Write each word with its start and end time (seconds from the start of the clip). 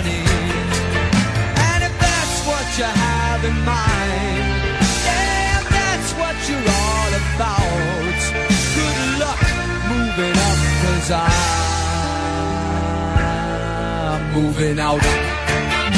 money. 0.00 0.24
And 1.68 1.80
if 1.84 1.94
that's 2.00 2.36
what 2.46 2.64
you 2.78 2.84
have 2.84 3.44
in 3.44 3.56
mind, 3.64 4.44
yeah, 5.04 5.60
if 5.60 5.66
that's 5.68 6.12
what 6.20 6.36
you're 6.48 6.68
all 6.82 7.12
about. 7.20 8.20
Good 8.76 8.98
luck 9.22 9.42
moving 9.92 10.36
up, 10.48 10.58
cause 10.82 11.10
I'm 11.10 11.42
moving 14.34 14.78
out. 14.78 15.39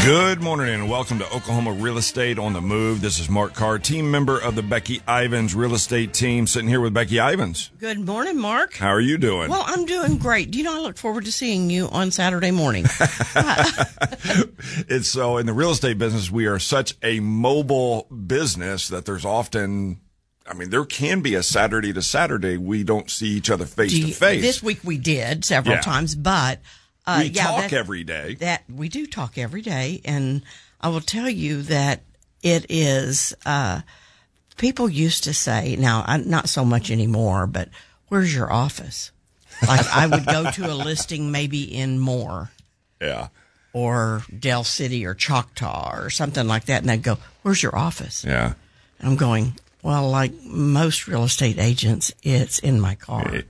Good 0.05 0.41
morning 0.43 0.75
and 0.75 0.91
welcome 0.91 1.21
to 1.21 1.27
Oklahoma 1.27 1.71
Real 1.73 1.97
Estate 1.97 2.37
on 2.37 2.55
the 2.55 2.61
Move. 2.61 3.01
This 3.01 3.21
is 3.21 3.29
Mark 3.31 3.55
Carr, 3.55 3.79
team 3.79 4.11
member 4.11 4.37
of 4.37 4.57
the 4.57 4.63
Becky 4.63 5.01
Ivans 5.07 5.55
Real 5.55 5.75
Estate 5.75 6.13
team, 6.13 6.49
sitting 6.49 6.69
here 6.69 6.81
with 6.81 6.93
Becky 6.93 7.21
Ivans. 7.21 7.71
Good 7.79 8.01
morning, 8.01 8.37
Mark. 8.37 8.75
How 8.75 8.89
are 8.89 9.01
you 9.01 9.17
doing? 9.17 9.49
Well, 9.49 9.63
I'm 9.65 9.87
doing 9.87 10.19
great. 10.19 10.51
Do 10.51 10.59
you 10.59 10.65
know 10.65 10.75
I 10.75 10.81
look 10.81 10.99
forward 10.99 11.27
to 11.27 11.33
seeing 11.33 11.71
you 11.71 11.89
on 11.91 12.11
Saturday 12.11 12.51
morning? 12.51 12.85
it's 14.89 15.07
so 15.07 15.37
in 15.37 15.47
the 15.47 15.53
real 15.53 15.71
estate 15.71 15.99
business, 15.99 16.33
we 16.33 16.47
are 16.47 16.59
such 16.59 16.95
a 17.05 17.21
mobile 17.21 18.09
business 18.27 18.89
that 18.89 19.05
there's 19.05 19.25
often 19.25 20.01
I 20.45 20.55
mean, 20.55 20.71
there 20.71 20.85
can 20.85 21.21
be 21.21 21.37
a 21.37 21.45
Saturday 21.45 21.93
to 21.93 22.03
Saturday 22.03 22.57
we 22.57 22.83
don't 22.83 23.09
see 23.09 23.29
each 23.29 23.51
other 23.51 23.67
face 23.67 23.93
to 23.93 24.11
face. 24.11 24.43
This 24.43 24.61
week 24.65 24.81
we 24.83 24.99
did 24.99 25.45
several 25.45 25.77
Yeah. 25.77 25.81
times, 25.83 26.17
but 26.17 26.61
uh, 27.07 27.21
we 27.23 27.31
yeah, 27.31 27.47
talk 27.47 27.61
that- 27.63 27.73
every 27.73 28.05
day. 28.05 28.35
That 28.37 28.63
we 28.73 28.89
do 28.89 29.07
talk 29.07 29.39
every 29.39 29.63
day, 29.63 30.01
and 30.05 30.43
I 30.81 30.89
will 30.89 31.01
tell 31.01 31.29
you 31.29 31.63
that 31.63 32.03
it 32.43 32.67
is. 32.69 33.35
Uh, 33.47 33.81
people 34.57 34.89
used 34.89 35.25
to 35.25 35.35
say, 35.35 35.77
now 35.77 36.05
not 36.25 36.49
so 36.49 36.65
much 36.65 36.91
anymore, 36.91 37.47
but 37.47 37.69
where's 38.09 38.35
your 38.35 38.53
office? 38.53 39.11
Like 39.67 39.87
I 39.93 40.07
would 40.07 40.27
go 40.27 40.51
to 40.51 40.71
a 40.73 40.75
listing 40.75 41.31
maybe 41.31 41.63
in 41.63 41.99
Moore 42.01 42.51
Yeah. 43.01 43.29
or 43.73 44.23
Del 44.37 44.65
City 44.65 45.07
or 45.07 45.15
Choctaw 45.15 45.93
or 45.97 46.11
something 46.11 46.47
like 46.49 46.65
that, 46.67 46.81
and 46.83 46.89
they'd 46.91 47.03
go, 47.03 47.19
"Where's 47.43 47.63
your 47.63 47.77
office?" 47.77 48.25
Yeah. 48.25 48.55
And 48.99 49.09
I'm 49.11 49.17
going, 49.17 49.55
well, 49.83 50.09
like 50.11 50.33
most 50.43 51.07
real 51.09 51.25
estate 51.25 51.59
agents, 51.59 52.13
it's 52.23 52.59
in 52.59 52.81
my 52.81 52.95
car. 52.97 53.43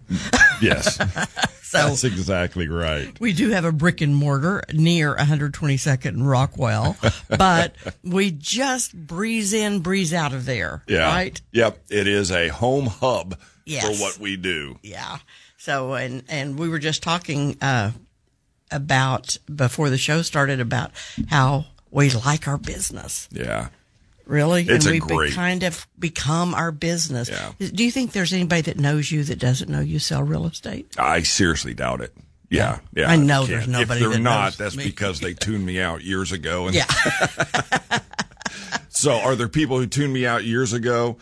Yes. 0.60 0.98
So 1.72 1.88
That's 1.88 2.04
exactly 2.04 2.68
right. 2.68 3.18
we 3.18 3.32
do 3.32 3.48
have 3.48 3.64
a 3.64 3.72
brick 3.72 4.02
and 4.02 4.14
mortar 4.14 4.62
near 4.74 5.16
122nd 5.16 6.04
and 6.04 6.28
Rockwell, 6.28 6.98
but 7.30 7.74
we 8.04 8.30
just 8.30 8.94
breeze 8.94 9.54
in, 9.54 9.80
breeze 9.80 10.12
out 10.12 10.34
of 10.34 10.44
there. 10.44 10.82
Yeah. 10.86 11.06
Right? 11.10 11.40
Yep. 11.52 11.84
It 11.88 12.06
is 12.06 12.30
a 12.30 12.48
home 12.48 12.88
hub 12.88 13.38
Yes. 13.64 13.86
for 13.86 14.02
what 14.04 14.18
we 14.18 14.36
do. 14.36 14.78
Yeah. 14.82 15.16
So, 15.56 15.94
and, 15.94 16.24
and 16.28 16.58
we 16.58 16.68
were 16.68 16.78
just 16.78 17.02
talking, 17.02 17.56
uh, 17.62 17.92
about 18.70 19.38
before 19.54 19.88
the 19.88 19.96
show 19.98 20.20
started 20.20 20.60
about 20.60 20.90
how 21.30 21.64
we 21.90 22.10
like 22.10 22.46
our 22.48 22.58
business. 22.58 23.28
Yeah. 23.32 23.68
Really? 24.32 24.62
It's 24.62 24.86
and 24.86 24.86
a 24.86 24.90
we've 24.92 25.02
great- 25.02 25.34
kind 25.34 25.62
of 25.62 25.86
become 25.98 26.54
our 26.54 26.72
business. 26.72 27.28
Yeah. 27.28 27.52
Do 27.58 27.84
you 27.84 27.90
think 27.90 28.12
there's 28.12 28.32
anybody 28.32 28.62
that 28.62 28.78
knows 28.78 29.12
you 29.12 29.24
that 29.24 29.38
doesn't 29.38 29.68
know 29.68 29.80
you 29.80 29.98
sell 29.98 30.22
real 30.22 30.46
estate? 30.46 30.86
I 30.98 31.22
seriously 31.22 31.74
doubt 31.74 32.00
it. 32.00 32.14
Yeah, 32.48 32.78
yeah. 32.94 33.10
I 33.10 33.16
know 33.16 33.44
there's 33.44 33.68
nobody 33.68 34.02
If 34.04 34.10
they're 34.10 34.18
not, 34.18 34.54
that's 34.56 34.74
me. 34.74 34.84
because 34.84 35.20
they 35.20 35.34
tuned 35.34 35.66
me 35.66 35.80
out 35.80 36.02
years 36.02 36.32
ago. 36.32 36.66
And 36.66 36.74
Yeah. 36.74 36.86
so, 38.88 39.12
are 39.20 39.36
there 39.36 39.48
people 39.48 39.78
who 39.78 39.86
tuned 39.86 40.12
me 40.14 40.26
out 40.26 40.44
years 40.44 40.72
ago? 40.72 41.18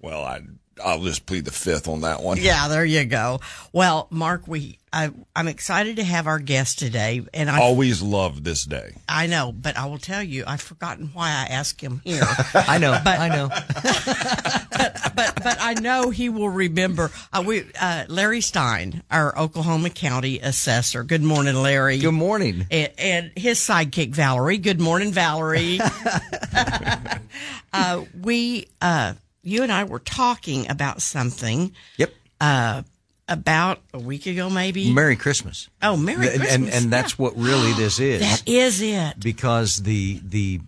Well, 0.00 0.22
I 0.24 0.40
I'll 0.84 1.02
just 1.02 1.26
plead 1.26 1.44
the 1.44 1.50
fifth 1.50 1.88
on 1.88 2.02
that 2.02 2.22
one. 2.22 2.38
Yeah, 2.38 2.68
there 2.68 2.84
you 2.84 3.04
go. 3.04 3.40
Well, 3.72 4.06
Mark, 4.10 4.46
we 4.48 4.78
I, 4.92 5.10
I'm 5.36 5.48
excited 5.48 5.96
to 5.96 6.04
have 6.04 6.26
our 6.26 6.38
guest 6.38 6.78
today, 6.78 7.20
and 7.34 7.50
I 7.50 7.60
Always 7.60 8.00
love 8.00 8.42
this 8.42 8.64
day. 8.64 8.94
I 9.08 9.26
know, 9.26 9.52
but 9.52 9.76
I 9.76 9.84
will 9.86 9.98
tell 9.98 10.22
you, 10.22 10.44
I've 10.46 10.62
forgotten 10.62 11.10
why 11.12 11.28
I 11.28 11.52
asked 11.52 11.80
him 11.80 12.00
here. 12.04 12.22
I 12.54 12.78
know, 12.78 12.98
But- 13.04 13.18
I 13.18 13.28
know. 13.28 13.48
but 15.14 15.34
but 15.42 15.56
I 15.60 15.74
know 15.74 16.10
he 16.10 16.28
will 16.28 16.48
remember. 16.48 17.10
Uh, 17.32 17.42
we 17.46 17.64
uh, 17.80 18.04
Larry 18.08 18.40
Stein, 18.40 19.02
our 19.10 19.36
Oklahoma 19.38 19.90
County 19.90 20.38
assessor. 20.40 21.02
Good 21.04 21.22
morning, 21.22 21.54
Larry. 21.56 21.98
Good 21.98 22.12
morning. 22.12 22.66
and, 22.70 22.92
and 22.98 23.32
his 23.36 23.58
sidekick 23.58 24.10
Valerie. 24.14 24.58
Good 24.58 24.80
morning, 24.80 25.12
Valerie. 25.12 25.80
uh, 27.72 28.04
we, 28.20 28.66
uh, 28.80 29.14
you 29.48 29.62
and 29.62 29.72
I 29.72 29.84
were 29.84 29.98
talking 29.98 30.68
about 30.70 31.02
something 31.02 31.72
Yep. 31.96 32.12
uh, 32.40 32.82
about 33.28 33.80
a 33.92 33.98
week 33.98 34.26
ago, 34.26 34.48
maybe. 34.48 34.92
Merry 34.92 35.16
Christmas. 35.16 35.68
oh, 35.82 35.96
Merry 35.96 36.26
Christmas! 36.28 36.50
and 36.54 36.68
and 36.68 36.90
that's 36.92 37.12
Yeah. 37.12 37.22
what 37.24 37.36
really 37.36 37.72
this 37.74 37.98
is. 38.12 38.20
that 38.20 38.42
is 38.46 38.80
it. 38.80 39.18
because 39.20 39.82
the 39.82 40.20
the 40.24 40.60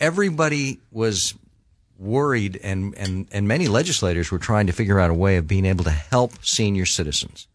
everybody 0.00 0.80
was 0.90 1.34
worried 1.98 2.58
and, 2.64 2.94
and, 2.96 3.28
and 3.30 3.46
many 3.46 3.68
legislators 3.68 4.32
were 4.32 4.38
trying 4.38 4.66
to 4.66 4.72
figure 4.72 4.98
out 4.98 5.10
a 5.10 5.14
way 5.14 5.36
of 5.36 5.46
being 5.46 5.64
able 5.64 5.84
to 5.84 5.90
help 5.90 6.32
senior 6.44 6.84
citizens. 6.86 7.46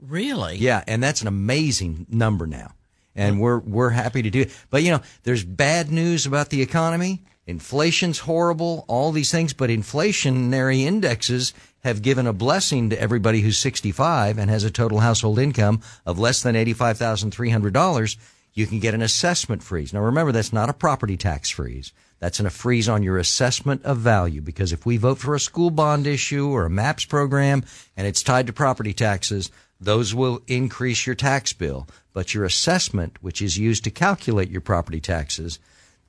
Really? 0.00 0.56
Yeah, 0.56 0.84
and 0.86 1.02
that's 1.02 1.22
an 1.22 1.28
amazing 1.28 2.06
number 2.08 2.46
now, 2.46 2.72
and 3.14 3.40
we're 3.40 3.58
we're 3.58 3.90
happy 3.90 4.22
to 4.22 4.30
do 4.30 4.42
it. 4.42 4.56
But 4.70 4.82
you 4.82 4.90
know, 4.92 5.00
there's 5.24 5.44
bad 5.44 5.90
news 5.90 6.26
about 6.26 6.50
the 6.50 6.62
economy. 6.62 7.22
Inflation's 7.46 8.20
horrible. 8.20 8.84
All 8.86 9.10
these 9.12 9.30
things, 9.32 9.52
but 9.52 9.70
inflationary 9.70 10.80
indexes 10.82 11.52
have 11.82 12.02
given 12.02 12.26
a 12.26 12.32
blessing 12.32 12.90
to 12.90 13.00
everybody 13.00 13.40
who's 13.40 13.58
65 13.58 14.38
and 14.38 14.50
has 14.50 14.64
a 14.64 14.70
total 14.70 15.00
household 15.00 15.38
income 15.38 15.80
of 16.04 16.18
less 16.18 16.42
than 16.42 16.56
eighty-five 16.56 16.98
thousand 16.98 17.30
three 17.32 17.50
hundred 17.50 17.72
dollars. 17.72 18.16
You 18.52 18.66
can 18.66 18.80
get 18.80 18.94
an 18.94 19.02
assessment 19.02 19.62
freeze. 19.62 19.92
Now 19.92 20.00
remember, 20.00 20.32
that's 20.32 20.52
not 20.52 20.68
a 20.68 20.74
property 20.74 21.16
tax 21.16 21.50
freeze. 21.50 21.92
That's 22.18 22.38
an, 22.40 22.46
a 22.46 22.50
freeze 22.50 22.88
on 22.88 23.02
your 23.02 23.16
assessment 23.16 23.82
of 23.84 23.98
value 23.98 24.40
because 24.42 24.72
if 24.72 24.84
we 24.84 24.96
vote 24.98 25.18
for 25.18 25.34
a 25.34 25.40
school 25.40 25.70
bond 25.70 26.06
issue 26.06 26.50
or 26.50 26.66
a 26.66 26.70
MAPS 26.70 27.06
program 27.06 27.64
and 27.96 28.06
it's 28.06 28.22
tied 28.22 28.46
to 28.48 28.52
property 28.52 28.92
taxes, 28.92 29.50
those 29.80 30.14
will 30.14 30.42
increase 30.46 31.06
your 31.06 31.14
tax 31.14 31.52
bill. 31.52 31.88
But 32.12 32.34
your 32.34 32.44
assessment, 32.44 33.16
which 33.22 33.40
is 33.40 33.56
used 33.56 33.84
to 33.84 33.90
calculate 33.90 34.50
your 34.50 34.60
property 34.60 35.00
taxes, 35.00 35.58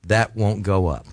that 0.06 0.36
won't 0.36 0.62
go 0.62 0.88
up. 0.88 1.06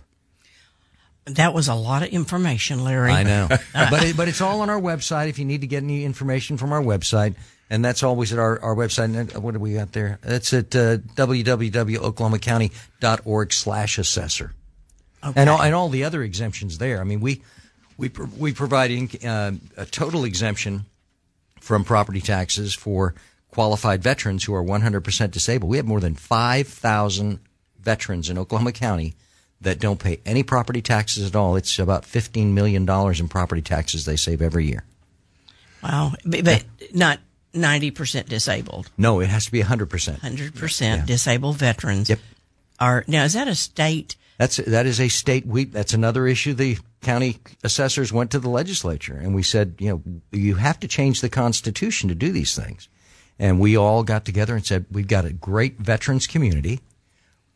That 1.26 1.54
was 1.54 1.68
a 1.68 1.76
lot 1.76 2.04
of 2.04 2.10
information, 2.10 2.84
Larry. 2.84 3.12
I 3.12 3.24
know, 3.24 3.48
but 3.74 4.04
it, 4.04 4.16
but 4.18 4.28
it's 4.28 4.42
all 4.42 4.62
on 4.62 4.70
our 4.70 4.80
website. 4.80 5.30
If 5.30 5.40
you 5.40 5.46
need 5.46 5.62
to 5.62 5.68
get 5.68 5.82
any 5.84 6.06
information 6.06 6.58
from 6.58 6.74
our 6.74 6.82
website, 6.82 7.36
and 7.70 7.86
that's 7.86 8.02
always 8.04 8.34
at 8.34 8.40
our, 8.40 8.60
our 8.62 8.76
website. 8.76 9.16
And 9.16 9.36
uh, 9.36 9.40
what 9.40 9.54
do 9.54 9.60
we 9.60 9.76
got 9.76 9.92
there? 9.92 10.18
It's 10.24 10.52
at 10.54 10.76
uh, 10.76 10.98
www.oklahomacounty.org 10.98 13.54
slash 13.54 14.00
assessor. 14.00 14.54
Okay. 15.24 15.40
And 15.40 15.50
all, 15.50 15.62
and 15.62 15.76
all 15.76 15.90
the 15.90 16.06
other 16.06 16.24
exemptions 16.24 16.78
there. 16.78 17.02
I 17.02 17.04
mean, 17.04 17.20
we 17.20 17.42
we 17.98 18.10
we 18.38 18.54
provide 18.54 18.92
in, 18.92 19.10
uh, 19.28 19.52
a 19.78 19.86
total 19.86 20.24
exemption 20.24 20.86
from 21.60 21.84
property 21.84 22.22
taxes 22.22 22.74
for 22.74 23.14
qualified 23.52 24.02
veterans 24.02 24.46
who 24.46 24.54
are 24.54 24.64
100% 24.64 25.32
disabled. 25.32 25.70
We 25.70 25.76
have 25.78 25.86
more 25.86 26.00
than 26.00 26.16
5,000 26.16 27.40
veterans 27.80 28.30
in 28.30 28.38
Oklahoma 28.38 28.72
County 28.72 29.16
that 29.62 29.80
don't 29.80 30.00
pay 30.00 30.20
any 30.26 30.44
property 30.44 30.82
taxes 30.82 31.28
at 31.28 31.36
all. 31.36 31.56
It's 31.56 31.80
about 31.80 32.04
$15 32.04 32.54
million 32.54 32.88
in 32.90 33.28
property 33.28 33.62
taxes 33.62 34.06
they 34.06 34.16
save 34.16 34.42
every 34.42 34.66
year. 34.66 34.84
Wow. 35.84 36.14
But, 36.26 36.46
but 36.46 36.66
not 36.94 37.20
90% 37.54 38.28
disabled. 38.28 38.90
No, 38.98 39.20
it 39.20 39.28
has 39.30 39.46
to 39.46 39.52
be 39.52 39.62
100%. 39.62 40.20
100% 40.20 41.06
disabled 41.06 41.58
veterans 41.58 42.10
Yep. 42.10 42.20
are 42.80 43.04
now 43.08 43.24
is 43.26 43.34
that 43.34 43.48
a 43.48 43.56
state 43.56 44.16
That's 44.38 44.58
that 44.58 44.86
is 44.86 45.02
a 45.02 45.10
state. 45.10 45.46
We 45.46 45.66
that's 45.66 45.94
another 45.94 46.26
issue. 46.28 46.54
The 46.54 46.78
county 47.02 47.40
assessors 47.64 48.14
went 48.14 48.32
to 48.32 48.40
the 48.40 48.50
legislature 48.50 49.18
and 49.18 49.34
we 49.36 49.44
said, 49.44 49.76
you 49.80 49.90
know, 49.90 50.02
you 50.32 50.56
have 50.56 50.80
to 50.82 50.88
change 50.88 51.20
the 51.22 51.30
constitution 51.30 52.08
to 52.10 52.16
do 52.16 52.32
these 52.32 52.56
things. 52.56 52.88
And 53.38 53.60
we 53.60 53.76
all 53.78 54.04
got 54.04 54.26
together 54.26 54.54
and 54.56 54.66
said, 54.66 54.86
we've 54.92 55.08
got 55.08 55.26
a 55.26 55.32
great 55.34 55.78
veterans 55.78 56.28
community. 56.28 56.80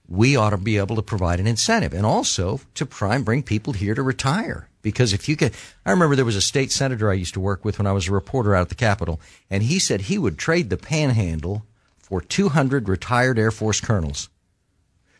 We 0.07 0.35
ought 0.35 0.51
to 0.51 0.57
be 0.57 0.77
able 0.77 0.95
to 0.97 1.01
provide 1.01 1.39
an 1.39 1.47
incentive 1.47 1.93
and 1.93 2.05
also 2.05 2.61
to 2.75 2.85
try 2.85 3.15
and 3.15 3.25
bring 3.25 3.43
people 3.43 3.73
here 3.73 3.95
to 3.95 4.03
retire. 4.03 4.67
Because 4.81 5.13
if 5.13 5.29
you 5.29 5.37
could, 5.37 5.53
I 5.85 5.91
remember 5.91 6.15
there 6.15 6.25
was 6.25 6.35
a 6.35 6.41
state 6.41 6.71
senator 6.71 7.09
I 7.09 7.13
used 7.15 7.33
to 7.35 7.39
work 7.39 7.63
with 7.63 7.77
when 7.77 7.87
I 7.87 7.93
was 7.93 8.07
a 8.07 8.11
reporter 8.11 8.53
out 8.53 8.63
at 8.63 8.69
the 8.69 8.75
Capitol, 8.75 9.21
and 9.49 9.63
he 9.63 9.79
said 9.79 10.01
he 10.01 10.17
would 10.17 10.37
trade 10.37 10.69
the 10.69 10.77
panhandle 10.77 11.65
for 11.97 12.19
200 12.19 12.89
retired 12.89 13.39
Air 13.39 13.49
Force 13.49 13.79
colonels 13.79 14.29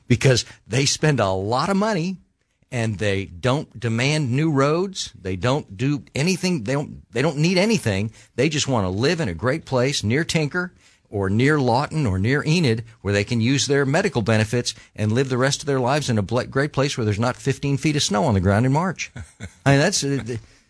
because 0.08 0.46
they 0.68 0.86
spend 0.86 1.20
a 1.20 1.30
lot 1.30 1.70
of 1.70 1.78
money 1.78 2.18
and 2.72 2.98
they 2.98 3.26
don't 3.26 3.80
demand 3.80 4.32
new 4.32 4.52
roads. 4.52 5.14
They 5.20 5.36
don't 5.36 5.78
do 5.78 6.04
anything. 6.14 6.64
They 6.64 6.74
don't, 6.74 7.10
they 7.12 7.22
don't 7.22 7.38
need 7.38 7.58
anything. 7.58 8.12
They 8.36 8.50
just 8.50 8.68
want 8.68 8.86
to 8.86 8.90
live 8.90 9.22
in 9.22 9.30
a 9.30 9.34
great 9.34 9.64
place 9.64 10.04
near 10.04 10.24
Tinker 10.24 10.74
or 11.14 11.30
near 11.30 11.60
Lawton 11.60 12.08
or 12.08 12.18
near 12.18 12.44
Enid 12.44 12.84
where 13.02 13.14
they 13.14 13.24
can 13.24 13.40
use 13.40 13.68
their 13.68 13.86
medical 13.86 14.24
benefits 14.24 14.74
and 14.96 15.12
live 15.12 15.30
the 15.30 15.38
rest 15.38 15.62
of 15.62 15.68
their 15.68 15.80
lives 15.80 16.10
in 16.10 16.18
a 16.18 16.24
great 16.24 16.74
place 16.74 16.98
where 16.98 17.06
there's 17.06 17.20
not 17.20 17.36
15 17.36 17.78
feet 17.78 17.96
of 17.96 18.02
snow 18.02 18.24
on 18.26 18.34
the 18.34 18.40
ground 18.40 18.66
in 18.66 18.74
March. 18.74 19.12
I 19.66 19.72
mean, 19.72 19.80
that's, 19.80 20.04
uh, 20.04 20.24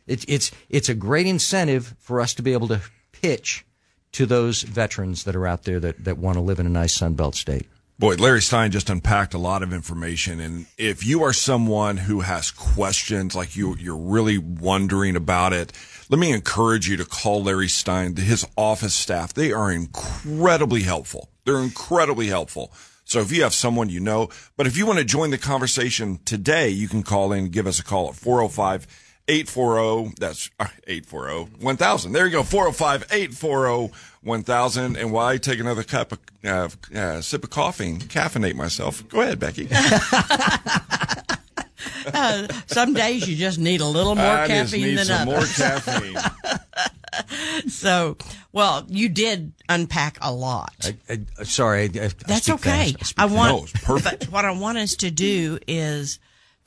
it, 0.05 0.25
it's, 0.27 0.51
it's 0.69 0.89
a 0.89 0.93
great 0.93 1.27
incentive 1.27 1.95
for 1.97 2.19
us 2.19 2.33
to 2.33 2.41
be 2.41 2.51
able 2.51 2.67
to 2.67 2.81
pitch 3.13 3.65
to 4.11 4.25
those 4.25 4.63
veterans 4.63 5.23
that 5.23 5.35
are 5.35 5.47
out 5.47 5.63
there 5.63 5.79
that, 5.79 6.03
that 6.03 6.17
want 6.17 6.35
to 6.35 6.41
live 6.41 6.59
in 6.59 6.65
a 6.65 6.69
nice 6.69 6.97
Sunbelt 6.97 7.35
state. 7.35 7.67
Boy, 7.99 8.15
Larry 8.15 8.41
Stein 8.41 8.71
just 8.71 8.89
unpacked 8.89 9.35
a 9.35 9.37
lot 9.37 9.61
of 9.61 9.71
information. 9.71 10.39
And 10.39 10.65
if 10.77 11.05
you 11.05 11.23
are 11.23 11.31
someone 11.31 11.97
who 11.97 12.21
has 12.21 12.49
questions, 12.49 13.35
like 13.35 13.55
you, 13.55 13.75
you're 13.77 13.95
really 13.95 14.39
wondering 14.39 15.15
about 15.15 15.53
it, 15.53 15.71
let 16.09 16.19
me 16.19 16.31
encourage 16.31 16.89
you 16.89 16.97
to 16.97 17.05
call 17.05 17.43
Larry 17.43 17.67
Stein, 17.67 18.15
his 18.15 18.47
office 18.57 18.95
staff. 18.95 19.33
They 19.33 19.51
are 19.51 19.71
incredibly 19.71 20.81
helpful. 20.81 21.29
They're 21.45 21.59
incredibly 21.59 22.27
helpful. 22.27 22.73
So 23.05 23.19
if 23.19 23.31
you 23.31 23.43
have 23.43 23.53
someone 23.53 23.89
you 23.89 23.99
know, 23.99 24.29
but 24.57 24.65
if 24.65 24.75
you 24.75 24.85
want 24.85 24.99
to 24.99 25.05
join 25.05 25.29
the 25.29 25.37
conversation 25.37 26.19
today, 26.25 26.69
you 26.69 26.87
can 26.87 27.03
call 27.03 27.31
in, 27.31 27.49
give 27.49 27.67
us 27.67 27.79
a 27.79 27.83
call 27.83 28.09
at 28.09 28.15
405 28.15 28.87
840, 29.27 30.15
that's 30.19 30.49
uh, 30.59 30.67
840 30.87 31.63
1000. 31.63 32.11
There 32.11 32.25
you 32.25 32.31
go, 32.31 32.43
405 32.43 33.07
840 33.11 33.93
1000. 34.21 34.97
And 34.97 35.11
while 35.11 35.27
I 35.27 35.37
take 35.37 35.59
another 35.59 35.83
cup 35.83 36.11
of, 36.11 36.19
uh, 36.43 36.69
uh, 36.97 37.21
sip 37.21 37.43
of 37.43 37.49
coffee 37.49 37.89
and 37.89 38.01
caffeinate 38.01 38.55
myself, 38.55 39.07
go 39.09 39.21
ahead, 39.21 39.39
Becky. 39.39 39.67
Uh, 42.13 42.47
some 42.67 42.93
days 42.93 43.27
you 43.27 43.35
just 43.35 43.59
need 43.59 43.81
a 43.81 43.85
little 43.85 44.15
more 44.15 44.25
I 44.25 44.47
caffeine 44.47 44.95
than 44.95 45.05
some 45.05 45.27
others. 45.29 45.57
more 45.57 45.67
caffeine. 45.67 46.17
so, 47.69 48.17
well, 48.51 48.85
you 48.89 49.09
did 49.09 49.53
unpack 49.69 50.17
a 50.21 50.31
lot. 50.31 50.73
I, 51.09 51.21
I, 51.39 51.43
sorry, 51.43 51.85
I, 51.85 52.09
That's 52.27 52.49
okay. 52.49 52.93
I 53.17 53.25
want. 53.25 53.73
No, 53.73 53.79
perfect. 53.83 54.29
what 54.31 54.45
I 54.45 54.51
want 54.51 54.77
us 54.77 54.95
to 54.97 55.11
do 55.11 55.59
is 55.67 56.19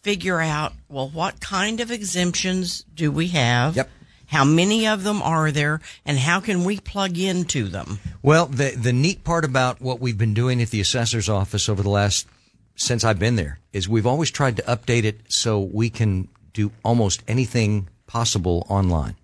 figure 0.07 0.41
out 0.41 0.73
well, 0.89 1.09
what 1.09 1.41
kind 1.41 1.81
of 1.81 1.91
exemptions 1.91 2.85
do 2.95 3.11
we 3.11 3.27
have? 3.27 3.75
Yep. 3.75 3.91
How 4.29 4.45
many 4.45 4.87
of 4.87 5.03
them 5.03 5.21
are 5.21 5.51
there, 5.51 5.81
and 6.05 6.17
how 6.17 6.39
can 6.39 6.63
we 6.63 6.79
plug 6.79 7.19
into 7.19 7.65
them? 7.65 7.99
Well, 8.23 8.47
the 8.47 8.71
the 8.71 8.93
neat 8.93 9.25
part 9.25 9.45
about 9.45 9.81
what 9.81 9.99
we've 9.99 10.17
been 10.17 10.33
doing 10.33 10.63
at 10.63 10.71
the 10.71 10.81
assessor's 10.81 11.29
office 11.29 11.69
over 11.69 11.83
the 11.83 11.91
last 11.91 12.29
since 12.77 13.03
I've 13.03 13.19
been 13.19 13.35
there 13.35 13.59
is 13.73 13.89
we've 13.89 14.07
always 14.07 14.31
tried 14.31 14.57
to 14.59 14.63
update 14.63 15.03
it 15.03 15.23
so 15.27 15.59
we 15.59 15.91
can 15.91 16.29
do 16.53 16.71
almost 16.85 17.25
anything 17.27 17.89
possible 18.07 18.65
online. 18.69 19.17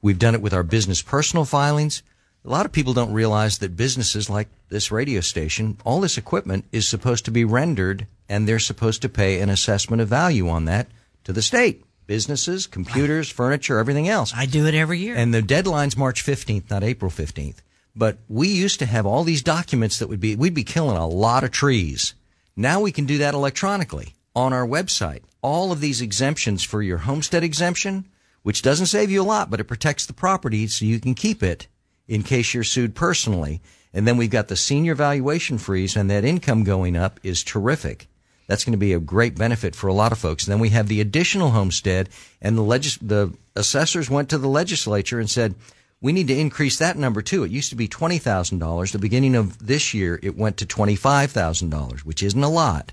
We've 0.00 0.18
done 0.18 0.34
it 0.34 0.40
with 0.40 0.54
our 0.54 0.62
business 0.62 1.02
personal 1.02 1.44
filings. 1.44 2.02
A 2.46 2.50
lot 2.50 2.64
of 2.64 2.72
people 2.72 2.94
don't 2.94 3.12
realize 3.12 3.58
that 3.58 3.76
businesses 3.76 4.30
like 4.30 4.48
this 4.70 4.90
radio 4.90 5.20
station, 5.20 5.76
all 5.84 6.00
this 6.00 6.16
equipment 6.16 6.64
is 6.72 6.88
supposed 6.88 7.26
to 7.26 7.30
be 7.30 7.44
rendered 7.44 8.06
and 8.28 8.46
they're 8.46 8.58
supposed 8.58 9.02
to 9.02 9.08
pay 9.08 9.40
an 9.40 9.50
assessment 9.50 10.02
of 10.02 10.08
value 10.08 10.48
on 10.48 10.64
that 10.66 10.88
to 11.24 11.32
the 11.32 11.42
state. 11.42 11.84
Businesses, 12.06 12.66
computers, 12.66 13.30
furniture, 13.30 13.78
everything 13.78 14.08
else. 14.08 14.32
I 14.36 14.44
do 14.44 14.66
it 14.66 14.74
every 14.74 14.98
year. 14.98 15.16
And 15.16 15.32
the 15.32 15.40
deadline's 15.40 15.96
March 15.96 16.24
15th, 16.24 16.68
not 16.68 16.84
April 16.84 17.10
15th. 17.10 17.56
But 17.96 18.18
we 18.28 18.48
used 18.48 18.78
to 18.80 18.86
have 18.86 19.06
all 19.06 19.24
these 19.24 19.42
documents 19.42 19.98
that 19.98 20.08
would 20.08 20.20
be, 20.20 20.36
we'd 20.36 20.52
be 20.52 20.64
killing 20.64 20.96
a 20.96 21.06
lot 21.06 21.44
of 21.44 21.50
trees 21.50 22.14
now 22.56 22.80
we 22.80 22.92
can 22.92 23.04
do 23.04 23.18
that 23.18 23.34
electronically 23.34 24.14
on 24.34 24.52
our 24.52 24.66
website. 24.66 25.22
All 25.42 25.72
of 25.72 25.80
these 25.80 26.00
exemptions 26.00 26.62
for 26.62 26.82
your 26.82 26.98
homestead 26.98 27.42
exemption, 27.42 28.06
which 28.42 28.62
doesn't 28.62 28.86
save 28.86 29.10
you 29.10 29.22
a 29.22 29.24
lot, 29.24 29.50
but 29.50 29.60
it 29.60 29.64
protects 29.64 30.06
the 30.06 30.12
property 30.12 30.66
so 30.68 30.84
you 30.84 31.00
can 31.00 31.14
keep 31.14 31.42
it 31.42 31.66
in 32.06 32.22
case 32.22 32.54
you're 32.54 32.62
sued 32.62 32.94
personally. 32.94 33.60
And 33.92 34.06
then 34.06 34.16
we've 34.16 34.30
got 34.30 34.48
the 34.48 34.56
senior 34.56 34.94
valuation 34.94 35.58
freeze 35.58 35.96
and 35.96 36.08
that 36.10 36.24
income 36.24 36.62
going 36.62 36.96
up 36.96 37.18
is 37.24 37.42
terrific. 37.42 38.06
That's 38.46 38.64
going 38.64 38.72
to 38.72 38.78
be 38.78 38.92
a 38.92 39.00
great 39.00 39.36
benefit 39.36 39.74
for 39.74 39.88
a 39.88 39.94
lot 39.94 40.12
of 40.12 40.18
folks. 40.18 40.44
And 40.44 40.52
then 40.52 40.60
we 40.60 40.70
have 40.70 40.88
the 40.88 41.00
additional 41.00 41.50
homestead 41.50 42.08
and 42.40 42.56
the 42.56 42.62
legis- 42.62 42.98
the 42.98 43.32
assessors 43.56 44.10
went 44.10 44.28
to 44.30 44.38
the 44.38 44.48
legislature 44.48 45.18
and 45.18 45.30
said, 45.30 45.54
we 46.00 46.12
need 46.12 46.28
to 46.28 46.38
increase 46.38 46.78
that 46.78 46.98
number 46.98 47.22
too. 47.22 47.44
It 47.44 47.50
used 47.50 47.70
to 47.70 47.76
be 47.76 47.88
$20,000. 47.88 48.92
The 48.92 48.98
beginning 48.98 49.34
of 49.34 49.66
this 49.66 49.94
year, 49.94 50.20
it 50.22 50.36
went 50.36 50.58
to 50.58 50.66
$25,000, 50.66 52.00
which 52.00 52.22
isn't 52.22 52.42
a 52.42 52.48
lot. 52.48 52.92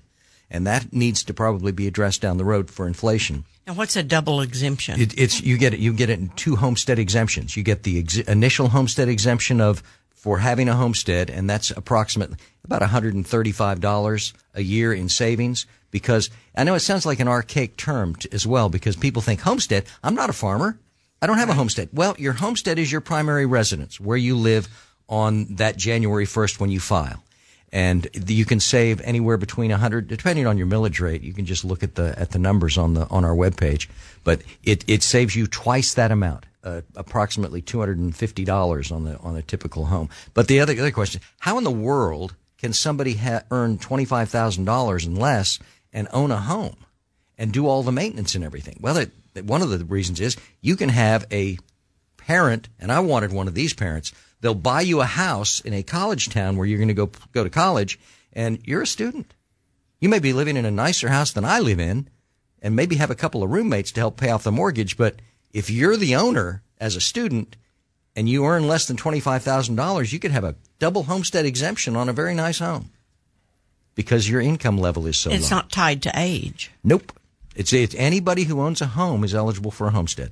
And 0.52 0.68
that 0.68 0.92
needs 0.92 1.24
to 1.24 1.34
probably 1.34 1.72
be 1.72 1.88
addressed 1.88 2.22
down 2.22 2.38
the 2.38 2.46
road 2.46 2.70
for 2.70 2.86
inflation. 2.86 3.46
And 3.66 3.78
what's 3.78 3.96
a 3.96 4.04
double 4.04 4.42
exemption? 4.42 5.00
It, 5.00 5.18
it's 5.18 5.42
you 5.42 5.58
get 5.58 5.74
it. 5.74 5.80
You 5.80 5.94
get 5.94 6.10
it 6.10 6.20
in 6.20 6.30
two 6.30 6.58
homestead 6.58 7.00
exemptions. 7.00 7.56
You 7.56 7.64
get 7.64 7.84
the 7.84 8.00
ex- 8.00 8.18
initial 8.18 8.68
homestead 8.68 9.08
exemption 9.08 9.62
of 9.62 9.82
for 10.14 10.40
having 10.40 10.68
a 10.68 10.76
homestead, 10.76 11.30
and 11.30 11.50
that's 11.50 11.72
approximately 11.72 12.38
about 12.64 12.82
$135 12.82 14.34
a 14.54 14.62
year 14.62 14.94
in 14.94 15.10
savings. 15.10 15.66
Because 15.90 16.30
I 16.56 16.64
know 16.64 16.76
it 16.76 16.82
sounds 16.82 17.06
like 17.06 17.20
an 17.20 17.28
archaic 17.28 17.78
term 17.78 18.16
t- 18.16 18.30
as 18.32 18.46
well, 18.46 18.70
because 18.70 18.96
people 18.96 19.22
think 19.22 19.42
homestead. 19.42 19.86
I'm 20.04 20.16
not 20.16 20.30
a 20.30 20.34
farmer. 20.34 20.78
I 21.22 21.28
don't 21.28 21.38
have 21.38 21.50
a 21.50 21.54
homestead. 21.54 21.90
Well, 21.94 22.16
your 22.18 22.34
homestead 22.34 22.80
is 22.80 22.92
your 22.92 23.02
primary 23.02 23.46
residence 23.46 24.00
where 24.00 24.18
you 24.18 24.36
live 24.36 24.68
on 25.08 25.56
that 25.56 25.78
January 25.78 26.26
1st 26.26 26.60
when 26.60 26.72
you 26.72 26.80
file. 26.80 27.24
And 27.74 28.08
you 28.28 28.44
can 28.44 28.60
save 28.60 29.00
anywhere 29.02 29.38
between 29.38 29.72
100, 29.72 30.08
depending 30.08 30.46
on 30.46 30.58
your 30.58 30.68
millage 30.68 31.00
rate. 31.00 31.22
You 31.22 31.34
can 31.34 31.46
just 31.46 31.64
look 31.64 31.84
at 31.84 31.96
the 31.96 32.18
at 32.20 32.32
the 32.32 32.40
numbers 32.40 32.78
on 32.78 32.96
the 32.96 33.08
on 33.08 33.24
our 33.24 33.36
webpage. 33.36 33.88
But 34.24 34.42
it, 34.64 34.84
it 34.88 35.04
saves 35.04 35.36
you 35.36 35.48
twice 35.48 35.94
that 35.94 36.12
amount, 36.12 36.46
uh, 36.66 36.82
approximately 36.98 37.62
two 37.62 37.80
hundred 37.80 38.00
and 38.00 38.16
fifty 38.16 38.44
dollars 38.44 38.92
on 38.92 39.06
the 39.06 39.18
on 39.20 39.38
a 39.38 39.42
typical 39.42 39.86
home. 39.86 40.10
But 40.34 40.48
the 40.48 40.60
other 40.60 40.74
other 40.74 40.92
question: 40.92 41.22
How 41.40 41.58
in 41.58 41.64
the 41.64 41.72
world 41.72 42.36
can 42.58 42.74
somebody 42.74 43.14
ha- 43.14 43.44
earn 43.52 43.78
twenty 43.78 44.04
five 44.04 44.30
thousand 44.30 44.66
dollars 44.66 45.06
and 45.06 45.18
less 45.18 45.58
and 45.94 46.10
own 46.12 46.32
a 46.32 46.42
home 46.42 46.76
and 47.38 47.54
do 47.54 47.68
all 47.68 47.84
the 47.84 47.92
maintenance 47.94 48.36
and 48.36 48.44
everything? 48.44 48.78
Well, 48.82 48.98
it, 48.98 49.12
one 49.46 49.62
of 49.62 49.70
the 49.70 49.86
reasons 49.86 50.20
is 50.20 50.36
you 50.60 50.76
can 50.76 50.90
have 50.90 51.26
a 51.32 51.58
parent, 52.18 52.70
and 52.80 52.92
I 52.92 53.00
wanted 53.00 53.32
one 53.32 53.48
of 53.48 53.54
these 53.54 53.74
parents. 53.74 54.12
They'll 54.42 54.56
buy 54.56 54.82
you 54.82 55.02
a 55.02 55.06
house 55.06 55.60
in 55.60 55.74
a 55.74 55.84
college 55.84 56.30
town 56.30 56.58
where 56.58 56.66
you're 56.68 56.80
going 56.80 56.88
to 56.88 56.94
go 56.94 57.12
go 57.32 57.44
to 57.44 57.50
college, 57.50 58.00
and 58.34 58.60
you're 58.66 58.82
a 58.82 58.88
student. 58.88 59.34
You 60.00 60.10
may 60.10 60.20
be 60.20 60.34
living 60.34 60.58
in 60.58 60.66
a 60.66 60.72
nicer 60.72 61.10
house 61.10 61.32
than 61.32 61.46
I 61.46 61.60
live 61.60 61.80
in, 61.80 62.10
and 62.62 62.76
maybe 62.76 62.96
have 62.96 63.12
a 63.12 63.16
couple 63.16 63.44
of 63.44 63.52
roommates 63.52 63.92
to 63.94 64.02
help 64.02 64.18
pay 64.18 64.32
off 64.32 64.44
the 64.44 64.52
mortgage. 64.52 64.98
But 64.98 65.16
if 65.52 65.70
you're 65.70 65.96
the 65.96 66.16
owner 66.16 66.64
as 66.80 66.96
a 66.96 67.02
student 67.02 67.56
and 68.16 68.28
you 68.28 68.46
earn 68.46 68.68
less 68.68 68.88
than 68.88 68.98
twenty 68.98 69.20
five 69.20 69.44
thousand 69.44 69.76
dollars, 69.76 70.12
you 70.12 70.20
could 70.20 70.32
have 70.32 70.44
a 70.44 70.56
double 70.80 71.04
homestead 71.04 71.46
exemption 71.46 71.96
on 71.96 72.10
a 72.10 72.14
very 72.14 72.34
nice 72.34 72.60
home 72.60 72.90
because 73.96 74.28
your 74.28 74.42
income 74.42 74.78
level 74.78 75.06
is 75.06 75.18
so 75.18 75.30
low. 75.30 75.36
it's 75.36 75.52
low. 75.52 75.58
not 75.58 75.72
tied 75.72 76.02
to 76.04 76.12
age. 76.16 76.72
Nope. 76.84 77.12
It's, 77.56 77.74
it's 77.74 77.94
anybody 77.96 78.46
who 78.46 78.62
owns 78.62 78.82
a 78.82 78.88
home 78.88 79.24
is 79.24 79.36
eligible 79.36 79.72
for 79.72 79.88
a 79.88 79.92
homestead. 79.92 80.32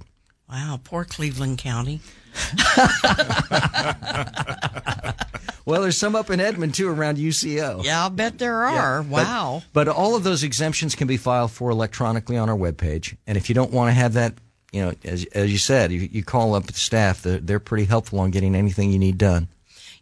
Wow, 0.49 0.79
poor 0.83 1.03
Cleveland 1.03 1.57
County. 1.57 1.99
well, 5.65 5.81
there's 5.81 5.97
some 5.97 6.15
up 6.15 6.29
in 6.29 6.39
Edmond 6.39 6.75
too 6.75 6.89
around 6.89 7.17
UCO. 7.17 7.83
Yeah, 7.83 8.03
I'll 8.03 8.09
bet 8.09 8.39
there 8.39 8.63
are. 8.63 9.01
Yeah, 9.01 9.09
wow. 9.09 9.63
But, 9.73 9.85
but, 9.85 9.95
all 9.95 10.15
of 10.15 10.23
those 10.23 10.43
exemptions 10.43 10.95
can 10.95 11.07
be 11.07 11.17
filed 11.17 11.51
for 11.51 11.69
electronically 11.69 12.37
on 12.37 12.49
our 12.49 12.57
webpage. 12.57 13.15
And 13.27 13.37
if 13.37 13.49
you 13.49 13.55
don't 13.55 13.71
want 13.71 13.89
to 13.89 13.93
have 13.93 14.13
that, 14.13 14.33
you 14.71 14.81
know, 14.81 14.93
as, 15.03 15.25
as 15.25 15.51
you 15.51 15.57
said, 15.57 15.91
you, 15.91 16.07
you 16.11 16.23
call 16.23 16.55
up 16.55 16.67
the 16.67 16.73
staff. 16.73 17.21
They're, 17.21 17.39
they're 17.39 17.59
pretty 17.59 17.85
helpful 17.85 18.19
on 18.19 18.31
getting 18.31 18.55
anything 18.55 18.91
you 18.91 18.99
need 18.99 19.17
done. 19.17 19.47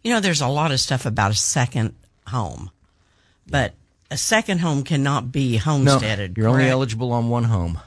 You 0.02 0.12
know, 0.12 0.20
there's 0.20 0.40
a 0.40 0.48
lot 0.48 0.72
of 0.72 0.80
stuff 0.80 1.06
about 1.06 1.30
a 1.30 1.36
second 1.36 1.94
home, 2.26 2.70
but 3.46 3.74
a 4.10 4.16
second 4.16 4.58
home 4.58 4.84
cannot 4.84 5.32
be 5.32 5.56
homesteaded. 5.56 6.36
No, 6.36 6.42
you're 6.42 6.50
correct? 6.50 6.62
only 6.62 6.70
eligible 6.70 7.12
on 7.12 7.28
one 7.28 7.44
home. 7.44 7.78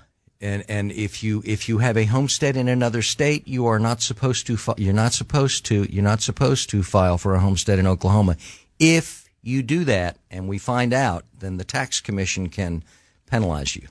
And 0.41 0.63
and 0.67 0.91
if 0.91 1.23
you 1.23 1.43
if 1.45 1.69
you 1.69 1.77
have 1.77 1.95
a 1.97 2.05
homestead 2.05 2.57
in 2.57 2.67
another 2.67 3.01
state, 3.03 3.47
you 3.47 3.67
are 3.67 3.77
not 3.79 4.01
supposed 4.01 4.47
to 4.47 4.57
fi- 4.57 4.73
you're 4.77 4.93
not 4.93 5.13
supposed 5.13 5.65
to 5.65 5.83
you're 5.93 6.03
not 6.03 6.21
supposed 6.21 6.69
to 6.71 6.81
file 6.81 7.17
for 7.19 7.35
a 7.35 7.39
homestead 7.39 7.77
in 7.77 7.85
Oklahoma. 7.85 8.37
If 8.79 9.29
you 9.43 9.61
do 9.61 9.83
that 9.85 10.17
and 10.31 10.47
we 10.47 10.57
find 10.57 10.93
out, 10.93 11.25
then 11.37 11.57
the 11.57 11.63
tax 11.63 12.01
commission 12.01 12.49
can 12.49 12.83
penalize 13.27 13.75
you. 13.75 13.87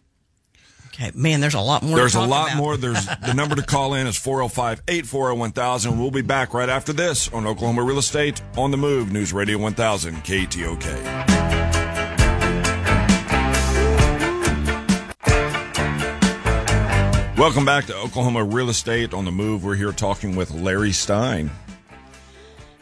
Okay, 0.88 1.12
man, 1.14 1.40
there's 1.40 1.54
a 1.54 1.61
lot 1.61 1.83
more. 1.85 1.97
to 1.97 1.97
There's 2.02 2.16
a 2.16 2.21
lot 2.21 2.49
about. 2.49 2.57
more. 2.57 2.76
There's 2.85 3.07
the 3.07 3.33
number 3.33 3.54
to 3.54 3.62
call 3.62 3.95
in 3.95 4.09
is 4.09 4.16
405 4.16 4.83
840 4.88 5.38
1000. 5.38 5.99
We'll 5.99 6.11
be 6.11 6.21
back 6.23 6.52
right 6.52 6.69
after 6.69 6.92
this 6.92 7.33
on 7.33 7.47
Oklahoma 7.47 7.85
Real 7.85 7.99
Estate 7.99 8.42
on 8.59 8.73
the 8.73 8.76
Move, 8.76 9.12
News 9.12 9.33
Radio 9.33 9.57
1000, 9.57 10.16
KTOK. 10.25 11.39
Welcome 17.40 17.64
back 17.64 17.87
to 17.87 17.97
Oklahoma 17.97 18.44
Real 18.44 18.68
Estate 18.68 19.14
on 19.14 19.25
the 19.25 19.32
Move. 19.32 19.64
We're 19.64 19.75
here 19.75 19.92
talking 19.92 20.37
with 20.37 20.50
Larry 20.50 20.92
Stein. 20.92 21.50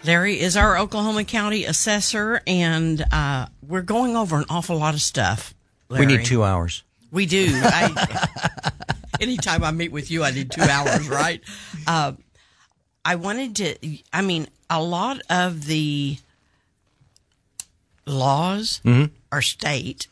Larry 0.03 0.41
is 0.41 0.57
our 0.57 0.77
Oklahoma 0.77 1.23
County 1.23 1.65
assessor, 1.65 2.41
and 2.45 3.05
uh, 3.13 3.47
we're 3.65 3.83
going 3.83 4.17
over 4.17 4.37
an 4.37 4.47
awful 4.51 4.77
lot 4.77 4.95
of 4.95 5.01
stuff. 5.01 5.55
We 5.89 6.07
need 6.07 6.25
two 6.25 6.43
hours. 6.43 6.83
We 7.13 7.25
do. 7.27 7.53
I, 7.55 8.73
anytime 9.21 9.63
I 9.63 9.71
meet 9.71 9.93
with 9.93 10.11
you, 10.11 10.25
I 10.25 10.33
need 10.33 10.51
two 10.51 10.63
hours, 10.63 11.09
right? 11.09 11.41
Uh, 11.87 12.15
I 13.05 13.15
wanted 13.15 13.55
to, 13.57 13.99
I 14.13 14.23
mean, 14.23 14.49
a 14.69 14.83
lot 14.83 15.23
of 15.31 15.67
the 15.67 16.19
laws 18.07 18.83
are 19.31 19.41
state 19.41 20.09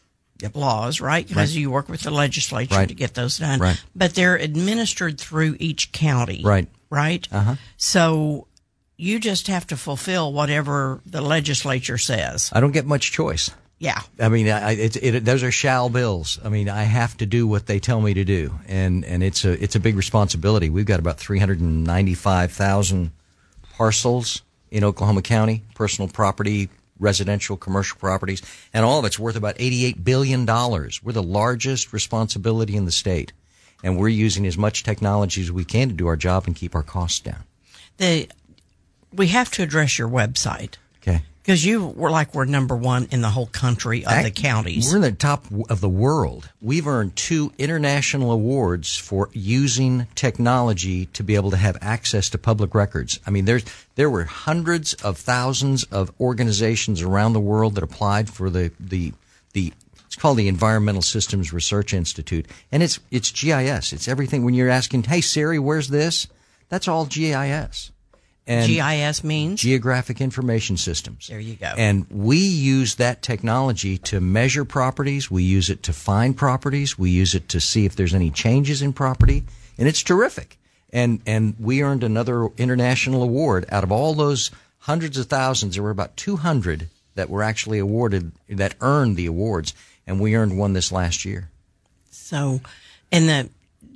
laws, 0.55 1.00
right? 1.00 1.26
Because 1.26 1.57
you 1.57 1.71
work 1.71 1.88
with 1.88 2.02
the 2.02 2.11
legislature 2.11 2.75
Right. 2.75 2.88
to 2.88 2.95
get 2.95 3.14
those 3.14 3.38
done. 3.38 3.59
Right. 3.61 3.83
But 3.95 4.14
they're 4.14 4.37
administered 4.37 5.19
through 5.21 5.57
each 5.59 5.93
county. 5.93 6.43
Right. 6.45 6.69
Right? 6.90 7.26
Uh-huh. 7.33 7.57
So 7.76 8.47
you 8.97 9.19
just 9.19 9.47
have 9.49 9.66
to 9.69 9.76
fulfill 9.76 10.33
whatever 10.33 11.00
the 11.05 11.21
legislature 11.21 11.99
says. 11.99 12.50
I 12.52 12.61
don't 12.61 12.73
get 12.73 12.87
much 12.87 13.12
choice. 13.12 13.50
Yeah. 13.78 14.00
I 14.19 14.31
mean, 14.31 14.49
I, 14.49 14.73
it's 14.73 14.97
it, 14.97 15.25
those 15.26 15.43
are 15.43 15.50
shall 15.52 15.90
bills. 15.90 16.38
I 16.43 16.49
mean, 16.49 16.69
I 16.71 16.85
have 16.85 17.14
to 17.19 17.26
do 17.26 17.47
what 17.47 17.66
they 17.66 17.78
tell 17.78 18.00
me 18.00 18.14
to 18.14 18.25
do, 18.25 18.55
and 18.66 19.05
and 19.05 19.23
it's 19.23 19.45
a 19.45 19.62
it's 19.62 19.75
a 19.76 19.81
big 19.81 19.97
responsibility. 19.97 20.71
We've 20.71 20.87
got 20.87 20.99
about 20.99 21.19
three 21.19 21.38
hundred 21.38 21.61
and 21.61 21.85
ninety 21.85 22.14
five 22.14 22.52
thousand 22.52 23.11
parcels 23.76 24.40
in 24.71 24.83
Oklahoma 24.83 25.21
County, 25.23 25.62
personal 25.75 26.09
property, 26.09 26.71
residential, 26.98 27.56
commercial 27.56 27.98
properties, 27.98 28.42
and 28.72 28.84
all 28.84 28.98
of 28.98 29.04
it's 29.04 29.18
worth 29.18 29.36
about 29.36 29.56
eighty 29.58 29.84
eight 29.84 30.04
billion 30.04 30.44
dollars. 30.44 31.02
We're 31.02 31.12
the 31.12 31.22
largest 31.22 31.92
responsibility 31.92 32.76
in 32.76 32.84
the 32.84 32.92
state, 32.92 33.32
and 33.82 33.98
we're 33.98 34.08
using 34.08 34.46
as 34.46 34.56
much 34.56 34.82
technology 34.82 35.42
as 35.42 35.52
we 35.52 35.64
can 35.64 35.88
to 35.88 35.94
do 35.94 36.06
our 36.06 36.16
job 36.16 36.46
and 36.46 36.56
keep 36.56 36.74
our 36.74 36.82
costs 36.82 37.20
down. 37.20 37.44
The, 37.98 38.28
we 39.12 39.28
have 39.28 39.50
to 39.52 39.62
address 39.62 39.98
your 39.98 40.08
website. 40.08 40.74
Because 41.46 41.64
you 41.64 41.86
were 41.86 42.10
like 42.10 42.34
we're 42.34 42.44
number 42.44 42.74
one 42.74 43.06
in 43.12 43.20
the 43.20 43.30
whole 43.30 43.46
country 43.46 44.04
of 44.04 44.24
the 44.24 44.32
counties. 44.32 44.90
We're 44.90 44.96
in 44.96 45.02
the 45.02 45.12
top 45.12 45.44
of 45.70 45.80
the 45.80 45.88
world. 45.88 46.50
We've 46.60 46.88
earned 46.88 47.14
two 47.14 47.52
international 47.56 48.32
awards 48.32 48.96
for 48.96 49.30
using 49.32 50.08
technology 50.16 51.06
to 51.06 51.22
be 51.22 51.36
able 51.36 51.52
to 51.52 51.56
have 51.56 51.78
access 51.80 52.30
to 52.30 52.38
public 52.38 52.74
records. 52.74 53.20
I 53.24 53.30
mean, 53.30 53.44
there's 53.44 53.64
there 53.94 54.10
were 54.10 54.24
hundreds 54.24 54.94
of 54.94 55.18
thousands 55.18 55.84
of 55.84 56.10
organizations 56.18 57.00
around 57.00 57.34
the 57.34 57.38
world 57.38 57.76
that 57.76 57.84
applied 57.84 58.28
for 58.28 58.50
the 58.50 58.72
the 58.80 59.12
the. 59.52 59.72
It's 60.06 60.16
called 60.16 60.38
the 60.38 60.48
Environmental 60.48 61.02
Systems 61.02 61.52
Research 61.52 61.94
Institute, 61.94 62.46
and 62.72 62.82
it's 62.82 62.98
it's 63.12 63.30
GIS. 63.30 63.92
It's 63.92 64.08
everything. 64.08 64.44
When 64.44 64.54
you're 64.54 64.68
asking, 64.68 65.04
"Hey 65.04 65.20
Siri, 65.20 65.60
where's 65.60 65.90
this?" 65.90 66.26
That's 66.70 66.88
all 66.88 67.06
GIS. 67.06 67.92
And 68.46 68.68
GIS 68.68 69.24
means 69.24 69.60
Geographic 69.60 70.20
Information 70.20 70.76
Systems. 70.76 71.26
There 71.26 71.40
you 71.40 71.56
go. 71.56 71.72
And 71.76 72.06
we 72.10 72.38
use 72.38 72.94
that 72.96 73.20
technology 73.20 73.98
to 73.98 74.20
measure 74.20 74.64
properties. 74.64 75.30
We 75.30 75.42
use 75.42 75.68
it 75.68 75.82
to 75.84 75.92
find 75.92 76.36
properties. 76.36 76.96
We 76.96 77.10
use 77.10 77.34
it 77.34 77.48
to 77.50 77.60
see 77.60 77.86
if 77.86 77.96
there's 77.96 78.14
any 78.14 78.30
changes 78.30 78.82
in 78.82 78.92
property. 78.92 79.44
And 79.78 79.88
it's 79.88 80.02
terrific. 80.02 80.58
And, 80.92 81.20
and 81.26 81.56
we 81.58 81.82
earned 81.82 82.04
another 82.04 82.48
international 82.56 83.24
award 83.24 83.66
out 83.68 83.82
of 83.82 83.90
all 83.90 84.14
those 84.14 84.52
hundreds 84.78 85.18
of 85.18 85.26
thousands. 85.26 85.74
There 85.74 85.82
were 85.82 85.90
about 85.90 86.16
200 86.16 86.88
that 87.16 87.28
were 87.28 87.42
actually 87.42 87.80
awarded, 87.80 88.30
that 88.48 88.76
earned 88.80 89.16
the 89.16 89.26
awards. 89.26 89.74
And 90.06 90.20
we 90.20 90.36
earned 90.36 90.56
one 90.56 90.72
this 90.72 90.92
last 90.92 91.24
year. 91.24 91.50
so. 92.10 92.60
And 93.12 93.28
the 93.28 93.48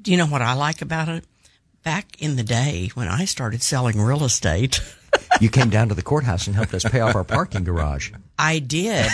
do 0.02 0.10
you 0.10 0.16
know 0.16 0.26
what 0.26 0.42
I 0.42 0.54
like 0.54 0.82
about 0.82 1.08
it? 1.08 1.24
Back 1.82 2.20
in 2.20 2.36
the 2.36 2.42
day 2.42 2.90
when 2.94 3.08
I 3.08 3.24
started 3.24 3.62
selling 3.62 4.00
real 4.00 4.24
estate, 4.24 4.80
You 5.40 5.48
came 5.48 5.70
down 5.70 5.88
to 5.88 5.94
the 5.94 6.02
courthouse 6.02 6.46
and 6.46 6.54
helped 6.54 6.72
us 6.74 6.84
pay 6.84 7.00
off 7.00 7.16
our 7.16 7.24
parking 7.24 7.64
garage. 7.64 8.12
I 8.38 8.58
did. 8.60 9.06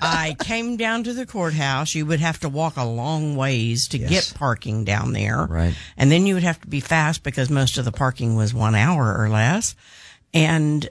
I 0.00 0.36
came 0.40 0.76
down 0.76 1.04
to 1.04 1.12
the 1.12 1.26
courthouse. 1.26 1.94
You 1.94 2.06
would 2.06 2.20
have 2.20 2.40
to 2.40 2.48
walk 2.48 2.76
a 2.76 2.84
long 2.84 3.36
ways 3.36 3.88
to 3.88 3.98
Yes. 3.98 4.10
get 4.10 4.38
parking 4.38 4.84
down 4.84 5.12
there. 5.12 5.44
Right. 5.44 5.74
And 5.96 6.10
then 6.10 6.24
you 6.26 6.34
would 6.34 6.44
have 6.44 6.60
to 6.62 6.66
be 6.68 6.80
fast 6.80 7.22
because 7.22 7.50
most 7.50 7.76
of 7.78 7.84
the 7.84 7.92
parking 7.92 8.36
was 8.36 8.54
one 8.54 8.74
hour 8.74 9.16
or 9.18 9.28
less. 9.28 9.74
And 10.32 10.88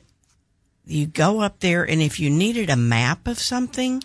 you 0.85 1.07
go 1.07 1.39
up 1.41 1.59
there 1.61 1.83
and 1.83 2.01
if 2.01 2.19
you 2.19 2.29
needed 2.29 2.69
a 2.69 2.75
map 2.75 3.27
of 3.27 3.39
something, 3.39 4.01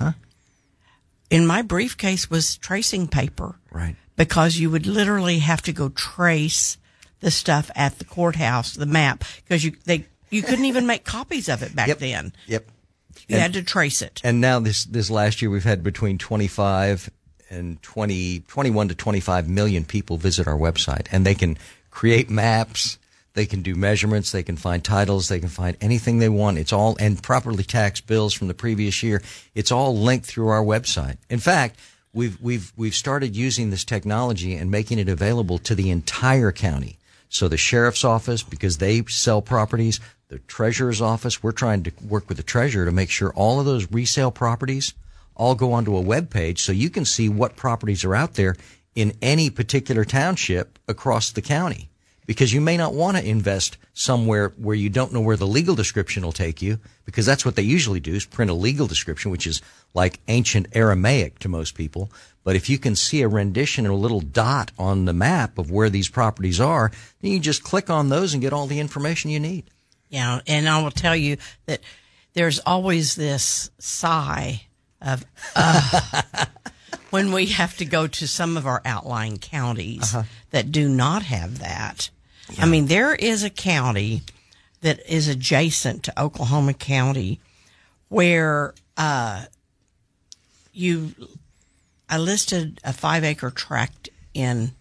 in 1.31 1.47
my 1.47 1.62
briefcase 1.62 2.31
was 2.31 2.57
tracing 2.57 3.07
paper. 3.09 3.57
Right. 3.71 3.97
Because 4.21 4.59
you 4.59 4.71
would 4.71 4.87
literally 4.87 5.39
have 5.39 5.62
to 5.62 5.73
go 5.73 5.89
trace 5.89 6.77
the 7.21 7.31
stuff 7.31 7.71
at 7.75 7.99
the 7.99 8.05
courthouse, 8.05 8.75
the 8.75 8.85
map, 8.87 9.25
because 9.43 9.65
you, 9.65 9.73
they, 9.87 10.05
you 10.31 10.43
couldn't 10.43 10.67
even 10.67 10.87
make 10.87 11.05
copies 11.05 11.49
of 11.49 11.62
it 11.62 11.75
back 11.75 11.89
Yep. 11.89 11.99
then. 11.99 12.33
Yep. 12.47 12.69
You 13.29 13.39
had 13.39 13.55
to 13.55 13.62
trace 13.62 14.03
it. 14.03 14.21
And 14.23 14.41
now 14.41 14.61
this 14.61 14.85
this 14.85 15.09
last 15.11 15.41
year 15.41 15.50
we've 15.50 15.65
had 15.65 15.83
between 15.83 16.19
25 16.19 17.11
and 17.49 17.81
20 17.83 18.41
21 18.41 18.89
to 18.89 18.95
25 18.95 19.49
million 19.49 19.85
people 19.85 20.17
visit 20.17 20.47
our 20.47 20.57
website 20.57 21.07
and 21.12 21.25
they 21.25 21.35
can 21.35 21.57
create 21.91 22.29
maps, 22.29 22.99
they 23.35 23.47
can 23.47 23.62
do 23.62 23.75
measurements, 23.75 24.33
they 24.33 24.43
can 24.43 24.57
find 24.57 24.83
titles, 24.85 25.29
they 25.29 25.41
can 25.41 25.49
find 25.49 25.77
anything 25.81 26.19
they 26.19 26.29
want. 26.29 26.59
It's 26.59 26.73
all 26.73 26.97
and 27.00 27.23
properly 27.23 27.65
taxed 27.65 28.07
bills 28.07 28.35
from 28.35 28.49
the 28.49 28.55
previous 28.55 29.03
year. 29.03 29.23
It's 29.55 29.73
all 29.73 29.97
linked 29.97 30.27
through 30.27 30.49
our 30.49 30.65
website. 30.65 31.17
In 31.29 31.39
fact, 31.39 31.79
we've 32.12 32.40
we've 32.40 32.73
we've 32.76 32.95
started 32.95 33.37
using 33.37 33.71
this 33.71 33.85
technology 33.85 34.55
and 34.55 34.71
making 34.71 34.99
it 34.99 35.09
available 35.09 35.59
to 35.59 35.75
the 35.75 35.90
entire 35.90 36.52
county. 36.52 36.99
So 37.29 37.47
the 37.47 37.57
sheriff's 37.57 38.05
office, 38.05 38.43
because 38.43 38.79
they 38.79 39.05
sell 39.05 39.40
properties, 39.40 40.00
the 40.29 40.38
treasurer's 40.40 41.00
office, 41.00 41.43
we're 41.43 41.52
trying 41.52 41.85
to 41.85 41.93
work 42.05 42.29
with 42.29 42.37
the 42.37 42.43
treasurer 42.43 42.85
to 42.85 42.93
make 42.93 43.11
sure 43.11 43.33
all 43.35 43.61
of 43.61 43.67
those 43.67 43.90
resale 43.90 44.33
properties 44.33 44.95
all 45.37 45.55
go 45.55 45.73
onto 45.73 45.97
a 45.97 46.00
web 46.00 46.31
page 46.31 46.62
so 46.62 46.73
you 46.73 46.90
can 46.90 47.05
see 47.05 47.29
what 47.29 47.57
properties 47.57 48.05
are 48.05 48.14
out 48.14 48.35
there 48.35 48.57
in 48.95 49.17
any 49.23 49.49
particular 49.49 50.05
township 50.05 50.79
across 50.88 51.31
the 51.31 51.43
county. 51.43 51.89
Because 52.31 52.53
you 52.53 52.61
may 52.61 52.77
not 52.77 52.95
want 52.95 53.17
to 53.17 53.29
invest 53.29 53.77
somewhere 53.93 54.51
where 54.57 54.77
you 54.77 54.89
don't 54.89 55.13
know 55.13 55.21
where 55.21 55.37
the 55.37 55.49
legal 55.49 55.75
description 55.75 56.23
will 56.23 56.31
take 56.31 56.63
you, 56.63 56.79
because 57.05 57.27
that's 57.27 57.45
what 57.45 57.57
they 57.57 57.63
usually 57.63 57.99
do 57.99 58.15
is 58.15 58.25
print 58.25 58.53
a 58.53 58.55
legal 58.55 58.87
description, 58.87 59.33
which 59.33 59.49
is 59.49 59.61
like 59.95 60.21
ancient 60.29 60.69
Aramaic 60.73 61.41
to 61.41 61.49
most 61.49 61.75
people. 61.75 62.09
But 62.45 62.55
if 62.55 62.71
you 62.71 62.79
can 62.79 62.95
see 62.95 63.23
a 63.23 63.29
rendition 63.29 63.85
or 63.85 63.91
a 63.91 63.97
little 63.97 64.21
dot 64.21 64.71
on 64.79 65.07
the 65.07 65.13
map 65.13 65.59
of 65.59 65.73
where 65.73 65.91
these 65.91 66.09
properties 66.09 66.61
are, 66.61 66.93
then 67.21 67.33
you 67.33 67.41
just 67.41 67.65
click 67.65 67.91
on 67.91 68.11
those 68.11 68.33
and 68.33 68.41
get 68.41 68.53
all 68.53 68.69
the 68.69 68.79
information 68.79 69.33
you 69.33 69.41
need. 69.41 69.65
Yeah, 70.09 70.39
and 70.47 70.69
I 70.69 70.81
will 70.85 70.93
tell 70.93 71.17
you 71.17 71.37
that 71.67 71.81
there's 72.35 72.61
always 72.61 73.17
this 73.17 73.73
sigh 73.81 74.67
of 75.03 75.27
uh, 75.57 76.23
when 77.11 77.33
we 77.33 77.47
have 77.47 77.77
to 77.79 77.85
go 77.85 78.07
to 78.07 78.29
some 78.29 78.57
of 78.57 78.69
our 78.69 78.83
outlying 78.85 79.39
counties 79.39 80.15
that 80.53 80.71
do 80.71 80.89
not 80.89 81.25
have 81.25 81.59
that. 81.59 82.09
I 82.59 82.66
mean, 82.66 82.87
there 82.87 83.14
is 83.14 83.42
a 83.42 83.50
county 83.50 84.23
that 84.80 85.00
is 85.12 85.28
adjacent 85.28 86.02
to 86.04 86.21
Oklahoma 86.23 86.75
County 86.75 87.40
where 88.09 88.75
uh, 88.97 89.45
you 90.73 91.12
I 92.09 92.19
listed 92.19 92.80
a 92.85 92.92
five 92.92 93.25
acre 93.25 93.50
tract 93.50 94.09
in 94.35 94.73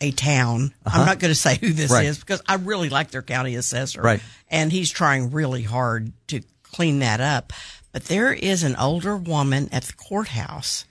a 0.00 0.10
town. 0.12 0.74
I'm 0.84 1.06
not 1.06 1.18
going 1.18 1.30
to 1.32 1.38
say 1.38 1.56
who 1.60 1.72
this 1.72 1.90
Right. 1.90 2.06
is 2.06 2.18
because 2.18 2.42
I 2.46 2.54
really 2.56 2.88
like 2.88 3.10
their 3.10 3.22
county 3.22 3.54
assessor. 3.56 4.00
Right. 4.02 4.20
And 4.48 4.70
he's 4.72 4.90
trying 4.90 5.30
really 5.30 5.62
hard 5.62 6.12
to 6.28 6.42
clean 6.62 6.98
that 7.00 7.20
up. 7.20 7.52
But 7.92 8.04
there 8.04 8.32
is 8.32 8.62
an 8.62 8.74
older 8.76 9.16
woman 9.16 9.68
at 9.72 9.84
the 9.84 9.92
courthouse 9.92 10.84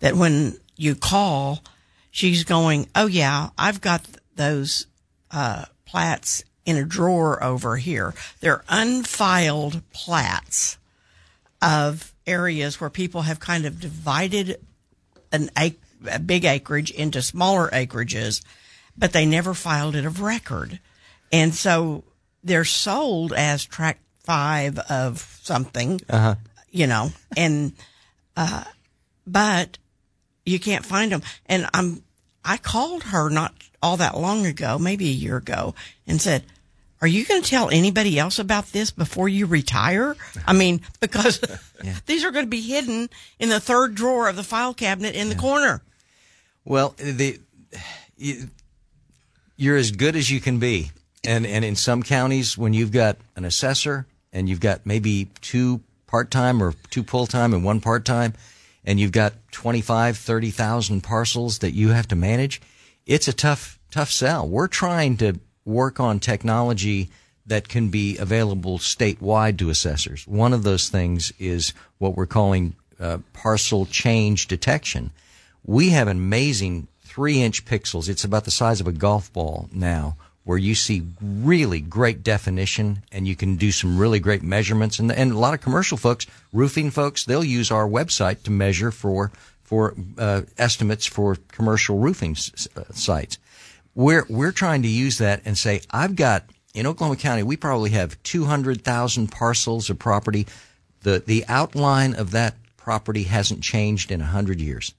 that 0.00 0.14
when 0.16 0.58
you 0.76 0.94
call, 0.94 1.62
she's 2.10 2.44
going, 2.44 2.88
Oh 2.94 3.06
yeah, 3.06 3.50
I've 3.58 3.80
got 3.80 4.06
those, 4.36 4.86
uh, 5.30 5.64
plats 5.84 6.44
in 6.64 6.76
a 6.76 6.84
drawer 6.84 7.42
over 7.42 7.76
here. 7.76 8.14
They're 8.40 8.64
unfiled 8.68 9.82
plats 9.92 10.78
of 11.62 12.12
areas 12.26 12.80
where 12.80 12.90
people 12.90 13.22
have 13.22 13.40
kind 13.40 13.64
of 13.64 13.80
divided 13.80 14.60
an 15.32 15.50
ac- 15.56 15.78
a 16.08 16.18
big 16.18 16.44
acreage 16.44 16.90
into 16.90 17.22
smaller 17.22 17.68
acreages, 17.68 18.42
but 18.96 19.12
they 19.12 19.26
never 19.26 19.54
filed 19.54 19.96
it 19.96 20.04
of 20.04 20.20
record. 20.20 20.78
And 21.32 21.54
so 21.54 22.04
they're 22.44 22.64
sold 22.64 23.32
as 23.32 23.64
tract 23.64 24.00
five 24.24 24.78
of 24.78 25.40
something, 25.42 26.00
you 26.70 26.86
know, 26.86 27.10
and, 27.36 27.72
uh, 28.36 28.64
but 29.26 29.78
you 30.44 30.58
can't 30.60 30.84
find 30.84 31.12
them. 31.12 31.22
And 31.46 31.68
I'm, 31.72 32.02
I 32.46 32.56
called 32.56 33.04
her 33.04 33.28
not 33.28 33.54
all 33.82 33.96
that 33.98 34.16
long 34.16 34.46
ago, 34.46 34.78
maybe 34.78 35.06
a 35.08 35.12
year 35.12 35.36
ago, 35.36 35.74
and 36.06 36.20
said, 36.20 36.44
are 37.02 37.08
you 37.08 37.26
going 37.26 37.42
to 37.42 37.48
tell 37.48 37.68
anybody 37.68 38.18
else 38.18 38.38
about 38.38 38.72
this 38.72 38.90
before 38.90 39.28
you 39.28 39.46
retire? 39.46 40.16
I 40.46 40.52
mean, 40.52 40.80
because 41.00 41.40
yeah. 41.84 41.94
these 42.06 42.24
are 42.24 42.30
going 42.30 42.46
to 42.46 42.50
be 42.50 42.62
hidden 42.62 43.10
in 43.38 43.48
the 43.48 43.60
third 43.60 43.94
drawer 43.94 44.28
of 44.28 44.36
the 44.36 44.42
file 44.42 44.72
cabinet 44.72 45.14
in 45.14 45.28
yeah. 45.28 45.34
the 45.34 45.38
corner. 45.38 45.82
Well, 46.64 46.94
the 46.96 47.38
you, 48.16 48.48
you're 49.56 49.76
as 49.76 49.90
good 49.90 50.16
as 50.16 50.30
you 50.30 50.40
can 50.40 50.58
be, 50.58 50.90
and 51.24 51.46
and 51.46 51.64
in 51.64 51.76
some 51.76 52.02
counties, 52.02 52.56
when 52.56 52.72
you've 52.72 52.92
got 52.92 53.18
an 53.36 53.44
assessor 53.44 54.06
and 54.32 54.48
you've 54.48 54.60
got 54.60 54.84
maybe 54.84 55.28
two 55.42 55.80
part 56.06 56.30
time 56.30 56.62
or 56.62 56.74
two 56.90 57.04
full 57.04 57.26
time 57.26 57.54
and 57.54 57.62
one 57.62 57.80
part 57.80 58.04
time, 58.04 58.34
and 58.86 59.00
you've 59.00 59.12
got 59.12 59.34
25, 59.50 60.16
30,000 60.16 61.02
parcels 61.02 61.58
that 61.58 61.72
you 61.72 61.90
have 61.90 62.08
to 62.08 62.16
manage, 62.16 62.60
it's 63.04 63.28
a 63.28 63.32
tough 63.32 63.78
tough 63.90 64.10
sell. 64.10 64.46
We're 64.48 64.68
trying 64.68 65.16
to 65.18 65.38
work 65.64 66.00
on 66.00 66.20
technology 66.20 67.10
that 67.46 67.68
can 67.68 67.88
be 67.88 68.16
available 68.18 68.78
statewide 68.78 69.58
to 69.58 69.70
assessors. 69.70 70.26
One 70.26 70.52
of 70.52 70.64
those 70.64 70.88
things 70.88 71.32
is 71.38 71.72
what 71.98 72.16
we're 72.16 72.26
calling 72.26 72.74
uh, 72.98 73.18
parcel 73.32 73.86
change 73.86 74.48
detection. 74.48 75.12
We 75.64 75.90
have 75.90 76.08
amazing 76.08 76.88
three 77.02 77.42
inch 77.42 77.64
pixels. 77.64 78.08
It's 78.08 78.24
about 78.24 78.44
the 78.44 78.50
size 78.50 78.80
of 78.80 78.86
a 78.86 78.92
golf 78.92 79.32
ball 79.32 79.68
now 79.72 80.16
where 80.46 80.56
you 80.56 80.76
see 80.76 81.02
really 81.20 81.80
great 81.80 82.22
definition 82.22 83.02
and 83.10 83.26
you 83.26 83.34
can 83.34 83.56
do 83.56 83.72
some 83.72 83.98
really 83.98 84.20
great 84.20 84.44
measurements. 84.44 85.00
And, 85.00 85.10
and 85.10 85.32
a 85.32 85.38
lot 85.38 85.54
of 85.54 85.60
commercial 85.60 85.98
folks, 85.98 86.24
roofing 86.52 86.92
folks, 86.92 87.24
they'll 87.24 87.42
use 87.42 87.72
our 87.72 87.86
website 87.86 88.44
to 88.44 88.52
measure 88.52 88.92
for, 88.92 89.32
for 89.64 89.96
uh, 90.16 90.42
estimates 90.56 91.04
for 91.04 91.36
commercial 91.50 91.98
roofing 91.98 92.30
s- 92.30 92.68
uh, 92.76 92.84
sites. 92.92 93.38
We're, 93.96 94.24
we're 94.28 94.52
trying 94.52 94.82
to 94.82 94.88
use 94.88 95.18
that 95.18 95.42
and 95.44 95.58
say, 95.58 95.80
I've 95.90 96.14
got, 96.14 96.44
in 96.74 96.86
Oklahoma 96.86 97.16
County, 97.16 97.42
we 97.42 97.56
probably 97.56 97.90
have 97.90 98.22
200,000 98.22 99.26
parcels 99.32 99.90
of 99.90 99.98
property. 99.98 100.46
The, 101.02 101.24
the 101.26 101.44
outline 101.48 102.14
of 102.14 102.30
that 102.30 102.54
property 102.76 103.24
hasn't 103.24 103.64
changed 103.64 104.12
in 104.12 104.20
100 104.20 104.60
years. 104.60 104.94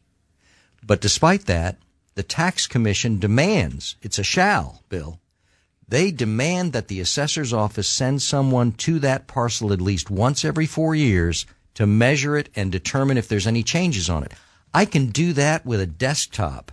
But 0.85 0.99
despite 0.99 1.45
that, 1.45 1.77
the 2.15 2.23
tax 2.23 2.67
commission 2.67 3.17
demands, 3.17 3.95
it's 4.01 4.19
a 4.19 4.23
shall 4.23 4.83
bill, 4.89 5.21
they 5.88 6.12
demand 6.12 6.74
that 6.74 6.88
the 6.88 7.00
assessor's 7.00 7.53
office 7.53 7.88
send 7.88 8.22
someone 8.22 8.72
to 8.74 9.00
that 9.00 9.27
parcel 9.27 9.72
at 9.72 9.82
least 9.82 10.12
once 10.12 10.44
every 10.44 10.65
four 10.65 10.96
years 10.96 11.46
to 11.75 11.88
measure 11.88 12.38
it 12.38 12.50
and 12.56 12.72
determine 12.72 13.17
if 13.17 13.27
there's 13.27 13.48
any 13.48 13.63
changes 13.63 14.10
on 14.10 14.24
it. 14.24 14.34
I 14.74 14.86
can 14.86 15.08
do 15.08 15.34
that 15.34 15.65
with 15.65 15.79
a 15.79 15.86
desktop 15.88 16.72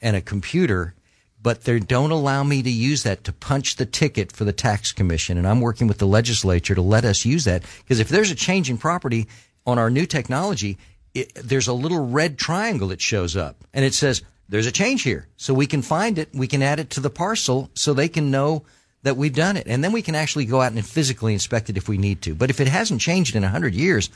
and 0.00 0.16
a 0.16 0.20
computer 0.20 0.94
but 1.42 1.64
they 1.64 1.80
don't 1.80 2.12
allow 2.12 2.44
me 2.44 2.62
to 2.62 2.70
use 2.70 3.02
that 3.02 3.24
to 3.24 3.32
punch 3.32 3.76
the 3.76 3.86
ticket 3.86 4.30
for 4.30 4.44
the 4.44 4.52
tax 4.52 4.92
commission. 4.92 5.36
And 5.36 5.46
I'm 5.46 5.60
working 5.60 5.88
with 5.88 5.98
the 5.98 6.06
legislature 6.06 6.74
to 6.74 6.82
let 6.82 7.04
us 7.04 7.24
use 7.24 7.44
that 7.44 7.64
because 7.78 7.98
if 7.98 8.08
there's 8.08 8.30
a 8.30 8.36
change 8.36 8.70
in 8.70 8.78
property 8.78 9.26
on 9.66 9.78
our 9.78 9.90
new 9.90 10.06
technology, 10.06 10.78
it, 11.14 11.34
there's 11.34 11.68
a 11.68 11.72
little 11.72 12.06
red 12.06 12.38
triangle 12.38 12.88
that 12.88 13.00
shows 13.00 13.36
up 13.36 13.56
and 13.74 13.84
it 13.84 13.94
says 13.94 14.22
there's 14.48 14.66
a 14.66 14.72
change 14.72 15.02
here. 15.02 15.28
So 15.36 15.54
we 15.54 15.66
can 15.66 15.82
find 15.82 16.18
it. 16.18 16.28
We 16.34 16.46
can 16.46 16.62
add 16.62 16.80
it 16.80 16.90
to 16.90 17.00
the 17.00 17.10
parcel 17.10 17.70
so 17.74 17.92
they 17.92 18.08
can 18.08 18.30
know 18.30 18.64
that 19.02 19.16
we've 19.16 19.34
done 19.34 19.56
it. 19.56 19.66
And 19.66 19.82
then 19.82 19.92
we 19.92 20.02
can 20.02 20.14
actually 20.14 20.44
go 20.44 20.60
out 20.60 20.72
and 20.72 20.86
physically 20.86 21.32
inspect 21.32 21.70
it 21.70 21.76
if 21.76 21.88
we 21.88 21.98
need 21.98 22.22
to. 22.22 22.34
But 22.34 22.50
if 22.50 22.60
it 22.60 22.68
hasn't 22.68 23.00
changed 23.00 23.34
in 23.34 23.44
a 23.44 23.48
hundred 23.48 23.74
years, 23.74 24.10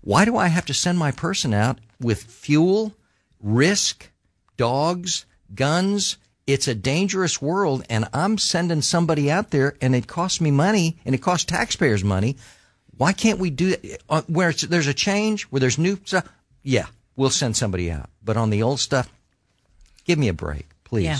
why 0.00 0.24
do 0.24 0.36
I 0.36 0.48
have 0.48 0.66
to 0.66 0.74
send 0.74 0.98
my 0.98 1.12
person 1.12 1.54
out 1.54 1.78
with 2.00 2.22
fuel, 2.22 2.94
risk, 3.40 4.10
dogs, 4.56 5.24
guns, 5.54 6.16
it's 6.46 6.68
a 6.68 6.74
dangerous 6.74 7.40
world 7.40 7.84
and 7.88 8.06
I'm 8.12 8.36
sending 8.38 8.82
somebody 8.82 9.30
out 9.30 9.50
there 9.50 9.76
and 9.80 9.94
it 9.94 10.06
costs 10.06 10.40
me 10.40 10.50
money 10.50 10.98
and 11.04 11.14
it 11.14 11.22
costs 11.22 11.46
taxpayers 11.46 12.04
money. 12.04 12.36
Why 12.96 13.12
can't 13.12 13.38
we 13.38 13.50
do 13.50 13.70
it 13.82 14.02
uh, 14.08 14.22
where 14.26 14.52
there's 14.52 14.86
a 14.86 14.94
change, 14.94 15.44
where 15.44 15.60
there's 15.60 15.78
new 15.78 15.98
stuff? 16.04 16.28
Yeah, 16.62 16.86
we'll 17.16 17.30
send 17.30 17.56
somebody 17.56 17.90
out. 17.90 18.10
But 18.22 18.36
on 18.36 18.50
the 18.50 18.62
old 18.62 18.78
stuff, 18.78 19.10
give 20.04 20.18
me 20.18 20.28
a 20.28 20.34
break, 20.34 20.68
please. 20.84 21.04
Yeah. 21.04 21.18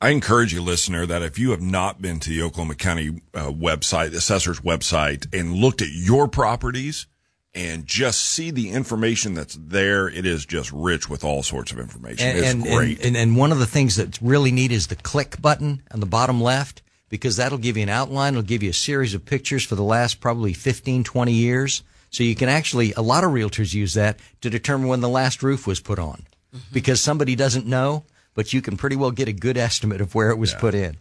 I 0.00 0.10
encourage 0.10 0.52
you, 0.52 0.62
listener, 0.62 1.06
that 1.06 1.22
if 1.22 1.38
you 1.38 1.50
have 1.50 1.60
not 1.60 2.00
been 2.00 2.20
to 2.20 2.30
the 2.30 2.42
Oklahoma 2.42 2.76
County 2.76 3.20
uh, 3.34 3.50
website, 3.50 4.14
assessor's 4.14 4.60
website, 4.60 5.26
and 5.36 5.54
looked 5.54 5.82
at 5.82 5.88
your 5.90 6.28
properties, 6.28 7.06
and 7.54 7.84
just 7.84 8.20
see 8.20 8.52
the 8.52 8.70
information 8.70 9.34
that's 9.34 9.58
there. 9.60 10.08
It 10.08 10.24
is 10.24 10.46
just 10.46 10.70
rich 10.70 11.08
with 11.08 11.24
all 11.24 11.42
sorts 11.42 11.72
of 11.72 11.80
information. 11.80 12.28
And, 12.28 12.38
it's 12.38 12.48
and, 12.48 12.62
great. 12.62 13.04
And, 13.04 13.16
and, 13.16 13.36
one 13.36 13.50
of 13.50 13.58
the 13.58 13.66
things 13.66 13.96
that's 13.96 14.22
really 14.22 14.52
neat 14.52 14.70
is 14.70 14.86
the 14.86 14.96
click 14.96 15.40
button 15.42 15.82
on 15.92 15.98
the 15.98 16.06
bottom 16.06 16.40
left 16.40 16.82
because 17.08 17.36
that'll 17.36 17.58
give 17.58 17.76
you 17.76 17.82
an 17.82 17.88
outline. 17.88 18.34
It'll 18.34 18.42
give 18.42 18.62
you 18.62 18.70
a 18.70 18.74
series 18.74 19.14
of 19.14 19.24
pictures 19.24 19.64
for 19.64 19.74
the 19.74 19.82
last 19.82 20.20
probably 20.20 20.52
15, 20.52 21.02
20 21.02 21.32
years. 21.32 21.82
So 22.10 22.22
you 22.22 22.36
can 22.36 22.48
actually, 22.48 22.92
a 22.92 23.02
lot 23.02 23.24
of 23.24 23.30
realtors 23.30 23.74
use 23.74 23.94
that 23.94 24.20
to 24.42 24.50
determine 24.50 24.86
when 24.86 25.00
the 25.00 25.08
last 25.08 25.42
roof 25.42 25.66
was 25.66 25.80
put 25.80 25.98
on 25.98 26.26
mm-hmm. 26.54 26.72
because 26.72 27.00
somebody 27.00 27.36
doesn't 27.36 27.66
know, 27.66 28.04
but 28.34 28.52
you 28.52 28.62
can 28.62 28.76
pretty 28.76 28.96
well 28.96 29.10
get 29.10 29.28
a 29.28 29.32
good 29.32 29.56
estimate 29.56 30.00
of 30.00 30.14
where 30.14 30.30
it 30.30 30.36
was 30.36 30.52
yeah. 30.52 30.58
put 30.58 30.74
in. 30.74 30.96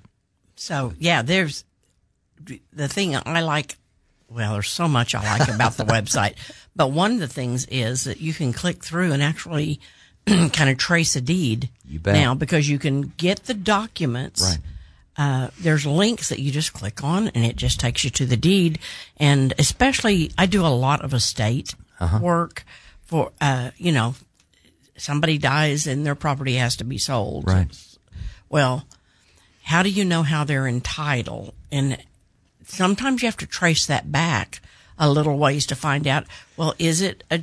So 0.55 0.93
yeah, 0.99 1.21
there's 1.21 1.63
the 2.73 2.87
thing 2.87 3.15
I 3.15 3.41
like 3.41 3.77
well, 4.29 4.53
there's 4.53 4.69
so 4.69 4.87
much 4.87 5.15
I 5.15 5.37
like 5.37 5.47
about 5.47 5.77
the 5.77 5.85
website, 5.85 6.35
but 6.75 6.91
one 6.91 7.13
of 7.13 7.19
the 7.19 7.27
things 7.27 7.65
is 7.67 8.03
that 8.03 8.19
you 8.19 8.33
can 8.33 8.53
click 8.53 8.83
through 8.83 9.13
and 9.13 9.23
actually 9.23 9.79
kind 10.27 10.69
of 10.69 10.77
trace 10.77 11.15
a 11.15 11.21
deed 11.21 11.69
now 12.05 12.35
because 12.35 12.69
you 12.69 12.79
can 12.79 13.13
get 13.17 13.45
the 13.45 13.53
documents. 13.53 14.41
Right. 14.41 14.59
Uh, 15.19 15.49
there's 15.59 15.85
links 15.85 16.29
that 16.29 16.39
you 16.39 16.51
just 16.51 16.73
click 16.73 17.03
on 17.03 17.29
and 17.29 17.43
it 17.43 17.55
just 17.55 17.79
takes 17.79 18.03
you 18.03 18.09
to 18.11 18.25
the 18.25 18.37
deed. 18.37 18.77
And 19.17 19.53
especially, 19.57 20.31
I 20.37 20.45
do 20.45 20.63
a 20.63 20.67
lot 20.67 21.03
of 21.03 21.13
estate 21.13 21.73
uh-huh. 21.99 22.19
work 22.21 22.63
for, 23.01 23.31
uh, 23.41 23.71
you 23.77 23.91
know, 23.91 24.13
somebody 24.97 25.37
dies 25.37 25.87
and 25.87 26.05
their 26.05 26.15
property 26.15 26.55
has 26.55 26.75
to 26.77 26.83
be 26.83 26.97
sold. 26.97 27.47
Right. 27.47 27.67
Well, 28.49 28.87
how 29.63 29.83
do 29.83 29.89
you 29.89 30.05
know 30.05 30.23
how 30.23 30.43
they're 30.43 30.67
entitled? 30.67 31.53
And 31.71 31.97
sometimes 32.65 33.21
you 33.21 33.27
have 33.27 33.37
to 33.37 33.47
trace 33.47 33.85
that 33.85 34.11
back 34.11 34.61
a 34.97 35.09
little 35.09 35.37
ways 35.37 35.65
to 35.67 35.75
find 35.75 36.07
out, 36.07 36.25
well, 36.55 36.73
is 36.79 37.01
it 37.01 37.23
a 37.29 37.41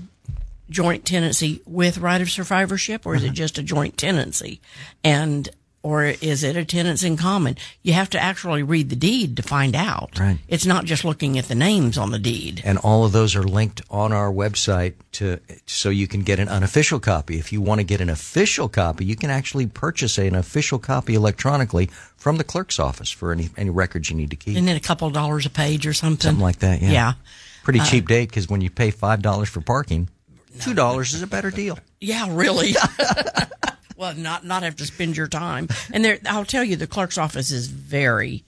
joint 0.70 1.04
tenancy 1.04 1.60
with 1.66 1.98
right 1.98 2.20
of 2.20 2.30
survivorship 2.30 3.06
or 3.06 3.14
is 3.14 3.22
uh-huh. 3.22 3.30
it 3.30 3.34
just 3.34 3.58
a 3.58 3.62
joint 3.62 3.96
tenancy? 3.96 4.60
And 5.02 5.48
or 5.84 6.04
is 6.04 6.42
it 6.42 6.56
a 6.56 6.64
tenants 6.64 7.02
in 7.04 7.16
common? 7.18 7.56
You 7.82 7.92
have 7.92 8.08
to 8.10 8.18
actually 8.18 8.62
read 8.62 8.88
the 8.88 8.96
deed 8.96 9.36
to 9.36 9.42
find 9.42 9.76
out. 9.76 10.18
Right. 10.18 10.38
It's 10.48 10.64
not 10.64 10.86
just 10.86 11.04
looking 11.04 11.38
at 11.38 11.44
the 11.44 11.54
names 11.54 11.98
on 11.98 12.10
the 12.10 12.18
deed. 12.18 12.62
And 12.64 12.78
all 12.78 13.04
of 13.04 13.12
those 13.12 13.36
are 13.36 13.42
linked 13.42 13.82
on 13.90 14.10
our 14.10 14.32
website 14.32 14.94
to 15.12 15.40
so 15.66 15.90
you 15.90 16.08
can 16.08 16.22
get 16.22 16.38
an 16.38 16.48
unofficial 16.48 17.00
copy. 17.00 17.38
If 17.38 17.52
you 17.52 17.60
want 17.60 17.80
to 17.80 17.84
get 17.84 18.00
an 18.00 18.08
official 18.08 18.66
copy, 18.66 19.04
you 19.04 19.14
can 19.14 19.28
actually 19.28 19.66
purchase 19.66 20.16
an 20.16 20.34
official 20.34 20.78
copy 20.78 21.14
electronically 21.14 21.90
from 22.16 22.38
the 22.38 22.44
clerk's 22.44 22.78
office 22.78 23.10
for 23.10 23.30
any 23.30 23.50
any 23.58 23.70
records 23.70 24.08
you 24.08 24.16
need 24.16 24.30
to 24.30 24.36
keep. 24.36 24.56
And 24.56 24.66
then 24.66 24.76
a 24.76 24.80
couple 24.80 25.06
of 25.06 25.12
dollars 25.12 25.44
a 25.44 25.50
page 25.50 25.86
or 25.86 25.92
something. 25.92 26.28
Something 26.28 26.42
like 26.42 26.60
that. 26.60 26.80
Yeah. 26.80 26.92
Yeah. 26.92 27.12
Pretty 27.62 27.80
uh, 27.80 27.84
cheap 27.84 28.08
date 28.08 28.30
because 28.30 28.48
when 28.48 28.62
you 28.62 28.70
pay 28.70 28.90
five 28.90 29.20
dollars 29.20 29.50
for 29.50 29.60
parking, 29.60 30.08
two 30.60 30.72
dollars 30.72 31.12
is 31.12 31.20
a 31.20 31.26
better 31.26 31.50
deal. 31.50 31.78
Yeah, 32.00 32.26
really. 32.30 32.74
well, 33.96 34.14
not 34.14 34.44
not 34.44 34.62
have 34.62 34.76
to 34.76 34.86
spend 34.86 35.16
your 35.16 35.28
time. 35.28 35.68
And 35.92 36.04
there, 36.04 36.18
I'll 36.26 36.44
tell 36.44 36.64
you, 36.64 36.76
the 36.76 36.86
clerk's 36.86 37.18
office 37.18 37.50
is 37.50 37.68
very, 37.68 38.44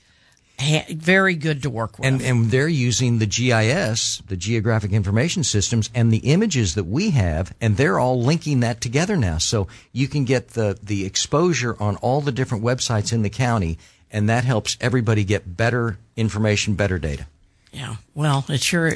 very 0.90 1.34
good 1.34 1.62
to 1.62 1.70
work 1.70 1.98
with. 1.98 2.06
And 2.06 2.22
and 2.22 2.50
they're 2.50 2.68
using 2.68 3.18
the 3.18 3.26
GIS, 3.26 4.22
the 4.26 4.36
Geographic 4.36 4.92
Information 4.92 5.44
Systems, 5.44 5.90
and 5.94 6.12
the 6.12 6.18
images 6.18 6.74
that 6.74 6.84
we 6.84 7.10
have, 7.10 7.54
and 7.60 7.76
they're 7.76 7.98
all 7.98 8.22
linking 8.22 8.60
that 8.60 8.80
together 8.80 9.16
now. 9.16 9.38
So 9.38 9.68
you 9.92 10.08
can 10.08 10.24
get 10.24 10.48
the 10.48 10.78
the 10.82 11.04
exposure 11.04 11.76
on 11.80 11.96
all 11.96 12.20
the 12.20 12.32
different 12.32 12.64
websites 12.64 13.12
in 13.12 13.22
the 13.22 13.30
county, 13.30 13.78
and 14.10 14.28
that 14.28 14.44
helps 14.44 14.76
everybody 14.80 15.24
get 15.24 15.56
better 15.56 15.98
information, 16.16 16.74
better 16.74 16.98
data. 16.98 17.26
Yeah. 17.72 17.96
Well, 18.14 18.44
it 18.48 18.62
sure 18.62 18.94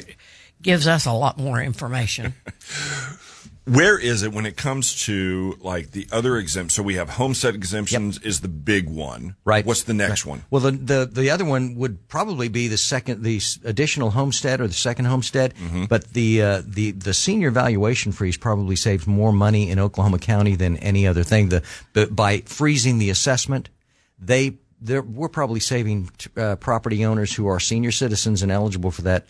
gives 0.61 0.87
us 0.87 1.05
a 1.05 1.13
lot 1.13 1.37
more 1.37 1.61
information. 1.61 2.33
Where 3.65 3.97
is 3.97 4.23
it 4.23 4.33
when 4.33 4.47
it 4.47 4.57
comes 4.57 5.05
to 5.05 5.55
like 5.61 5.91
the 5.91 6.07
other 6.11 6.37
exempt? 6.37 6.73
So 6.73 6.81
we 6.81 6.95
have 6.95 7.09
homestead 7.09 7.53
exemptions 7.53 8.17
yep. 8.17 8.25
is 8.25 8.41
the 8.41 8.47
big 8.47 8.89
one, 8.89 9.35
right? 9.45 9.63
What's 9.63 9.83
the 9.83 9.93
next 9.93 10.25
right. 10.25 10.31
one? 10.31 10.45
Well, 10.49 10.61
the, 10.63 10.71
the 10.71 11.05
the 11.05 11.29
other 11.29 11.45
one 11.45 11.75
would 11.75 12.07
probably 12.07 12.47
be 12.47 12.67
the 12.67 12.77
second, 12.77 13.23
the 13.23 13.39
additional 13.63 14.11
homestead 14.11 14.61
or 14.61 14.67
the 14.67 14.73
second 14.73 15.05
homestead. 15.05 15.53
Mm-hmm. 15.55 15.85
But 15.85 16.05
the 16.13 16.41
uh, 16.41 16.61
the 16.65 16.91
the 16.91 17.13
senior 17.13 17.51
valuation 17.51 18.11
freeze 18.11 18.35
probably 18.35 18.75
saves 18.75 19.05
more 19.05 19.31
money 19.31 19.69
in 19.69 19.77
Oklahoma 19.77 20.17
County 20.17 20.55
than 20.55 20.77
any 20.77 21.05
other 21.05 21.23
thing. 21.23 21.49
The, 21.49 21.63
by 22.09 22.39
freezing 22.39 22.97
the 22.97 23.11
assessment, 23.11 23.69
they 24.17 24.57
we're 24.81 25.29
probably 25.29 25.59
saving 25.59 26.09
uh, 26.35 26.55
property 26.55 27.05
owners 27.05 27.35
who 27.35 27.45
are 27.45 27.59
senior 27.59 27.91
citizens 27.91 28.41
and 28.41 28.51
eligible 28.51 28.89
for 28.89 29.03
that 29.03 29.27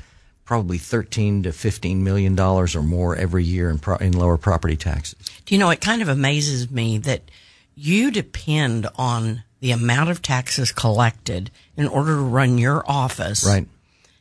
probably 0.52 0.78
13 0.78 1.44
to 1.44 1.54
15 1.54 2.04
million 2.04 2.36
dollars 2.36 2.76
or 2.76 2.84
more 2.84 3.16
every 3.16 3.42
year 3.42 3.70
in, 3.70 3.80
pro- 3.80 3.96
in 3.96 4.12
lower 4.12 4.38
property 4.38 4.76
taxes. 4.76 5.18
Do 5.46 5.56
you 5.56 5.60
know, 5.60 5.70
it 5.70 5.80
kind 5.80 6.02
of 6.02 6.10
amazes 6.10 6.70
me 6.70 6.98
that 6.98 7.22
you 7.74 8.12
depend 8.12 8.86
on 8.98 9.44
the 9.62 9.72
amount 9.72 10.10
of 10.10 10.22
taxes 10.22 10.74
collected 10.74 11.52
in 11.78 11.88
order 11.88 12.16
to 12.18 12.22
run 12.22 12.58
your 12.58 12.84
office. 12.86 13.46
Right. 13.46 13.66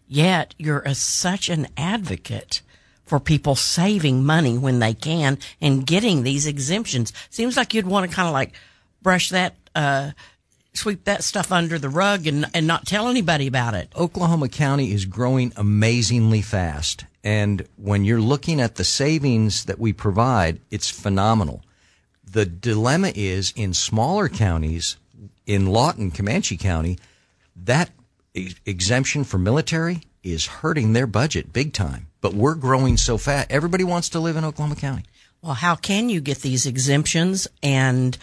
Yet 0.07 0.55
you're 0.57 0.83
a, 0.87 0.95
such 0.95 1.49
an 1.49 1.67
advocate 1.77 2.63
for 3.07 3.19
people 3.19 3.57
saving 3.57 4.25
money 4.25 4.57
when 4.57 4.79
they 4.79 4.95
can 4.95 5.37
and 5.61 5.85
getting 5.85 6.23
these 6.23 6.47
exemptions. 6.47 7.13
Seems 7.31 7.57
like 7.57 7.75
you'd 7.75 7.89
want 7.89 8.09
to 8.09 8.15
kind 8.15 8.29
of 8.29 8.35
like 8.35 8.53
brush 9.03 9.31
that, 9.31 9.57
uh, 9.75 10.13
sweep 10.73 11.05
that 11.05 11.25
stuff 11.25 11.53
under 11.53 11.79
the 11.79 11.89
rug 11.89 12.27
and, 12.27 12.47
and 12.55 12.67
not 12.67 12.87
tell 12.87 13.09
anybody 13.09 13.47
about 13.47 13.75
it. 13.75 13.91
Oklahoma 13.97 14.49
County 14.49 14.93
is 14.93 15.05
growing 15.05 15.53
amazingly 15.57 16.43
fast. 16.43 17.05
And 17.23 17.67
when 17.77 18.05
you're 18.05 18.21
looking 18.21 18.61
at 18.61 18.77
the 18.77 18.85
savings 18.85 19.65
that 19.67 19.79
we 19.79 19.93
provide, 19.93 20.61
it's 20.71 20.89
phenomenal. 20.89 21.63
The 22.25 22.47
dilemma 22.47 23.13
is 23.15 23.53
in 23.57 23.75
smaller 23.75 24.29
counties, 24.29 24.97
in 25.47 25.67
Lawton, 25.67 26.11
Comanche 26.11 26.57
County, 26.57 26.99
that 27.57 27.91
ex- 28.35 28.55
exemption 28.65 29.25
for 29.25 29.39
military 29.39 30.03
is 30.23 30.47
hurting 30.47 30.93
their 30.93 31.07
budget 31.07 31.53
big 31.53 31.73
time. 31.73 32.07
But 32.21 32.35
we're 32.35 32.55
growing 32.55 32.97
so 32.97 33.19
fast. 33.19 33.51
Everybody 33.51 33.85
wants 33.85 34.11
to 34.11 34.21
live 34.21 34.37
in 34.37 34.45
Oklahoma 34.45 34.77
County. 34.77 35.05
Well, 35.43 35.55
how 35.55 35.75
can 35.75 36.09
you 36.09 36.21
get 36.21 36.39
these 36.39 36.67
exemptions 36.67 37.49
and 37.63 38.17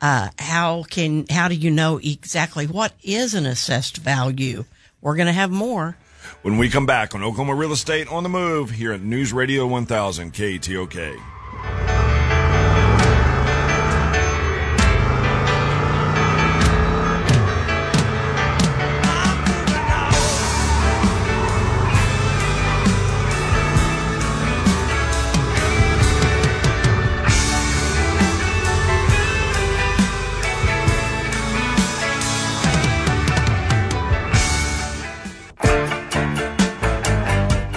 uh, 0.00 0.30
how 0.38 0.84
can 0.84 1.26
how 1.28 1.48
do 1.48 1.54
you 1.54 1.70
know 1.70 1.98
exactly 1.98 2.66
what 2.66 2.92
is 3.02 3.34
an 3.34 3.46
assessed 3.46 3.98
value? 3.98 4.64
We're 5.00 5.16
going 5.16 5.26
to 5.26 5.32
have 5.32 5.50
more. 5.50 5.96
When 6.42 6.58
we 6.58 6.68
come 6.68 6.86
back 6.86 7.14
on 7.14 7.22
Oklahoma 7.22 7.54
Real 7.54 7.72
Estate 7.72 8.08
on 8.08 8.22
the 8.22 8.28
Move 8.28 8.70
here 8.70 8.92
at 8.92 9.00
News 9.00 9.32
Radio 9.32 9.66
1000 9.66 10.32
KTOK. 10.32 12.05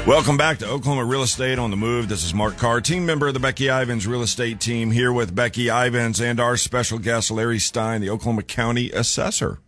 Welcome 0.10 0.38
back 0.38 0.58
to 0.58 0.68
Oklahoma 0.68 1.06
Real 1.06 1.22
Estate 1.22 1.60
on 1.60 1.70
the 1.70 1.78
Move. 1.78 2.10
This 2.10 2.24
is 2.24 2.34
Mark 2.34 2.58
Carr, 2.58 2.82
team 2.82 3.06
member 3.06 3.28
of 3.28 3.36
the 3.36 3.40
Becky 3.40 3.70
Ivins 3.70 4.08
Real 4.08 4.24
Estate 4.24 4.60
team, 4.60 4.90
here 4.90 5.14
with 5.14 5.36
Becky 5.36 5.70
Ivins 5.70 6.20
and 6.20 6.40
our 6.40 6.58
special 6.58 6.98
guest, 6.98 7.30
Larry 7.30 7.60
Stein, 7.60 8.02
the 8.02 8.10
Oklahoma 8.10 8.42
County 8.42 8.90
Assessor. 8.90 9.60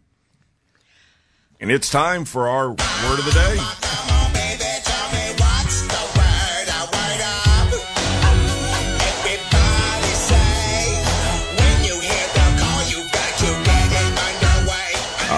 And 1.59 1.69
it's 1.69 1.91
time 1.91 2.25
for 2.25 2.47
our 2.47 2.69
word 2.69 3.19
of 3.19 3.25
the 3.25 3.31
day. 3.31 4.00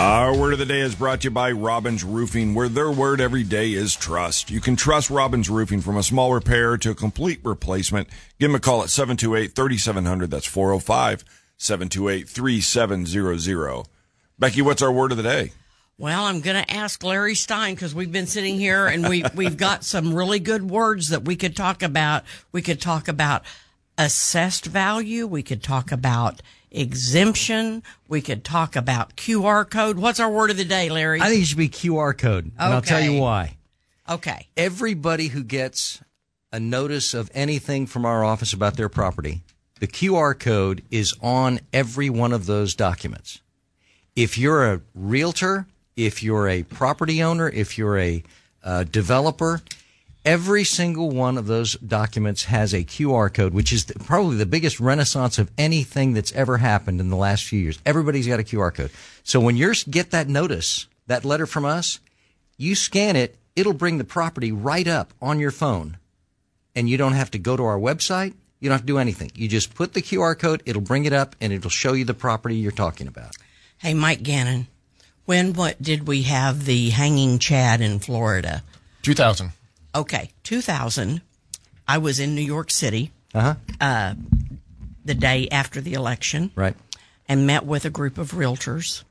Our 0.03 0.35
word 0.35 0.51
of 0.51 0.59
the 0.59 0.65
day 0.65 0.81
is 0.81 0.95
brought 0.95 1.21
to 1.21 1.27
you 1.27 1.31
by 1.31 1.53
Robbins 1.53 2.03
Roofing, 2.03 2.53
where 2.53 2.67
their 2.67 2.91
word 2.91 3.21
every 3.21 3.43
day 3.43 3.71
is 3.71 3.95
trust. 3.95 4.51
You 4.51 4.59
can 4.59 4.75
trust 4.75 5.09
Robbins 5.09 5.49
Roofing 5.49 5.79
from 5.79 5.95
a 5.95 6.03
small 6.03 6.33
repair 6.33 6.75
to 6.75 6.91
a 6.91 6.95
complete 6.95 7.39
replacement. 7.41 8.09
Give 8.37 8.49
them 8.49 8.57
a 8.57 8.59
call 8.59 8.83
at 8.83 8.89
728-3700. 8.89 10.29
That's 10.29 10.45
405-728-3700. 11.57 13.85
Becky, 14.37 14.61
what's 14.61 14.81
our 14.81 14.91
word 14.91 15.11
of 15.11 15.17
the 15.17 15.23
day? 15.23 15.53
Well, 15.97 16.25
I'm 16.25 16.41
going 16.41 16.61
to 16.61 16.69
ask 16.69 17.01
Larry 17.01 17.35
Stein 17.35 17.73
because 17.73 17.95
we've 17.95 18.11
been 18.11 18.27
sitting 18.27 18.57
here 18.57 18.87
and 18.87 19.07
we 19.07 19.23
we've 19.35 19.55
got 19.55 19.85
some 19.85 20.13
really 20.13 20.39
good 20.39 20.69
words 20.69 21.07
that 21.07 21.23
we 21.23 21.37
could 21.37 21.55
talk 21.55 21.81
about. 21.81 22.25
We 22.51 22.61
could 22.61 22.81
talk 22.81 23.07
about 23.07 23.43
assessed 23.97 24.65
value. 24.65 25.25
We 25.25 25.43
could 25.43 25.63
talk 25.63 25.93
about 25.93 26.41
exemption. 26.73 27.83
We 28.07 28.21
could 28.21 28.43
talk 28.43 28.75
about 28.75 29.15
QR 29.15 29.69
code. 29.69 29.97
What's 29.97 30.19
our 30.19 30.29
word 30.29 30.49
of 30.49 30.57
the 30.57 30.65
day, 30.65 30.89
Larry? 30.89 31.21
I 31.21 31.29
think 31.29 31.43
it 31.43 31.45
should 31.45 31.57
be 31.57 31.69
QR 31.69 32.17
code. 32.17 32.45
And 32.45 32.73
I'll 32.73 32.81
tell 32.81 33.01
you 33.01 33.21
why. 33.21 33.57
okay. 34.09 34.47
everybody 34.57 35.27
who 35.27 35.43
gets 35.43 36.01
a 36.51 36.59
notice 36.59 37.13
of 37.13 37.31
anything 37.33 37.87
from 37.87 38.05
our 38.05 38.23
office 38.23 38.53
about 38.53 38.75
their 38.75 38.89
property, 38.89 39.43
the 39.79 39.87
QR 39.87 40.37
code 40.37 40.83
is 40.91 41.13
on 41.21 41.59
every 41.71 42.09
one 42.09 42.31
of 42.31 42.45
those 42.45 42.75
documents. 42.75 43.41
If 44.15 44.37
you're 44.37 44.71
a 44.71 44.81
realtor, 44.93 45.65
if 45.95 46.21
you're 46.21 46.47
a 46.47 46.63
property 46.63 47.23
owner, 47.23 47.49
if 47.49 47.77
you're 47.77 47.97
a 47.97 48.23
uh, 48.63 48.83
developer, 48.83 49.61
every 50.25 50.63
single 50.63 51.09
one 51.09 51.37
of 51.37 51.47
those 51.47 51.73
documents 51.75 52.45
has 52.45 52.73
a 52.73 52.83
QR 52.83 53.33
code, 53.33 53.53
which 53.53 53.73
is 53.73 53.85
the, 53.85 53.95
probably 53.95 54.37
the 54.37 54.45
biggest 54.45 54.79
renaissance 54.79 55.37
of 55.37 55.51
anything 55.57 56.13
that's 56.13 56.31
ever 56.33 56.57
happened 56.57 56.99
in 56.99 57.09
the 57.09 57.15
last 57.15 57.43
few 57.43 57.59
years. 57.59 57.79
Everybody's 57.85 58.27
got 58.27 58.39
a 58.39 58.43
QR 58.43 58.73
code. 58.73 58.91
So 59.23 59.39
when 59.39 59.57
you 59.57 59.73
get 59.89 60.11
that 60.11 60.27
notice, 60.27 60.87
that 61.07 61.25
letter 61.25 61.45
from 61.45 61.65
us, 61.65 61.99
you 62.57 62.75
scan 62.75 63.15
it, 63.15 63.35
it'll 63.55 63.73
bring 63.73 63.97
the 63.97 64.03
property 64.03 64.51
right 64.51 64.87
up 64.87 65.13
on 65.21 65.39
your 65.39 65.51
phone. 65.51 65.97
And 66.75 66.89
you 66.89 66.97
don't 66.97 67.13
have 67.13 67.31
to 67.31 67.39
go 67.39 67.55
to 67.55 67.63
our 67.63 67.77
website. 67.77 68.33
You 68.59 68.69
don't 68.69 68.77
have 68.77 68.81
to 68.81 68.87
do 68.87 68.97
anything. 68.97 69.31
You 69.35 69.47
just 69.47 69.75
put 69.75 69.93
the 69.93 70.01
QR 70.01 70.39
code, 70.39 70.63
it'll 70.65 70.81
bring 70.81 71.05
it 71.05 71.13
up, 71.13 71.35
and 71.41 71.51
it'll 71.51 71.69
show 71.69 71.93
you 71.93 72.05
the 72.05 72.13
property 72.13 72.55
you're 72.55 72.71
talking 72.71 73.07
about. 73.07 73.35
Hey, 73.77 73.93
Mike 73.93 74.23
Gannon, 74.23 74.67
when 75.25 75.53
what 75.53 75.81
did 75.81 76.07
we 76.07 76.23
have 76.23 76.65
the 76.65 76.89
hanging 76.91 77.39
Chad 77.39 77.81
in 77.81 77.99
Florida? 77.99 78.63
2000. 79.01 79.51
Okay, 79.95 80.31
2000. 80.43 81.21
I 81.87 81.97
was 81.97 82.19
in 82.19 82.33
New 82.35 82.41
York 82.41 82.71
City 82.71 83.11
uh-huh. 83.33 83.55
Uh 83.81 83.85
huh. 83.85 84.13
the 85.03 85.13
day 85.13 85.47
after 85.51 85.81
the 85.81 85.93
election. 85.93 86.51
Right. 86.55 86.75
and 87.27 87.47
met 87.47 87.65
with 87.65 87.85
a 87.85 87.89
group 87.89 88.17
of 88.17 88.31
realtors 88.31 89.03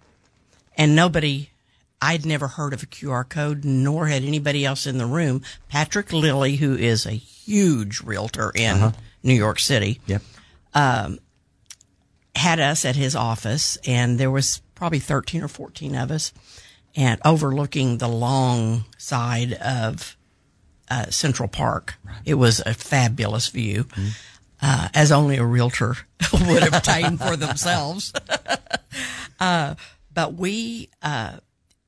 and 0.77 0.95
nobody 0.95 1.49
I'd 2.01 2.27
never 2.27 2.49
heard 2.49 2.73
of 2.73 2.83
a 2.83 2.87
QR 2.87 3.29
code 3.29 3.65
nor 3.65 4.09
had 4.09 4.23
anybody 4.25 4.65
else 4.65 4.87
in 4.87 4.99
the 4.99 5.07
room. 5.07 5.43
Patrick 5.69 6.13
Lilly, 6.13 6.57
who 6.57 6.75
is 6.75 7.07
a 7.07 7.13
huge 7.13 8.01
realtor 8.01 8.51
in 8.55 8.77
uh-huh. 8.77 8.93
New 9.23 9.35
York 9.35 9.59
City, 9.61 10.01
Yep. 10.07 10.23
Um, 10.75 11.19
had 12.35 12.59
us 12.61 12.85
at 12.85 12.97
his 12.97 13.15
office 13.15 13.77
and 13.87 14.19
there 14.19 14.31
was 14.31 14.63
probably 14.75 14.99
13 14.99 15.43
or 15.43 15.49
14 15.49 15.95
of 15.95 16.11
us 16.11 16.33
and 16.97 17.21
overlooking 17.25 17.99
the 17.99 18.09
long 18.09 18.85
side 18.99 19.53
of 19.55 20.17
uh, 20.93 21.11
Central 21.11 21.49
Park. 21.49 21.95
It 22.25 22.35
was 22.35 22.61
a 22.67 22.75
fabulous 22.75 23.49
view. 23.49 23.87
Uh, 24.65 24.89
as 24.95 25.11
only 25.11 25.39
a 25.39 25.45
realtor 25.45 25.97
would 26.47 26.63
obtain 26.73 27.17
for 27.19 27.35
themselves. 27.37 28.13
uh, 29.41 29.75
but 30.15 30.35
we, 30.35 30.89
uh, 31.03 31.39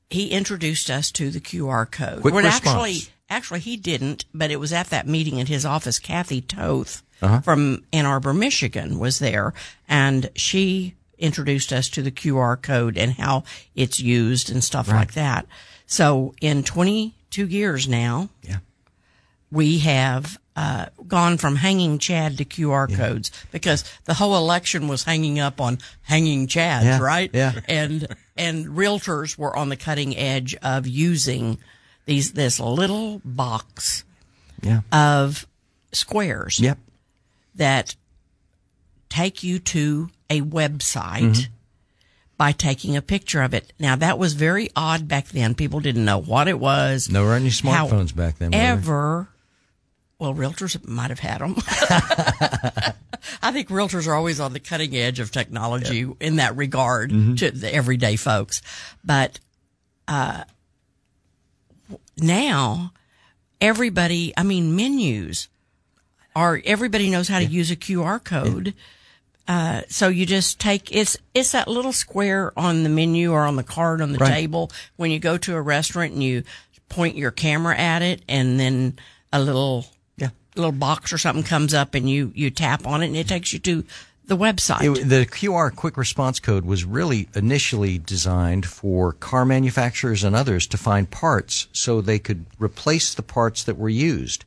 he 0.09 0.29
introduced 0.31 0.89
us 0.89 1.11
to 1.11 1.29
the 1.29 1.39
QR 1.39 1.89
code. 1.89 2.21
Quick 2.21 2.33
Well, 2.33 2.43
response. 2.43 2.67
actually, 2.67 2.97
actually 3.29 3.59
he 3.61 3.77
didn't, 3.77 4.25
but 4.33 4.51
it 4.51 4.59
was 4.59 4.73
at 4.73 4.87
that 4.87 5.07
meeting 5.07 5.37
in 5.37 5.45
his 5.47 5.65
office. 5.65 5.99
Kathy 5.99 6.41
Toth 6.41 7.01
from 7.43 7.83
Ann 7.93 8.05
Arbor, 8.05 8.33
Michigan 8.33 8.99
was 8.99 9.19
there 9.19 9.53
and 9.87 10.29
she 10.35 10.95
introduced 11.17 11.71
us 11.71 11.87
to 11.89 12.01
the 12.01 12.11
QR 12.11 12.61
code 12.61 12.97
and 12.97 13.13
how 13.13 13.45
it's 13.73 14.01
used 14.01 14.51
and 14.51 14.61
stuff 14.61 14.89
like 14.89 15.13
that. 15.13 15.45
So 15.87 16.35
in 16.41 16.61
22 16.63 17.47
years 17.47 17.87
now, 17.87 18.27
Yeah. 18.43 18.57
We 19.55 19.79
have 19.79 20.37
uh, 20.55 20.85
gone 21.07 21.37
from 21.37 21.55
hanging 21.55 21.97
Chad 21.97 22.37
to 22.37 22.45
QR 22.45 22.93
codes 22.95 23.31
because 23.51 23.83
the 24.05 24.13
whole 24.13 24.37
election 24.37 24.87
was 24.87 25.03
hanging 25.03 25.39
up 25.39 25.59
on 25.59 25.79
hanging 26.03 26.47
Chads, 26.47 26.83
Yeah, 26.83 26.99
right? 26.99 27.29
yeah. 27.33 27.53
And 27.67 28.07
and 28.37 28.65
realtors 28.67 29.37
were 29.37 29.55
on 29.55 29.69
the 29.69 29.75
cutting 29.75 30.15
edge 30.15 30.55
of 30.61 30.85
using 30.87 31.57
these 32.05 32.33
this 32.33 32.59
little 32.59 33.21
box 33.25 34.03
Yeah. 34.61 34.81
of 34.91 35.47
squares 35.91 36.59
Yep. 36.59 36.77
that 37.55 37.95
take 39.09 39.43
you 39.43 39.59
to 39.59 40.09
a 40.29 40.41
website 40.41 41.21
Mm-hmm. 41.21 41.51
by 42.37 42.51
taking 42.51 42.97
a 42.97 43.01
picture 43.01 43.41
of 43.41 43.53
it. 43.53 43.71
Now 43.79 43.95
that 43.95 44.17
was 44.19 44.33
very 44.33 44.69
odd 44.75 45.07
back 45.07 45.27
then. 45.29 45.55
People 45.55 45.79
didn't 45.79 46.03
know 46.05 46.17
what 46.19 46.47
it 46.47 46.59
was. 46.59 47.09
No, 47.09 47.23
were 47.23 47.33
any 47.33 47.49
smartphones 47.49 48.13
back 48.15 48.37
then? 48.39 48.53
Ever. 48.53 49.29
Well, 50.17 50.33
realtors 50.33 50.87
might 50.87 51.09
have 51.09 51.19
had 51.19 51.41
them. 51.41 51.55
I 53.41 53.51
think 53.51 53.67
realtors 53.69 54.07
are 54.07 54.13
always 54.13 54.39
on 54.39 54.53
the 54.53 54.59
cutting 54.61 54.95
edge 54.95 55.19
of 55.19 55.31
technology 55.31 56.09
in 56.19 56.37
that 56.37 56.55
regard 56.55 57.11
Mm-hmm. 57.11 57.35
to 57.35 57.51
the 57.51 57.73
everyday 57.73 58.15
folks. 58.15 58.61
But 59.03 59.39
uh, 60.07 60.45
now 62.17 62.91
everybody, 63.61 64.33
I 64.37 64.43
mean, 64.43 64.75
menus 64.75 65.47
are, 66.35 66.61
everybody 66.65 67.09
knows 67.09 67.27
how 67.27 67.39
to 67.39 67.45
use 67.45 67.71
a 67.71 67.75
QR 67.75 68.23
code. 68.23 68.73
Uh, 69.47 69.81
so 69.89 70.07
you 70.07 70.25
just 70.25 70.59
take, 70.59 70.93
it's, 70.95 71.17
it's 71.33 71.51
that 71.51 71.67
little 71.67 71.93
square 71.93 72.51
on 72.57 72.83
the 72.83 72.89
menu 72.89 73.31
or 73.31 73.41
on 73.45 73.55
the 73.57 73.63
card 73.63 74.01
on 74.01 74.11
the 74.11 74.17
Right. 74.17 74.33
table 74.33 74.71
when 74.95 75.11
you 75.11 75.19
go 75.19 75.37
to 75.37 75.55
a 75.55 75.61
restaurant 75.61 76.13
and 76.13 76.23
you 76.23 76.43
point 76.89 77.15
your 77.15 77.31
camera 77.31 77.77
at 77.77 78.01
it 78.01 78.21
and 78.27 78.59
then 78.59 78.97
a 79.31 79.39
little, 79.41 79.85
Yeah. 79.85 79.89
Little 80.55 80.71
box 80.71 81.11
or 81.11 81.17
something 81.17 81.43
comes 81.43 81.73
up 81.73 81.95
and 81.95 82.09
you, 82.09 82.31
you 82.35 82.49
tap 82.49 82.85
on 82.87 83.03
it 83.03 83.07
and 83.07 83.15
it 83.15 83.27
takes 83.27 83.53
you 83.53 83.59
to 83.59 83.83
the 84.27 84.37
website. 84.37 84.97
It, 84.97 85.07
the 85.07 85.25
QR 85.25 85.75
quick 85.75 85.97
response 85.97 86.39
code 86.39 86.65
was 86.65 86.83
really 86.83 87.27
initially 87.35 87.97
designed 87.97 88.65
for 88.65 89.13
car 89.13 89.45
manufacturers 89.45 90.23
and 90.23 90.35
others 90.35 90.67
to 90.67 90.77
find 90.77 91.09
parts 91.09 91.67
so 91.71 92.01
they 92.01 92.19
could 92.19 92.45
replace 92.59 93.13
the 93.13 93.21
parts 93.21 93.63
that 93.63 93.77
were 93.77 93.89
used. 93.89 94.45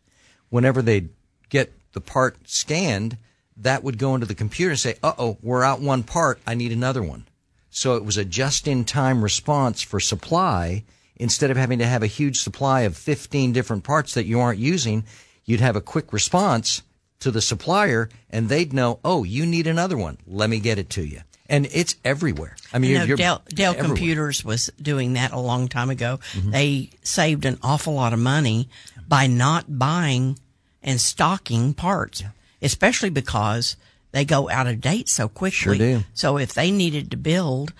Whenever 0.51 0.83
they 0.83 1.07
get 1.49 1.73
the 1.92 2.01
part 2.01 2.37
scanned, 2.49 3.18
that 3.57 3.83
would 3.83 3.99
go 3.99 4.14
into 4.14 4.27
the 4.27 4.35
computer 4.35 4.71
and 4.71 4.81
say, 4.81 4.97
uh 5.03 5.12
oh, 5.18 5.38
we're 5.42 5.64
out 5.64 5.81
one 5.81 6.03
part. 6.03 6.40
I 6.47 6.55
need 6.55 6.73
another 6.73 7.03
one. 7.03 7.27
So 7.71 7.97
it 7.97 8.05
was 8.05 8.16
a 8.16 8.25
just 8.25 8.66
in 8.66 8.85
time 8.85 9.23
response 9.23 9.83
for 9.83 10.01
supply. 10.01 10.85
Instead 11.21 11.51
of 11.51 11.57
having 11.57 11.81
to 11.81 11.87
have 11.87 12.05
a 12.05 12.07
huge 12.07 12.38
supply 12.38 12.83
of 12.83 12.97
15 12.97 13.53
different 13.53 13.83
parts 13.83 14.14
that 14.14 14.27
you 14.27 14.38
aren't 14.38 14.61
using, 14.61 15.03
you'd 15.48 15.61
have 15.61 15.76
a 15.76 15.80
quick 15.80 16.12
response 16.12 16.82
to 17.20 17.30
the 17.30 17.40
supplier 17.40 18.11
and 18.28 18.48
they'd 18.48 18.72
know, 18.72 19.00
oh, 19.02 19.24
you 19.24 19.46
need 19.46 19.66
another 19.66 19.96
one. 19.96 20.18
Let 20.26 20.50
me 20.50 20.61
get 20.61 20.78
it 20.78 20.90
to 20.90 21.02
you. 21.02 21.22
And 21.48 21.66
it's 21.72 21.96
everywhere. 22.04 22.54
I 22.70 22.78
mean, 22.78 22.98
I 22.98 23.04
you're, 23.04 23.16
Dell, 23.16 23.42
Dell 23.48 23.72
everywhere. 23.72 23.88
Computers 23.88 24.44
was 24.44 24.70
doing 24.80 25.14
that 25.14 25.32
a 25.32 25.40
long 25.40 25.68
time 25.68 25.88
ago. 25.88 26.20
Mm-hmm. 26.34 26.50
They 26.50 26.90
saved 27.02 27.46
an 27.46 27.58
awful 27.62 27.94
lot 27.94 28.12
of 28.12 28.18
money 28.18 28.68
by 29.08 29.26
not 29.26 29.78
buying 29.78 30.38
and 30.82 31.00
stocking 31.00 31.72
parts, 31.72 32.22
especially 32.61 33.08
because 33.08 33.76
they 34.12 34.26
go 34.26 34.50
out 34.50 34.66
of 34.66 34.82
date 34.82 35.08
so 35.08 35.28
quickly. 35.28 35.50
Sure 35.50 35.74
do. 35.74 36.04
So 36.12 36.37
if 36.37 36.52
they 36.52 36.70
needed 36.70 37.11
to 37.12 37.16
build 37.16 37.72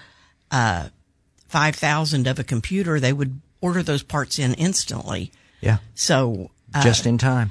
uh, 0.51 0.89
five 1.47 1.77
thousand 1.77 2.27
of 2.27 2.39
a 2.39 2.45
computer, 2.45 2.99
they 2.99 3.13
would 3.13 3.43
order 3.61 3.83
those 3.83 4.03
parts 4.03 4.39
in 4.39 4.55
instantly. 4.55 5.31
Yeah. 5.61 5.79
So 5.95 6.51
uh, 6.75 6.83
Just 6.83 7.07
in 7.07 7.19
time. 7.19 7.51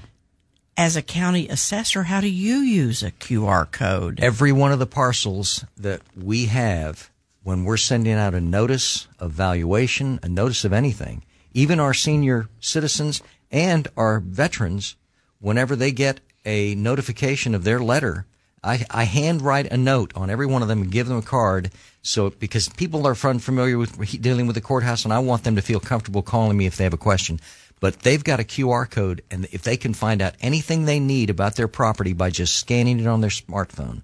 As 0.77 0.95
a 0.95 1.01
county 1.01 1.47
assessor, 1.49 2.03
how 2.03 2.21
do 2.21 2.29
you 2.29 2.57
use 2.57 3.01
a 3.01 3.11
QR 3.11 3.69
code? 3.69 4.19
every 4.21 4.51
one 4.51 4.71
of 4.71 4.79
the 4.79 4.85
parcels 4.85 5.65
that 5.75 6.01
we 6.15 6.45
have 6.45 7.09
when 7.43 7.63
we're 7.63 7.77
sending 7.77 8.13
out 8.13 8.35
a 8.35 8.41
notice 8.41 9.07
of 9.19 9.31
valuation, 9.31 10.19
a 10.21 10.29
notice 10.29 10.63
of 10.63 10.73
anything, 10.73 11.23
even 11.53 11.79
our 11.79 11.93
senior 11.93 12.47
citizens 12.59 13.23
and 13.51 13.87
our 13.97 14.19
veterans, 14.19 14.95
whenever 15.39 15.75
they 15.75 15.91
get 15.91 16.19
a 16.45 16.75
notification 16.75 17.55
of 17.55 17.63
their 17.63 17.79
letter, 17.79 18.25
I, 18.63 18.85
I 18.89 19.03
handwrite 19.05 19.71
a 19.71 19.77
note 19.77 20.11
on 20.15 20.29
every 20.29 20.45
one 20.45 20.61
of 20.61 20.67
them 20.67 20.81
and 20.81 20.91
give 20.91 21.07
them 21.07 21.17
a 21.17 21.21
card. 21.21 21.71
So, 22.01 22.31
because 22.31 22.69
people 22.69 23.07
are 23.07 23.15
unfamiliar 23.23 23.77
with 23.77 24.21
dealing 24.21 24.45
with 24.45 24.55
the 24.55 24.61
courthouse 24.61 25.05
and 25.05 25.13
I 25.13 25.19
want 25.19 25.43
them 25.43 25.55
to 25.55 25.61
feel 25.61 25.79
comfortable 25.79 26.21
calling 26.21 26.57
me 26.57 26.65
if 26.65 26.75
they 26.75 26.83
have 26.83 26.93
a 26.93 26.97
question. 26.97 27.39
But 27.79 27.99
they've 27.99 28.23
got 28.23 28.39
a 28.39 28.43
QR 28.43 28.89
code 28.89 29.21
and 29.29 29.47
if 29.51 29.61
they 29.61 29.77
can 29.77 29.93
find 29.93 30.21
out 30.21 30.35
anything 30.41 30.85
they 30.85 30.99
need 30.99 31.29
about 31.29 31.55
their 31.55 31.67
property 31.67 32.13
by 32.13 32.31
just 32.31 32.55
scanning 32.55 32.99
it 32.99 33.07
on 33.07 33.21
their 33.21 33.29
smartphone, 33.29 34.01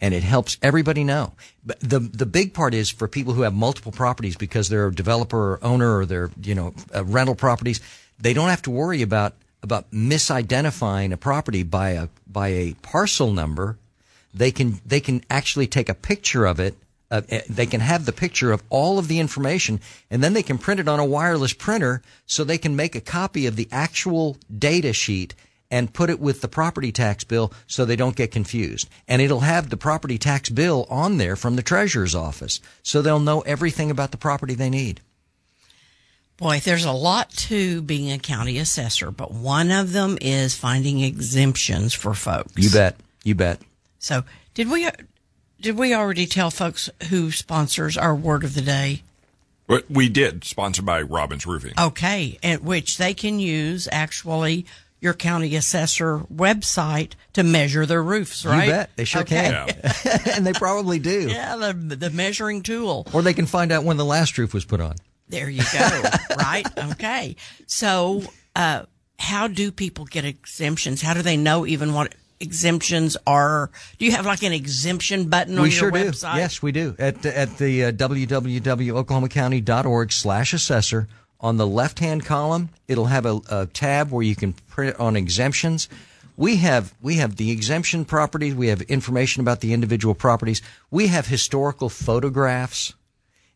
and 0.00 0.14
it 0.14 0.22
helps 0.22 0.56
everybody 0.62 1.04
know. 1.04 1.32
But 1.64 1.80
the 1.80 1.98
the 1.98 2.26
big 2.26 2.54
part 2.54 2.72
is 2.72 2.90
for 2.90 3.06
people 3.08 3.34
who 3.34 3.42
have 3.42 3.54
multiple 3.54 3.92
properties 3.92 4.36
because 4.36 4.68
they're 4.68 4.86
a 4.86 4.94
developer 4.94 5.52
or 5.52 5.64
owner 5.64 5.98
or 5.98 6.06
they're 6.06 6.30
you 6.42 6.54
know 6.54 6.74
uh, 6.94 7.04
rental 7.04 7.34
properties, 7.34 7.80
they 8.18 8.32
don't 8.32 8.48
have 8.48 8.62
to 8.62 8.70
worry 8.70 9.02
about 9.02 9.34
about 9.62 9.90
misidentifying 9.90 11.12
a 11.12 11.16
property 11.16 11.62
by 11.62 11.90
a 11.90 12.08
by 12.26 12.48
a 12.48 12.74
parcel 12.82 13.32
number. 13.32 13.76
They 14.32 14.50
can 14.50 14.80
they 14.86 15.00
can 15.00 15.22
actually 15.28 15.66
take 15.66 15.88
a 15.88 15.94
picture 15.94 16.46
of 16.46 16.60
it. 16.60 16.74
Uh, 17.10 17.22
they 17.48 17.66
can 17.66 17.80
have 17.80 18.04
the 18.04 18.12
picture 18.12 18.52
of 18.52 18.62
all 18.70 18.98
of 18.98 19.08
the 19.08 19.18
information, 19.18 19.80
and 20.10 20.22
then 20.22 20.32
they 20.32 20.42
can 20.42 20.58
print 20.58 20.78
it 20.78 20.88
on 20.88 21.00
a 21.00 21.04
wireless 21.04 21.52
printer, 21.52 22.02
so 22.24 22.44
they 22.44 22.58
can 22.58 22.76
make 22.76 22.94
a 22.94 23.00
copy 23.00 23.46
of 23.46 23.56
the 23.56 23.68
actual 23.72 24.36
data 24.56 24.92
sheet 24.92 25.34
and 25.70 25.92
put 25.92 26.10
it 26.10 26.20
with 26.20 26.40
the 26.40 26.48
property 26.48 26.90
tax 26.92 27.24
bill 27.24 27.52
so 27.66 27.84
they 27.84 27.96
don't 27.96 28.16
get 28.16 28.30
confused. 28.30 28.88
And 29.06 29.22
it'll 29.22 29.40
have 29.40 29.70
the 29.70 29.76
property 29.76 30.18
tax 30.18 30.48
bill 30.50 30.86
on 30.90 31.16
there 31.18 31.36
from 31.36 31.56
the 31.56 31.62
treasurer's 31.62 32.14
office 32.14 32.60
so 32.82 33.02
they'll 33.02 33.20
know 33.20 33.40
everything 33.42 33.90
about 33.90 34.10
the 34.10 34.16
property 34.16 34.54
they 34.54 34.70
need. 34.70 35.00
Boy, 36.36 36.60
there's 36.64 36.86
a 36.86 36.92
lot 36.92 37.30
to 37.30 37.82
being 37.82 38.10
a 38.10 38.18
county 38.18 38.58
assessor, 38.58 39.10
but 39.10 39.30
one 39.30 39.70
of 39.70 39.92
them 39.92 40.16
is 40.20 40.56
finding 40.56 41.00
exemptions 41.00 41.92
for 41.92 42.14
folks. 42.14 42.56
You 42.56 42.70
bet. 42.70 42.96
You 43.24 43.34
bet. 43.34 43.60
So, 43.98 44.24
did 44.54 44.70
we 44.70 44.88
did 45.60 45.76
we 45.78 45.94
already 45.94 46.26
tell 46.26 46.50
folks 46.50 46.88
who 47.08 47.30
sponsors 47.30 47.96
our 47.96 48.14
word 48.14 48.44
of 48.44 48.54
the 48.54 48.62
day? 48.62 49.02
We 49.88 50.08
did, 50.08 50.42
sponsored 50.44 50.84
by 50.84 51.00
Robbins 51.02 51.46
Roofing. 51.46 51.74
Okay, 51.78 52.38
at 52.42 52.62
which 52.64 52.98
they 52.98 53.14
can 53.14 53.38
use 53.38 53.88
actually 53.92 54.66
your 55.00 55.14
county 55.14 55.54
assessor 55.54 56.18
website 56.34 57.12
to 57.34 57.44
measure 57.44 57.86
their 57.86 58.02
roofs, 58.02 58.44
right? 58.44 58.64
You 58.64 58.70
bet. 58.72 58.90
They 58.96 59.04
sure 59.04 59.22
Okay. 59.22 59.50
can. 59.72 60.20
and 60.34 60.46
they 60.46 60.52
probably 60.52 60.98
do. 60.98 61.28
Yeah, 61.30 61.56
the 61.56 61.72
the 61.72 62.10
measuring 62.10 62.62
tool. 62.62 63.06
Or 63.12 63.22
they 63.22 63.32
can 63.32 63.46
find 63.46 63.70
out 63.70 63.84
when 63.84 63.96
the 63.96 64.04
last 64.04 64.36
roof 64.38 64.52
was 64.52 64.64
put 64.64 64.80
on. 64.80 64.96
There 65.28 65.48
you 65.48 65.62
go. 65.72 66.02
right? 66.36 66.66
Okay. 66.92 67.36
So, 67.66 68.22
uh, 68.56 68.86
how 69.20 69.46
do 69.46 69.70
people 69.70 70.04
get 70.04 70.24
exemptions? 70.24 71.00
How 71.00 71.14
do 71.14 71.22
they 71.22 71.36
know 71.36 71.64
even 71.64 71.94
what 71.94 72.12
exemptions 72.40 73.16
are? 73.26 73.70
Do 73.98 74.06
you 74.06 74.12
have 74.12 74.26
like 74.26 74.42
an 74.42 74.52
exemption 74.52 75.28
button 75.28 75.56
on 75.56 75.62
we 75.62 75.68
your 75.68 75.78
sure 75.78 75.92
website? 75.92 76.34
do. 76.34 76.38
Yes, 76.38 76.62
we 76.62 76.72
do. 76.72 76.96
At 76.98 77.24
at 77.24 77.58
the 77.58 77.84
uh, 77.84 77.92
www.oklahomacounty.org 77.92 80.12
slash 80.12 80.52
assessor, 80.52 81.06
on 81.40 81.56
the 81.56 81.66
left 81.66 82.00
hand 82.00 82.24
column, 82.24 82.70
it'll 82.88 83.06
have 83.06 83.26
a, 83.26 83.40
a 83.50 83.66
tab 83.66 84.10
where 84.10 84.22
you 84.22 84.36
can 84.36 84.52
print 84.52 84.96
on 84.98 85.16
exemptions. 85.16 85.88
We 86.36 86.56
have 86.56 86.94
we 87.02 87.16
have 87.16 87.36
the 87.36 87.50
exemption 87.50 88.04
properties. 88.04 88.54
We 88.54 88.68
have 88.68 88.82
information 88.82 89.40
about 89.40 89.60
the 89.60 89.72
individual 89.72 90.14
properties. 90.14 90.62
We 90.90 91.08
have 91.08 91.26
historical 91.26 91.88
photographs. 91.88 92.94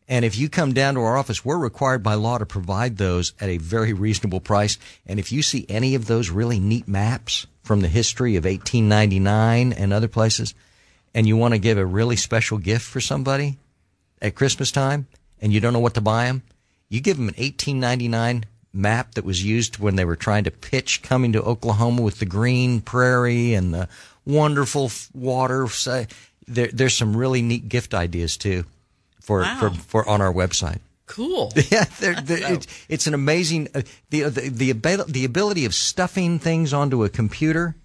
And 0.07 0.23
if 0.23 0.37
you 0.37 0.49
come 0.49 0.73
down 0.73 0.93
to 0.95 1.01
our 1.01 1.17
office, 1.17 1.43
we're 1.43 1.57
required 1.57 2.03
by 2.03 2.13
law 2.13 2.37
to 2.37 2.45
provide 2.45 2.97
those 2.97 3.33
at 3.39 3.49
a 3.49 3.57
very 3.57 3.91
reasonable 3.91 4.39
price. 4.39 4.77
And 5.07 5.19
if 5.19 5.31
you 5.31 5.41
see 5.41 5.65
any 5.67 5.95
of 5.95 6.05
those 6.05 6.29
really 6.29 6.59
neat 6.59 6.87
maps 6.87 7.47
from 7.65 7.81
the 7.81 7.87
history 7.87 8.35
of 8.35 8.45
1899 8.45 9.73
and 9.73 9.91
other 9.91 10.07
places, 10.07 10.53
and 11.13 11.27
you 11.27 11.35
want 11.35 11.53
to 11.53 11.57
give 11.59 11.77
a 11.77 11.85
really 11.85 12.15
special 12.15 12.57
gift 12.57 12.85
for 12.85 13.01
somebody 13.01 13.57
at 14.21 14.35
Christmas 14.35 14.71
time, 14.71 15.07
and 15.41 15.51
you 15.51 15.59
don't 15.59 15.73
know 15.73 15.79
what 15.79 15.95
to 15.95 16.01
buy 16.01 16.25
them, 16.25 16.43
you 16.89 17.01
give 17.01 17.17
them 17.17 17.27
an 17.27 17.35
1899 17.35 18.45
map 18.71 19.15
that 19.15 19.25
was 19.25 19.43
used 19.43 19.79
when 19.79 19.95
they 19.95 20.05
were 20.05 20.15
trying 20.15 20.43
to 20.43 20.51
pitch 20.51 21.01
coming 21.01 21.33
to 21.33 21.41
Oklahoma 21.41 22.01
with 22.01 22.19
the 22.19 22.25
green 22.25 22.81
prairie 22.81 23.53
and 23.53 23.73
the 23.73 23.87
wonderful 24.25 24.91
water. 25.13 25.67
There, 26.47 26.67
there's 26.67 26.95
some 26.95 27.17
really 27.17 27.41
neat 27.41 27.67
gift 27.69 27.93
ideas 27.93 28.37
too 28.37 28.65
for, 29.21 29.41
Wow. 29.41 29.57
for, 29.59 29.69
for 29.71 30.09
on 30.09 30.21
our 30.21 30.31
website. 30.31 30.79
Cool. 31.05 31.51
Yeah, 31.71 31.85
they're, 31.99 32.15
they're, 32.15 32.53
it's, 32.53 32.67
it's 32.89 33.07
an 33.07 33.13
amazing 33.13 33.69
uh, 33.75 33.81
the 34.09 34.23
the 34.23 34.49
the, 34.49 34.69
abil- 34.71 35.05
the 35.07 35.25
ability 35.25 35.65
of 35.65 35.73
stuffing 35.73 36.39
things 36.39 36.73
onto 36.73 37.03
a 37.03 37.09
computer 37.09 37.75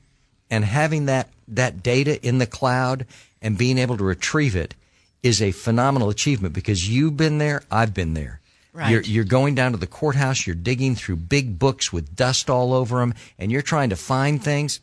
and 0.51 0.65
having 0.65 1.07
that 1.07 1.29
that 1.49 1.83
data 1.83 2.21
in 2.27 2.39
the 2.39 2.47
cloud 2.47 3.07
and 3.43 3.59
being 3.59 3.79
able 3.79 3.97
to 3.97 4.05
retrieve 4.05 4.57
it 4.57 4.75
is 5.23 5.43
a 5.43 5.53
phenomenal 5.53 6.09
achievement 6.09 6.55
because 6.55 6.89
you've 6.89 7.17
been 7.17 7.39
there, 7.39 7.63
I've 7.71 7.93
been 7.93 8.15
there. 8.15 8.41
Right. 8.73 8.91
You're, 8.91 9.03
you're 9.03 9.25
going 9.25 9.55
down 9.55 9.73
to 9.73 9.79
the 9.79 9.87
courthouse, 9.87 10.47
you're 10.47 10.55
digging 10.55 10.95
through 10.95 11.17
big 11.17 11.59
books 11.59 11.93
with 11.93 12.15
dust 12.15 12.49
all 12.49 12.73
over 12.73 12.99
them, 13.01 13.15
and 13.39 13.51
you're 13.51 13.63
trying 13.63 13.91
to 13.91 13.97
find 13.97 14.43
things. 14.43 14.81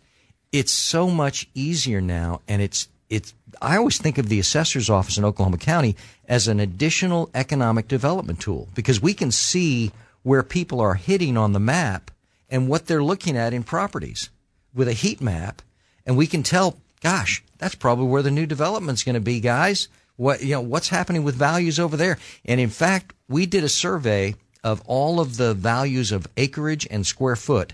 It's 0.52 0.72
so 0.72 1.10
much 1.10 1.48
easier 1.54 2.02
now, 2.02 2.42
and 2.48 2.62
it's 2.62 2.88
it's. 3.10 3.34
I 3.62 3.78
always 3.78 3.98
think 3.98 4.18
of 4.18 4.30
the 4.30 4.40
assessor's 4.40 4.90
office 4.90 5.18
in 5.18 5.26
Oklahoma 5.26 5.58
County 5.58 5.96
as 6.28 6.48
an 6.48 6.60
additional 6.60 7.30
economic 7.34 7.88
development 7.88 8.40
tool 8.40 8.68
because 8.76 9.02
we 9.02 9.14
can 9.14 9.32
see 9.32 9.92
where 10.24 10.44
people 10.44 10.82
are 10.82 10.96
hitting 10.96 11.38
on 11.38 11.54
the 11.54 11.60
map 11.60 12.12
and 12.50 12.68
what 12.68 12.86
they're 12.86 13.04
looking 13.04 13.38
at 13.38 13.54
in 13.54 13.64
properties 13.64 14.30
with 14.74 14.88
a 14.88 14.94
heat 14.94 15.22
map, 15.22 15.62
and 16.06 16.16
we 16.16 16.28
can 16.28 16.44
tell, 16.44 16.78
gosh, 17.02 17.44
that's 17.58 17.76
probably 17.76 18.06
where 18.06 18.22
the 18.22 18.32
new 18.32 18.46
development's 18.46 19.04
going 19.04 19.16
to 19.16 19.22
be, 19.22 19.40
guys. 19.40 19.88
What 20.16 20.42
you 20.42 20.52
know, 20.52 20.62
what's 20.62 20.90
happening 20.90 21.24
with 21.24 21.36
values 21.36 21.80
over 21.80 21.96
there? 21.96 22.18
And 22.46 22.60
in 22.60 22.70
fact, 22.70 23.14
we 23.28 23.46
did 23.46 23.64
a 23.64 23.70
survey 23.70 24.36
of 24.64 24.82
all 24.86 25.20
of 25.20 25.38
the 25.38 25.54
values 25.54 26.12
of 26.12 26.28
acreage 26.38 26.88
and 26.90 27.06
square 27.06 27.36
foot 27.36 27.74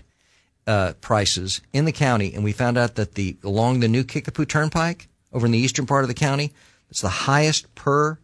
uh, 0.66 0.92
prices 1.00 1.60
in 1.72 1.84
the 1.84 1.92
county, 1.92 2.34
and 2.34 2.44
we 2.44 2.52
found 2.52 2.76
out 2.76 2.96
that 2.96 3.14
the 3.14 3.36
along 3.42 3.80
the 3.80 3.88
new 3.88 4.04
Kickapoo 4.04 4.44
Turnpike 4.44 5.08
over 5.34 5.44
in 5.46 5.52
the 5.52 5.58
eastern 5.58 5.84
part 5.86 6.04
of 6.04 6.08
the 6.08 6.14
county, 6.14 6.52
it's 6.90 7.02
the 7.02 7.08
highest 7.08 7.74
per 7.74 8.18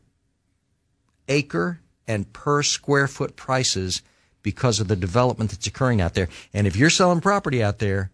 acre 1.29 1.81
and 2.09 2.33
per 2.33 2.63
square 2.63 3.07
foot 3.09 3.37
prices 3.37 4.03
because 4.43 4.81
of 4.81 4.89
the 4.89 4.97
development 4.97 5.51
that's 5.51 5.67
occurring 5.67 6.01
out 6.01 6.15
there. 6.15 6.29
And 6.55 6.67
if 6.67 6.77
you're 6.77 6.91
selling 6.91 7.21
property 7.21 7.63
out 7.63 7.79
there, 7.79 8.11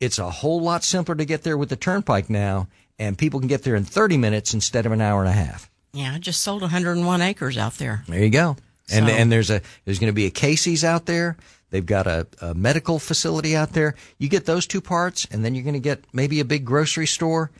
it's 0.00 0.18
a 0.18 0.28
whole 0.30 0.60
lot 0.60 0.84
simpler 0.84 1.14
to 1.14 1.24
get 1.24 1.42
there 1.44 1.56
with 1.56 1.68
the 1.70 1.76
turnpike 1.76 2.28
now, 2.28 2.68
and 2.98 3.16
people 3.16 3.38
can 3.40 3.48
get 3.48 3.62
there 3.62 3.76
in 3.76 3.84
30 3.84 4.16
minutes 4.18 4.52
instead 4.52 4.84
of 4.84 4.92
an 4.92 5.00
hour 5.00 5.20
and 5.20 5.28
a 5.30 5.32
half. 5.32 5.70
Yeah, 5.92 6.12
I 6.14 6.18
just 6.18 6.42
sold 6.42 6.62
101 6.62 7.22
acres 7.22 7.56
out 7.56 7.74
there. 7.78 8.02
There 8.08 8.18
you 8.22 8.30
go. 8.30 8.56
And 8.90 9.06
So- 9.06 9.12
and 9.14 9.30
there's 9.30 9.50
a 9.50 9.62
there's 9.84 9.98
going 9.98 10.08
to 10.10 10.14
be 10.14 10.26
a 10.26 10.30
Casey's 10.30 10.84
out 10.84 11.06
there. 11.06 11.36
They've 11.70 11.86
got 11.86 12.06
a, 12.06 12.26
a 12.42 12.52
medical 12.54 12.98
facility 12.98 13.56
out 13.56 13.72
there. 13.72 13.94
You 14.18 14.28
get 14.28 14.44
those 14.44 14.66
two 14.66 14.80
parts, 14.82 15.26
and 15.30 15.42
then 15.44 15.54
you're 15.54 15.64
going 15.64 15.72
to 15.74 15.80
get 15.80 16.04
maybe 16.12 16.40
a 16.40 16.44
big 16.44 16.64
grocery 16.66 17.06
store. 17.06 17.50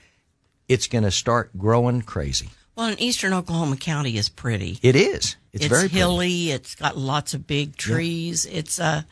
It's 0.73 0.87
going 0.87 1.05
to 1.05 1.11
start 1.11 1.51
growing 1.59 2.03
crazy. 2.03 2.49
Well, 2.77 2.89
in 2.89 2.99
eastern 2.99 3.35
Oklahoma 3.35 3.77
County 3.77 4.17
is 4.17 4.29
pretty. 4.31 4.79
It 4.83 4.97
is. 4.97 5.37
It's, 5.53 5.65
It's, 5.65 5.67
very 5.67 5.83
pretty. 5.83 5.97
hilly. 5.99 6.51
It's 6.51 6.75
got 6.75 6.97
lots 6.97 7.35
of 7.35 7.47
big 7.47 7.77
trees. 7.77 8.47
It's 8.47 8.81
uh, 8.81 9.03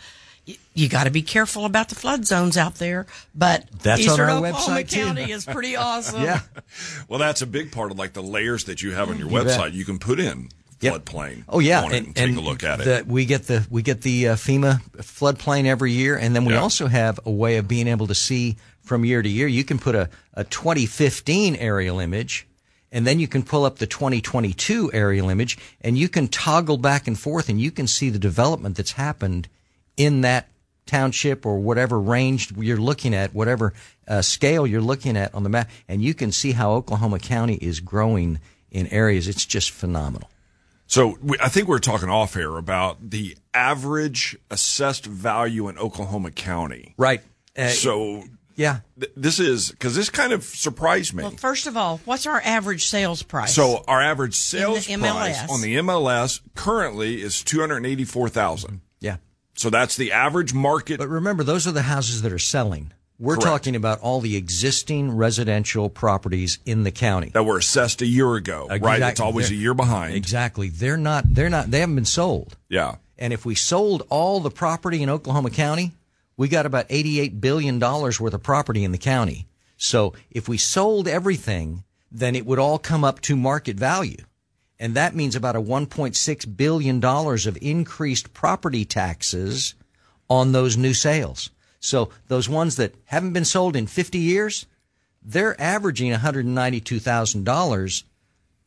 y- 0.49 0.57
you 0.73 0.89
got 0.89 1.05
to 1.05 1.11
be 1.11 1.21
careful 1.21 1.67
about 1.67 1.91
the 1.91 1.95
flood 1.95 2.25
zones 2.25 2.57
out 2.57 2.77
there. 2.77 3.05
But 3.35 3.67
That's 3.83 4.01
on 4.01 4.07
eastern 4.13 4.31
our 4.31 4.37
Oklahoma 4.39 4.57
website, 4.81 4.89
too. 4.89 5.05
County 5.05 5.31
is 5.31 5.45
pretty 5.45 5.77
awesome. 5.89 6.23
Yeah. 6.23 6.41
Well, 7.09 7.19
that's 7.19 7.43
a 7.43 7.47
big 7.47 7.71
part 7.73 7.91
of 7.91 7.99
like 7.99 8.15
the 8.15 8.23
layers 8.23 8.65
that 8.65 8.81
you 8.83 8.93
have 8.93 9.11
on 9.11 9.19
your 9.19 9.29
bet. 9.29 9.47
website. 9.47 9.75
You 9.75 9.85
can 9.85 9.99
put 9.99 10.19
in 10.19 10.49
Yep. 10.81 11.05
floodplain. 11.05 11.45
Oh 11.49 11.59
yeah, 11.59 11.85
it 11.87 11.93
and, 12.07 12.15
take 12.17 12.37
a 12.37 12.41
look 12.41 12.65
at 12.65 12.81
it. 12.81 13.07
we 13.07 13.25
get 13.27 13.43
the 13.45 13.67
we 13.71 13.83
get 13.83 14.01
the 14.03 14.29
uh, 14.29 14.35
FEMA 14.37 14.81
floodplain 14.99 15.67
every 15.67 15.93
year, 15.93 16.17
and 16.17 16.35
then 16.35 16.45
we 16.45 16.55
Yeah. 16.55 16.61
also 16.61 16.87
have 16.87 17.21
a 17.27 17.31
way 17.31 17.57
of 17.57 17.69
being 17.69 17.87
able 17.89 18.07
to 18.07 18.15
see 18.15 18.57
from 18.83 19.05
year 19.05 19.21
to 19.23 19.29
year. 19.29 19.47
You 19.47 19.63
can 19.65 19.79
put 19.79 19.95
a, 19.95 20.09
a 20.35 20.45
2015 20.45 21.57
aerial 21.57 22.01
image, 22.01 22.47
and 22.91 23.07
then 23.07 23.21
you 23.21 23.29
can 23.29 23.43
pull 23.43 23.65
up 23.65 23.79
the 23.79 23.87
2022 23.87 24.91
aerial 24.93 25.29
image, 25.29 25.59
and 25.83 25.99
you 25.99 26.09
can 26.09 26.29
toggle 26.29 26.79
back 26.79 27.07
and 27.07 27.19
forth, 27.19 27.49
and 27.49 27.61
you 27.61 27.71
can 27.71 27.87
see 27.87 28.09
the 28.11 28.19
development 28.19 28.77
that's 28.77 28.93
happened 28.93 29.49
in 29.97 30.23
that 30.23 30.49
township 30.87 31.45
or 31.47 31.59
whatever 31.61 32.01
range 32.01 32.53
you're 32.57 32.77
looking 32.81 33.15
at, 33.15 33.33
whatever 33.35 33.75
uh, 34.09 34.23
scale 34.23 34.67
you're 34.67 34.81
looking 34.81 35.17
at 35.17 35.33
on 35.35 35.43
the 35.45 35.49
map, 35.51 35.69
and 35.89 36.03
you 36.03 36.15
can 36.15 36.33
see 36.33 36.53
how 36.53 36.73
Oklahoma 36.73 37.19
County 37.19 37.55
is 37.57 37.81
growing 37.81 38.41
in 38.71 38.87
areas. 38.89 39.29
It's 39.29 39.45
just 39.45 39.71
phenomenal. 39.71 40.31
So 40.91 41.17
we, 41.23 41.37
I 41.41 41.49
think 41.49 41.69
we 41.69 41.77
are 41.77 41.79
talking 41.79 42.09
off 42.11 42.37
air 42.37 42.57
about 42.57 43.11
the 43.11 43.37
average 43.55 44.37
assessed 44.51 45.07
value 45.07 45.69
in 45.69 45.79
Oklahoma 45.79 46.33
County. 46.33 46.95
Right. 46.99 47.21
Uh, 47.57 47.69
So 47.69 48.25
yeah. 48.57 48.81
th- 48.99 49.13
this 49.17 49.39
is 49.39 49.71
because 49.71 49.95
this 49.95 50.11
kind 50.11 50.33
of 50.33 50.43
surprised 50.43 51.15
me. 51.15 51.23
Well, 51.23 51.31
first 51.31 51.69
of 51.69 51.77
all, 51.77 52.01
what's 52.07 52.27
our 52.27 52.43
average 52.45 52.89
sales 52.89 53.23
price? 53.23 53.55
So 53.55 53.85
our 53.87 54.03
average 54.03 54.35
sales 54.35 54.85
price 54.89 55.49
on 55.49 55.61
the 55.61 55.77
MLS 55.77 56.41
currently 56.57 57.23
is 57.23 57.45
two 57.45 57.61
hundred 57.61 57.87
eighty-four 57.87 58.29
thousand. 58.29 58.81
Yeah. 58.99 59.19
So 59.55 59.71
that's 59.71 59.97
the 59.97 60.11
average 60.11 60.53
market. 60.53 60.99
But 60.99 61.09
remember, 61.09 61.45
those 61.45 61.69
are 61.69 61.73
the 61.73 61.83
houses 61.83 62.23
that 62.23 62.33
are 62.33 62.39
selling. 62.41 62.93
We're 63.21 63.35
Correct. 63.35 63.47
talking 63.47 63.77
about 63.77 64.01
all 64.01 64.21
the 64.23 64.35
existing 64.37 65.15
residential 65.15 65.91
properties 65.91 66.59
in 66.65 66.85
the 66.85 66.91
county. 66.91 67.29
that 67.35 67.45
were 67.45 67.59
assessed 67.59 68.01
a 68.01 68.07
year 68.07 68.35
ago, 68.35 68.67
right? 68.81 69.03
It's 69.03 69.21
always 69.21 69.47
a 69.47 69.51
They're- 69.51 69.59
year 69.59 69.75
behind. 69.75 70.15
Exactly. 70.15 70.71
They're 70.71 70.97
not, 70.97 71.25
they're 71.35 71.51
not, 71.51 71.71
they 71.71 71.81
haven't 71.81 71.97
been 71.97 72.05
sold. 72.07 72.57
Yeah. 72.71 72.95
And 73.19 73.35
if 73.35 73.45
we 73.45 73.55
sold 73.55 74.07
all 74.09 74.41
the 74.41 74.51
property 74.51 75.03
in 75.03 75.11
Oklahoma 75.11 75.51
County, 75.51 75.93
we 76.39 76.49
got 76.49 76.65
about 76.65 76.89
$88 76.89 77.39
billion 77.43 77.79
worth 77.79 78.21
of 78.21 78.43
property 78.43 78.83
in 78.85 78.93
the 78.93 78.99
county. 78.99 79.47
So 79.77 80.15
if 80.31 80.49
we 80.49 80.57
sold 80.57 81.07
everything, 81.07 81.85
then 82.11 82.35
it 82.35 82.47
would 82.47 82.59
all 82.59 82.79
come 82.79 83.05
up 83.05 83.21
to 83.23 83.37
market 83.37 83.77
value. 83.77 84.25
And 84.79 84.95
that 84.95 85.15
means 85.15 85.37
about 85.37 85.57
a 85.57 85.61
$1.6 85.61 86.57
billion 86.57 87.05
of 87.05 87.59
increased 87.61 88.33
property 88.33 88.87
taxes 88.87 89.75
on 90.31 90.53
those 90.53 90.79
new 90.79 90.95
sales. 90.95 91.51
So 91.81 92.11
those 92.29 92.49
ones 92.49 92.77
that 92.77 92.95
haven't 93.07 93.33
been 93.33 93.45
sold 93.45 93.75
in 93.75 93.87
50 93.87 94.19
years, 94.19 94.67
they're 95.23 95.61
averaging 95.61 96.13
$192,000, 96.13 98.03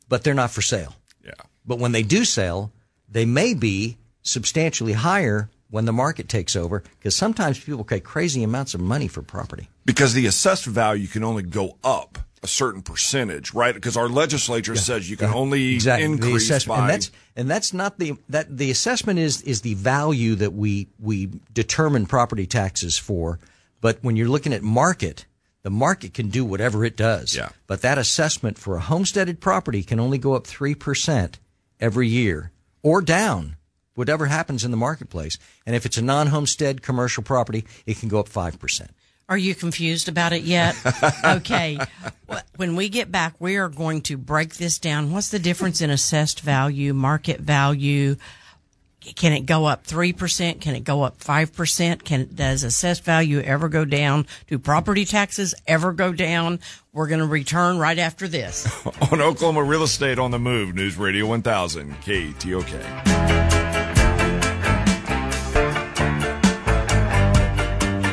but 0.09 0.23
they're 0.23 0.33
not 0.33 0.51
for 0.51 0.61
sale. 0.61 0.95
Yeah. 1.23 1.31
But 1.65 1.79
when 1.79 1.93
they 1.93 2.03
do 2.03 2.25
sell, 2.25 2.71
they 3.07 3.25
may 3.25 3.53
be 3.53 3.97
substantially 4.23 4.93
higher 4.93 5.49
when 5.69 5.85
the 5.85 5.93
market 5.93 6.27
takes 6.29 6.55
over 6.55 6.83
because 6.99 7.15
sometimes 7.15 7.59
people 7.59 7.83
pay 7.83 7.99
crazy 7.99 8.43
amounts 8.43 8.73
of 8.73 8.81
money 8.81 9.07
for 9.07 9.21
property. 9.21 9.69
Because 9.85 10.13
the 10.13 10.25
assessed 10.27 10.65
value 10.65 11.07
can 11.07 11.23
only 11.23 11.43
go 11.43 11.77
up 11.83 12.19
a 12.43 12.47
certain 12.47 12.81
percentage, 12.81 13.53
right? 13.53 13.73
Because 13.73 13.95
our 13.95 14.09
legislature 14.09 14.75
says 14.75 15.09
you 15.09 15.17
can 15.17 15.33
only 15.33 15.79
The 15.79 15.99
increase 15.99 16.43
assessment, 16.43 16.77
by. 16.77 16.81
and 16.83 16.89
that's 16.89 17.11
and 17.35 17.49
that's 17.49 17.73
not 17.73 17.97
the 17.99 18.13
that 18.29 18.57
the 18.57 18.69
assessment 18.69 19.19
is 19.19 19.41
is 19.41 19.61
the 19.61 19.73
value 19.75 20.35
that 20.35 20.53
we 20.53 20.87
we 20.99 21.29
determine 21.53 22.05
property 22.05 22.45
taxes 22.45 22.97
for. 22.97 23.39
But 23.81 23.99
when 24.01 24.15
you're 24.15 24.27
looking 24.29 24.53
at 24.53 24.61
market, 24.61 25.25
the 25.63 25.69
market 25.69 26.13
can 26.13 26.29
do 26.29 26.43
whatever 26.45 26.83
it 26.85 26.95
does. 26.97 27.35
Yeah. 27.35 27.49
But 27.67 27.81
that 27.81 27.97
assessment 27.97 28.57
for 28.57 28.75
a 28.75 28.81
homesteaded 28.81 29.39
property 29.39 29.83
can 29.83 29.99
only 29.99 30.17
go 30.17 30.33
up 30.33 30.45
three 30.45 30.75
percent 30.75 31.39
every 31.79 32.07
year 32.07 32.51
or 32.81 33.01
down, 33.01 33.55
whatever 33.95 34.25
happens 34.25 34.63
in 34.65 34.71
the 34.71 34.77
marketplace. 34.77 35.37
And 35.65 35.75
if 35.75 35.85
it's 35.85 35.97
a 35.97 36.01
non-homestead 36.01 36.81
commercial 36.81 37.23
property, 37.23 37.65
it 37.85 37.97
can 37.99 38.09
go 38.09 38.19
up 38.19 38.27
five 38.27 38.59
percent. 38.59 38.91
Are 39.29 39.37
you 39.37 39.55
confused 39.55 40.09
about 40.09 40.33
it 40.33 40.43
yet? 40.43 40.75
okay. 41.25 41.79
When 42.57 42.75
we 42.75 42.89
get 42.89 43.11
back, 43.11 43.35
we 43.39 43.55
are 43.55 43.69
going 43.69 44.01
to 44.03 44.17
break 44.17 44.55
this 44.55 44.79
down. 44.79 45.11
What's 45.11 45.29
the 45.29 45.39
difference 45.39 45.81
in 45.81 45.89
assessed 45.89 46.41
value, 46.41 46.93
market 46.93 47.39
value? 47.39 48.17
Can 49.15 49.33
it 49.33 49.45
go 49.45 49.65
up 49.65 49.85
3%? 49.85 50.61
Can 50.61 50.75
it 50.75 50.83
go 50.83 51.03
up 51.03 51.19
5%? 51.19 52.03
Can, 52.03 52.29
does 52.33 52.63
assessed 52.63 53.03
value 53.03 53.39
ever 53.41 53.67
go 53.69 53.83
down? 53.85 54.25
Do 54.47 54.57
property 54.57 55.03
taxes 55.03 55.53
ever 55.67 55.91
go 55.91 56.13
down? 56.13 56.59
We're 56.93 57.07
going 57.07 57.19
to 57.19 57.25
return 57.25 57.79
right 57.79 57.99
after 57.99 58.27
this. 58.27 58.65
on 59.11 59.21
Oklahoma 59.21 59.63
Real 59.63 59.83
Estate 59.83 60.19
on 60.19 60.31
the 60.31 60.39
Move, 60.39 60.73
News 60.73 60.97
Radio 60.97 61.25
1000, 61.25 61.93
KTOK. 61.95 63.72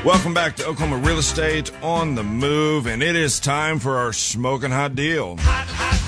Welcome 0.03 0.33
back 0.33 0.57
to 0.57 0.65
Oklahoma 0.65 0.97
Real 0.97 1.19
Estate 1.19 1.71
on 1.83 2.15
the 2.15 2.23
Move, 2.23 2.87
and 2.87 3.03
it 3.03 3.15
is 3.15 3.39
time 3.39 3.79
for 3.79 3.99
our 3.99 4.15
smoking 4.15 4.71
hot 4.71 4.95
deal. 4.95 5.37
Hot, 5.37 5.67
hot, 5.67 6.01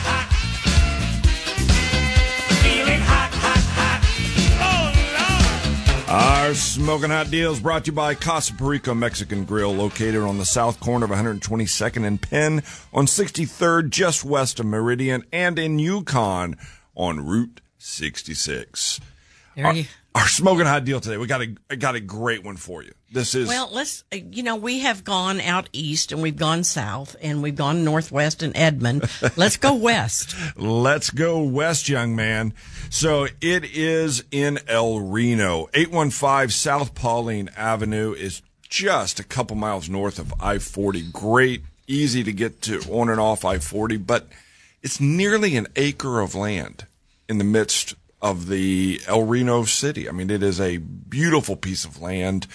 hot. 6.08 6.48
Our 6.48 6.54
smoking 6.54 7.10
hot 7.10 7.30
deal 7.30 7.52
is 7.52 7.60
brought 7.60 7.84
to 7.84 7.90
you 7.90 7.94
by 7.94 8.14
Casa 8.14 8.54
Perico 8.54 8.94
Mexican 8.94 9.44
Grill, 9.44 9.74
located 9.74 10.22
on 10.22 10.38
the 10.38 10.46
south 10.46 10.80
corner 10.80 11.04
of 11.04 11.10
122nd 11.10 12.06
and 12.06 12.20
Penn, 12.20 12.62
on 12.94 13.04
63rd, 13.04 13.90
just 13.90 14.24
west 14.24 14.58
of 14.58 14.64
Meridian, 14.64 15.22
and 15.30 15.58
in 15.58 15.78
Yukon 15.78 16.56
on 16.94 17.26
Route 17.26 17.60
66. 17.76 19.00
There 19.54 19.74
you 19.74 19.84
our 20.14 20.28
smoking 20.28 20.66
hot 20.66 20.84
deal 20.84 21.00
today, 21.00 21.16
we 21.16 21.26
got 21.26 21.42
a 21.42 21.54
I 21.70 21.76
got 21.76 21.94
a 21.94 22.00
great 22.00 22.44
one 22.44 22.56
for 22.56 22.82
you. 22.82 22.92
This 23.12 23.34
is 23.34 23.48
Well, 23.48 23.68
let's, 23.72 24.04
uh, 24.12 24.16
you 24.30 24.42
know, 24.42 24.56
we 24.56 24.80
have 24.80 25.04
gone 25.04 25.40
out 25.40 25.68
east 25.72 26.12
and 26.12 26.22
we've 26.22 26.36
gone 26.36 26.64
south 26.64 27.16
and 27.22 27.42
we've 27.42 27.56
gone 27.56 27.84
northwest 27.84 28.42
and 28.42 28.56
Edmond. 28.56 29.08
Let's 29.36 29.56
go 29.58 29.74
west. 29.74 30.34
Let's 30.56 31.10
go 31.10 31.42
west, 31.42 31.88
young 31.88 32.16
man. 32.16 32.54
So 32.90 33.26
it 33.40 33.64
is 33.64 34.24
in 34.30 34.58
El 34.66 35.00
Reno. 35.00 35.68
815 35.74 36.48
South 36.50 36.94
Pauline 36.94 37.50
Avenue 37.56 38.14
is 38.14 38.40
just 38.68 39.20
a 39.20 39.24
couple 39.24 39.56
miles 39.56 39.88
north 39.90 40.18
of 40.18 40.32
I 40.40 40.58
40. 40.58 41.10
Great, 41.12 41.62
easy 41.86 42.24
to 42.24 42.32
get 42.32 42.62
to 42.62 42.80
on 42.90 43.10
and 43.10 43.20
off 43.20 43.44
I 43.44 43.58
40, 43.58 43.98
but 43.98 44.28
it's 44.82 45.00
nearly 45.00 45.56
an 45.56 45.66
acre 45.76 46.20
of 46.20 46.34
land 46.34 46.86
in 47.28 47.38
the 47.38 47.44
midst 47.44 47.94
of 48.22 48.48
the 48.48 49.00
El 49.06 49.24
Reno 49.24 49.64
city. 49.64 50.08
I 50.08 50.12
mean, 50.12 50.30
it 50.30 50.42
is 50.42 50.60
a 50.60 50.78
beautiful 50.78 51.56
piece 51.56 51.84
of 51.84 52.00
land 52.00 52.46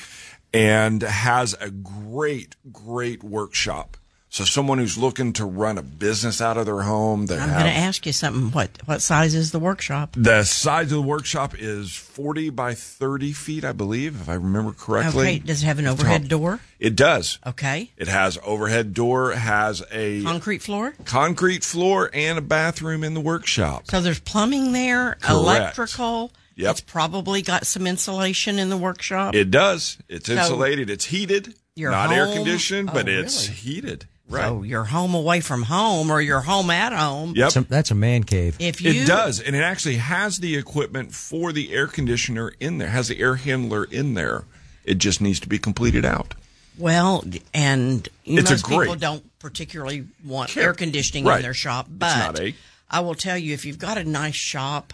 and 0.53 1.01
has 1.01 1.53
a 1.59 1.69
great, 1.69 2.55
great 2.71 3.23
workshop. 3.23 3.97
So 4.29 4.43
someone 4.43 4.77
who's 4.77 4.97
looking 4.97 5.31
to 5.33 5.45
run 5.45 5.77
a 5.77 5.81
business 5.81 6.41
out 6.41 6.57
of 6.57 6.65
their 6.65 6.81
home 6.81 7.27
that 7.27 7.39
I'm 7.39 7.49
going 7.49 7.63
to 7.63 7.69
ask 7.71 8.05
you 8.05 8.11
something. 8.11 8.51
What, 8.51 8.69
what 8.85 9.01
size 9.01 9.33
is 9.33 9.51
the 9.51 9.57
workshop? 9.59 10.15
the 10.17 10.43
size 10.43 10.91
of 10.91 10.97
the 10.97 11.01
workshop 11.01 11.55
is 11.57 11.95
40 11.95 12.49
by 12.49 12.73
30 12.73 13.31
feet, 13.31 13.63
I 13.63 13.71
believe, 13.71 14.19
if 14.19 14.27
I 14.29 14.33
remember 14.33 14.73
correctly. 14.73 15.21
Okay. 15.27 15.39
Does 15.39 15.63
it 15.63 15.65
have 15.65 15.79
an 15.79 15.87
overhead 15.87 16.27
door? 16.27 16.59
It 16.77 16.95
does. 16.97 17.39
Okay. 17.47 17.91
It 17.97 18.09
has 18.09 18.37
overhead 18.45 18.93
door, 18.93 19.31
has 19.31 19.81
a 19.91 20.21
Concrete 20.23 20.61
floor? 20.61 20.93
concrete 21.05 21.63
floor, 21.63 22.09
and 22.13 22.37
a 22.37 22.41
bathroom 22.41 23.05
in 23.05 23.13
the 23.13 23.21
workshop. 23.21 23.83
So 23.89 24.01
there's 24.01 24.19
plumbing 24.19 24.73
there, 24.73 25.13
Correct. 25.21 25.29
electrical. 25.31 26.31
Yep. 26.57 26.71
It's 26.71 26.81
probably 26.81 27.41
got 27.41 27.65
some 27.65 27.87
insulation 27.87 28.59
in 28.59 28.69
the 28.69 28.77
workshop. 28.77 29.35
It 29.35 29.51
does. 29.51 29.97
It's 30.09 30.27
insulated. 30.27 30.89
It's 30.89 31.05
heated. 31.05 31.53
your 31.75 31.91
Not 31.91 32.11
air 32.11 32.25
home- 32.25 32.35
conditioned, 32.37 32.87
but 32.93 33.07
Oh, 33.07 33.11
it's 33.11 33.47
really? 33.47 33.59
heated. 33.59 34.05
So 34.29 34.63
you're 34.63 34.83
home 34.83 35.13
away 35.15 35.39
from 35.41 35.63
home 35.63 36.11
or 36.11 36.19
you're 36.21 36.41
home 36.41 36.69
at 36.69 36.91
home. 36.93 37.29
Yep. 37.35 37.35
That's 37.35 37.55
a, 37.55 37.61
that's 37.61 37.91
a 37.91 37.95
man 37.95 38.23
cave. 38.23 38.57
If 38.59 38.81
you 38.81 38.91
It 38.91 39.07
does, 39.07 39.39
and 39.39 39.55
it 39.55 39.61
actually 39.61 39.97
has 39.97 40.39
the 40.39 40.55
equipment 40.57 41.13
for 41.13 41.51
the 41.53 41.73
air 41.73 41.87
conditioner 41.87 42.51
in 42.59 42.77
there. 42.77 42.89
Has 42.89 43.07
the 43.07 43.19
air 43.19 43.35
handler 43.35 43.85
in 43.85 44.13
there. 44.15 44.43
It 44.83 44.97
just 44.99 45.21
needs 45.21 45.39
to 45.41 45.49
be 45.49 45.57
completed 45.59 46.05
out. 46.05 46.33
Well, 46.77 47.23
and 47.53 48.07
you 48.23 48.39
It's 48.39 48.49
a 48.49 48.53
most 48.53 48.67
people 48.67 48.95
don't 48.95 49.23
particularly 49.39 50.05
want 50.25 50.49
Care. 50.51 50.63
air 50.63 50.73
conditioning 50.73 51.25
Right. 51.25 51.37
in 51.37 51.41
their 51.41 51.53
shop, 51.53 51.87
It's 51.87 51.95
but 51.97 52.17
not 52.17 52.39
a- 52.39 52.53
I 52.89 52.99
will 53.01 53.15
tell 53.15 53.37
you 53.37 53.53
if 53.53 53.65
you've 53.65 53.79
got 53.79 53.97
a 53.97 54.03
nice 54.03 54.35
shop, 54.35 54.93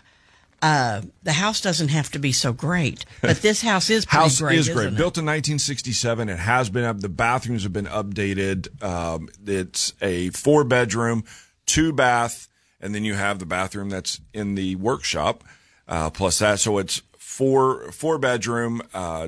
uh, 0.63 1.01
the 1.23 1.33
house 1.33 1.59
doesn't 1.59 1.89
have 1.89 2.09
to 2.11 2.19
be 2.19 2.31
so 2.31 2.53
great. 2.53 3.03
But 3.21 3.41
this 3.41 3.61
house 3.61 3.89
is 3.89 4.05
pretty 4.07 4.23
House 4.23 4.39
great, 4.39 4.57
is 4.59 4.69
great. 4.69 4.83
isn't 4.85 4.93
it? 4.93 4.97
Built 4.97 5.17
in 5.17 5.25
1967. 5.25 6.29
It 6.29 6.39
has 6.39 6.69
been 6.69 6.85
up. 6.85 7.01
The 7.01 7.09
bathrooms 7.09 7.63
have 7.63 7.73
been 7.73 7.85
updated. 7.85 8.81
Um, 8.81 9.27
it's 9.45 9.93
a 10.01 10.29
four 10.29 10.63
bedroom, 10.63 11.25
two 11.65 11.91
bath, 11.91 12.47
and 12.79 12.95
then 12.95 13.03
you 13.03 13.13
have 13.13 13.39
the 13.39 13.45
bathroom 13.45 13.89
that's 13.89 14.21
in 14.33 14.55
the 14.55 14.77
workshop. 14.77 15.43
Uh, 15.85 16.09
plus 16.09 16.39
that, 16.39 16.59
so 16.61 16.77
it's 16.77 17.01
four 17.17 17.91
four 17.91 18.17
bedroom 18.17 18.81
uh, 18.93 19.27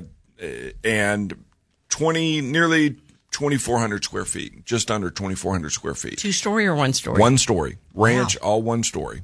and 0.82 1.44
20 1.90 2.40
nearly 2.40 2.96
2,400 3.32 4.04
square 4.04 4.24
feet, 4.24 4.64
just 4.64 4.90
under 4.90 5.10
2,400 5.10 5.68
square 5.70 5.94
feet. 5.94 6.16
Two 6.16 6.32
story 6.32 6.66
or 6.66 6.74
one 6.74 6.94
story? 6.94 7.20
One 7.20 7.36
story 7.36 7.76
ranch, 7.92 8.38
all 8.38 8.62
one 8.62 8.82
story, 8.82 9.22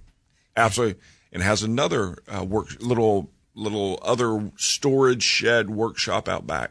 absolutely, 0.54 1.00
and 1.32 1.42
has 1.42 1.62
another 1.62 2.18
uh, 2.28 2.44
work 2.44 2.68
little 2.80 3.30
little 3.54 3.98
other 4.02 4.50
storage 4.56 5.22
shed 5.22 5.70
workshop 5.70 6.28
out 6.28 6.46
back. 6.46 6.70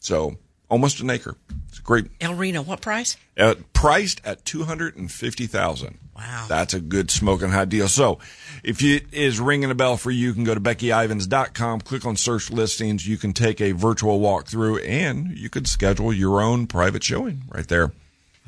So 0.00 0.36
almost 0.68 1.00
an 1.00 1.10
acre. 1.10 1.36
It's 1.68 1.78
great. 1.78 2.06
El 2.20 2.34
Reno, 2.34 2.62
what 2.62 2.80
price? 2.80 3.16
Uh, 3.38 3.54
priced 3.72 4.20
at 4.24 4.44
two 4.44 4.64
hundred 4.64 4.96
and 4.96 5.10
fifty 5.10 5.46
thousand. 5.46 5.98
Wow. 6.16 6.46
that's 6.48 6.74
a 6.74 6.80
good 6.80 7.10
smoking 7.10 7.50
hot 7.50 7.68
deal. 7.68 7.88
So, 7.88 8.20
if 8.62 8.80
it 8.84 9.06
is 9.12 9.40
ringing 9.40 9.72
a 9.72 9.74
bell 9.74 9.96
for 9.96 10.12
you, 10.12 10.28
you 10.28 10.32
can 10.32 10.44
go 10.44 10.54
to 10.54 10.60
BeckyIvans.com, 10.60 11.80
click 11.80 12.06
on 12.06 12.16
search 12.16 12.52
listings. 12.52 13.06
You 13.06 13.16
can 13.16 13.32
take 13.32 13.60
a 13.60 13.72
virtual 13.72 14.20
walkthrough, 14.20 14.88
and 14.88 15.36
you 15.36 15.50
could 15.50 15.66
schedule 15.66 16.12
your 16.12 16.40
own 16.40 16.68
private 16.68 17.02
showing 17.02 17.42
right 17.48 17.66
there. 17.66 17.90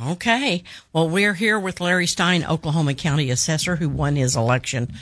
Okay. 0.00 0.62
Well, 0.92 1.08
we're 1.08 1.34
here 1.34 1.58
with 1.58 1.80
Larry 1.80 2.06
Stein, 2.06 2.44
Oklahoma 2.44 2.94
County 2.94 3.30
Assessor, 3.30 3.76
who 3.76 3.88
won 3.88 4.14
his 4.14 4.36
election 4.36 4.92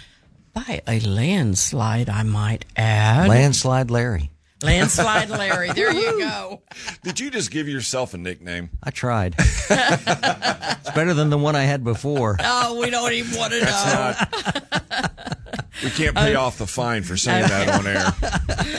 by 0.55 0.81
a 0.87 1.01
landslide, 1.01 2.09
I 2.09 2.23
might 2.23 2.65
add. 2.77 3.29
Landslide 3.29 3.91
Larry. 3.91 4.31
landslide 4.63 5.29
Larry. 5.31 5.73
There 5.73 5.93
you 5.93 6.19
go. 6.21 6.63
Did 7.03 7.21
you 7.21 7.31
just 7.31 7.51
give 7.51 7.69
yourself 7.69 8.15
a 8.15 8.19
nickname? 8.19 8.71
I 8.83 8.91
tried. 8.91 9.35
it's 9.39 10.91
better 10.93 11.13
than 11.15 11.29
the 11.31 11.37
one 11.39 11.55
I 11.57 11.65
had 11.65 11.85
before. 11.85 12.37
Oh, 12.41 12.81
we 12.81 12.89
don't 12.91 13.13
even 13.13 13.37
want 13.39 13.53
to 13.53 13.61
know. 13.61 14.15
We 15.83 15.91
can't 15.91 16.17
pay 16.17 16.35
off 16.35 16.57
the 16.59 16.67
fine 16.67 17.03
for 17.03 17.17
saying 17.17 17.49
that 17.49 17.69
on 17.69 17.87
air. 17.87 18.13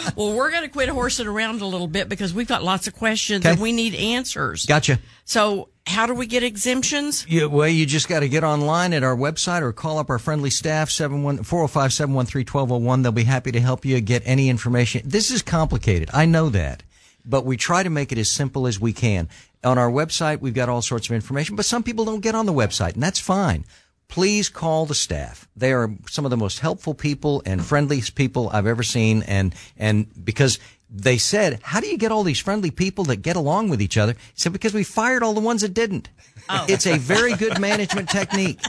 Well, 0.15 0.34
we're 0.34 0.49
going 0.49 0.63
to 0.63 0.69
quit 0.69 0.88
horsing 0.88 1.28
around 1.28 1.59
a 1.59 1.65
little 1.65 1.88
bit 1.88 2.07
because 2.07 2.34
we've 2.34 2.47
got 2.47 2.63
lots 2.63 2.88
of 2.88 2.95
questions 2.95 3.45
Okay. 3.45 3.51
and 3.51 3.61
we 3.61 3.73
need 3.73 3.95
answers. 3.95 4.65
Gotcha. 4.65 4.97
So, 5.26 5.67
how 5.96 6.06
do 6.06 6.14
we 6.14 6.28
get 6.28 6.43
exemptions? 6.43 7.26
Yeah, 7.28 7.46
well, 7.46 7.70
you 7.70 7.86
just 7.86 8.10
got 8.10 8.20
to 8.20 8.28
get 8.28 8.43
online 8.43 8.91
at 8.91 9.02
our 9.02 9.16
website 9.16 9.62
or 9.62 9.72
call 9.72 9.98
up 9.98 10.10
our 10.10 10.20
friendly 10.20 10.50
staff, 10.50 10.91
405 10.91 11.93
713 11.93 12.41
1201. 12.41 13.02
They'll 13.02 13.12
be 13.14 13.24
happy 13.24 13.54
to 13.54 13.62
help 13.62 13.86
you 13.86 14.00
get 14.02 14.22
any 14.26 14.50
information. 14.50 15.04
This 15.06 15.32
is 15.32 15.41
complicated. 15.41 16.10
I 16.14 16.26
know 16.26 16.50
that. 16.50 16.84
But 17.24 17.46
we 17.46 17.56
try 17.56 17.82
to 17.82 17.89
make 17.89 18.12
it 18.12 18.18
as 18.18 18.30
simple 18.30 18.68
as 18.68 18.78
we 18.78 18.91
can. 18.91 19.30
On 19.64 19.78
our 19.78 19.89
website, 19.89 20.41
we've 20.41 20.54
got 20.54 20.68
all 20.68 20.82
sorts 20.82 21.08
of 21.08 21.16
information, 21.16 21.56
but 21.56 21.66
some 21.66 21.82
people 21.82 22.04
don't 22.04 22.20
get 22.20 22.36
on 22.36 22.46
the 22.46 22.54
website, 22.54 22.93
and 22.96 23.02
that's 23.02 23.20
fine. 23.20 23.64
Please 24.10 24.50
call 24.50 24.86
the 24.86 24.93
staff. 24.93 25.48
They 25.56 25.72
are 25.72 25.89
some 26.08 26.26
of 26.26 26.30
the 26.30 26.38
most 26.38 26.60
helpful 26.60 26.93
people 26.93 27.41
and 27.46 27.66
friendliest 27.66 28.16
people 28.16 28.50
I've 28.52 28.68
ever 28.68 28.84
seen, 28.84 29.24
and 29.24 29.56
and 29.78 30.08
because 30.24 30.60
they 30.98 31.18
said, 31.18 31.60
"How 31.64 31.80
do 31.80 31.88
you 31.88 31.98
get 31.98 32.12
all 32.12 32.24
these 32.24 32.39
friendly 32.39 32.72
people 32.72 33.04
that 33.06 33.18
get 33.18 33.36
along 33.36 33.70
with 33.70 33.82
each 33.82 33.98
other?" 33.98 34.14
He 34.14 34.41
said, 34.41 34.54
"Because 34.54 34.74
we 34.74 34.84
fired 34.84 35.24
all 35.24 35.34
the 35.34 35.41
ones 35.41 35.62
that 35.62 35.74
didn't." 35.74 36.10
Oh. 36.48 36.66
It's 36.70 36.86
a 36.86 36.98
very 36.98 37.36
good 37.36 37.60
management 37.60 38.10
technique, 38.10 38.60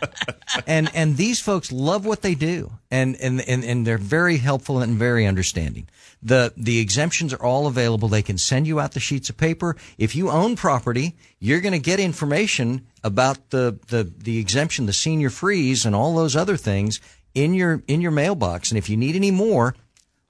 and 0.67 0.91
and 0.95 1.17
these 1.17 1.41
folks 1.41 1.71
love 1.71 2.07
what 2.07 2.23
they 2.23 2.35
do, 2.35 2.73
and 2.91 3.17
and 3.17 3.41
and, 3.43 3.65
and 3.65 3.87
they're 3.87 3.99
very 3.99 4.39
helpful 4.39 4.81
and 4.81 4.99
very 4.99 5.27
understanding. 5.27 5.89
The 6.23 6.53
the 6.57 6.79
exemptions 6.79 7.33
are 7.33 7.43
all 7.43 7.67
available. 7.67 8.09
They 8.09 8.23
can 8.23 8.39
send 8.39 8.67
you 8.67 8.81
out 8.81 8.93
the 8.93 9.01
sheets 9.01 9.29
of 9.29 9.37
paper. 9.37 9.77
If 9.99 10.17
you 10.17 10.31
own 10.31 10.57
property, 10.57 11.17
you're 11.39 11.61
going 11.61 11.73
to 11.73 11.79
get 11.79 12.01
information 12.01 12.87
about 13.05 13.51
the, 13.51 13.79
the 13.89 14.11
the 14.17 14.39
exemption, 14.39 14.87
the 14.87 14.93
senior 14.93 15.31
freeze, 15.31 15.85
and 15.85 15.95
all 15.95 16.15
those 16.15 16.35
other 16.35 16.57
things 16.57 17.01
in 17.35 17.53
your 17.55 17.83
in 17.87 18.01
your 18.01 18.11
mailbox. 18.11 18.71
And 18.71 18.79
if 18.79 18.89
you 18.89 18.97
need 18.97 19.15
any 19.15 19.31
more, 19.31 19.77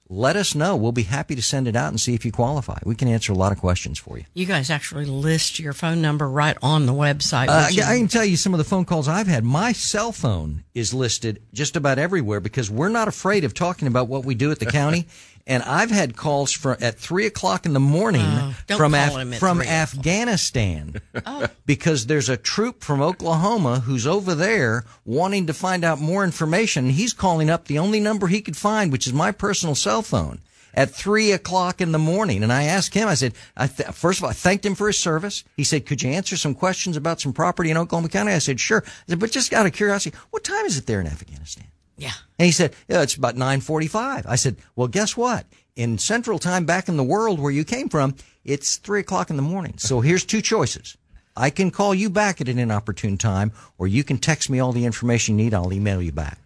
let 0.09 0.35
us 0.35 0.55
know. 0.55 0.75
We'll 0.75 0.91
be 0.91 1.03
happy 1.03 1.35
to 1.35 1.41
send 1.41 1.67
it 1.67 1.75
out 1.75 1.89
and 1.89 1.99
see 1.99 2.13
if 2.13 2.25
you 2.25 2.31
qualify. 2.31 2.77
We 2.83 2.95
can 2.95 3.07
answer 3.07 3.33
a 3.33 3.35
lot 3.35 3.51
of 3.51 3.57
questions 3.57 3.99
for 3.99 4.17
you. 4.17 4.25
You 4.33 4.45
guys 4.45 4.69
actually 4.69 5.05
list 5.05 5.59
your 5.59 5.73
phone 5.73 6.01
number 6.01 6.29
right 6.29 6.57
on 6.61 6.85
the 6.85 6.93
website. 6.93 7.49
Uh, 7.49 7.67
I 7.67 7.97
can 7.97 8.07
tell 8.07 8.25
you 8.25 8.37
some 8.37 8.53
of 8.53 8.57
the 8.57 8.63
phone 8.63 8.85
calls 8.85 9.07
I've 9.07 9.27
had. 9.27 9.43
My 9.43 9.71
cell 9.71 10.11
phone 10.11 10.63
is 10.73 10.93
listed 10.93 11.41
just 11.53 11.75
about 11.75 11.99
everywhere 11.99 12.39
because 12.39 12.69
we're 12.71 12.89
not 12.89 13.07
afraid 13.07 13.43
of 13.43 13.53
talking 13.53 13.87
about 13.87 14.07
what 14.07 14.25
we 14.25 14.35
do 14.35 14.51
at 14.51 14.59
the 14.59 14.65
county. 14.65 15.07
And 15.49 15.63
I've 15.63 15.91
had 15.91 16.17
calls 16.17 16.51
from 16.51 16.75
at 16.81 16.99
three 16.99 17.25
o'clock 17.25 17.65
in 17.65 17.71
the 17.71 17.79
morning 17.79 18.25
Oh, 18.25 18.53
from 18.75 18.93
at 18.93 19.39
from. 19.39 19.61
Afghanistan 19.61 21.01
Oh. 21.25 21.47
because 21.65 22.07
there's 22.07 22.27
a 22.27 22.35
troop 22.35 22.83
from 22.83 23.01
Oklahoma 23.01 23.79
who's 23.79 24.05
over 24.05 24.35
there 24.35 24.83
wanting 25.05 25.47
to 25.47 25.53
find 25.53 25.85
out 25.85 25.99
more 26.01 26.25
information. 26.25 26.89
He's 26.89 27.13
calling 27.13 27.49
up 27.49 27.65
the 27.65 27.79
only 27.79 28.01
number 28.01 28.27
he 28.27 28.41
could 28.41 28.57
find, 28.57 28.91
which 28.91 29.07
is 29.07 29.13
my 29.13 29.31
personal 29.31 29.73
cell 29.73 30.01
phone. 30.01 30.39
At 30.73 30.91
three 30.91 31.31
o'clock 31.31 31.81
in 31.81 31.91
the 31.91 31.97
morning, 31.97 32.43
and 32.43 32.53
I 32.53 32.63
asked 32.63 32.93
him. 32.93 33.07
I 33.07 33.15
said, 33.15 33.33
I 33.55 33.65
th- 33.65 33.89
first 33.89 34.19
of 34.19 34.25
all, 34.25 34.29
I 34.29 34.33
thanked 34.33 34.63
him 34.63 34.75
for 34.75 34.85
his 34.85 34.99
service. 34.99 35.43
He 35.55 35.63
said, 35.63 35.87
"Could 35.87 36.03
you 36.03 36.09
answer 36.11 36.37
some 36.37 36.53
questions 36.53 36.95
about 36.95 37.19
some 37.19 37.33
property 37.33 37.71
in 37.71 37.77
Oklahoma 37.77 38.09
County?" 38.09 38.31
I 38.33 38.37
said, 38.37 38.59
"Sure." 38.59 38.83
I 38.85 38.91
said, 39.09 39.19
"But 39.19 39.31
just 39.31 39.53
out 39.53 39.65
of 39.65 39.73
curiosity, 39.73 40.15
what 40.29 40.43
time 40.43 40.65
is 40.67 40.77
it 40.77 40.85
there 40.85 41.01
in 41.01 41.07
Afghanistan?" 41.07 41.65
Yeah. 41.97 42.13
And 42.39 42.45
he 42.45 42.51
said, 42.51 42.73
yeah, 42.87 43.01
it's 43.01 43.15
about 43.15 43.35
945. 43.35 44.25
I 44.27 44.35
said, 44.35 44.57
well, 44.75 44.87
guess 44.87 45.17
what? 45.17 45.45
In 45.75 45.97
central 45.97 46.39
time 46.39 46.65
back 46.65 46.87
in 46.87 46.97
the 46.97 47.03
world 47.03 47.39
where 47.39 47.51
you 47.51 47.63
came 47.63 47.89
from, 47.89 48.15
it's 48.45 48.77
three 48.77 49.01
o'clock 49.01 49.29
in 49.29 49.35
the 49.35 49.41
morning. 49.41 49.73
So 49.77 50.01
here's 50.01 50.23
two 50.23 50.41
choices. 50.41 50.97
I 51.35 51.49
can 51.49 51.69
call 51.69 51.93
you 51.93 52.09
back 52.09 52.41
at 52.41 52.49
an 52.49 52.57
inopportune 52.57 53.17
time, 53.17 53.51
or 53.77 53.87
you 53.87 54.03
can 54.03 54.17
text 54.17 54.49
me 54.49 54.59
all 54.59 54.71
the 54.71 54.85
information 54.85 55.37
you 55.37 55.45
need. 55.45 55.53
I'll 55.53 55.73
email 55.73 56.01
you 56.01 56.11
back. 56.11 56.39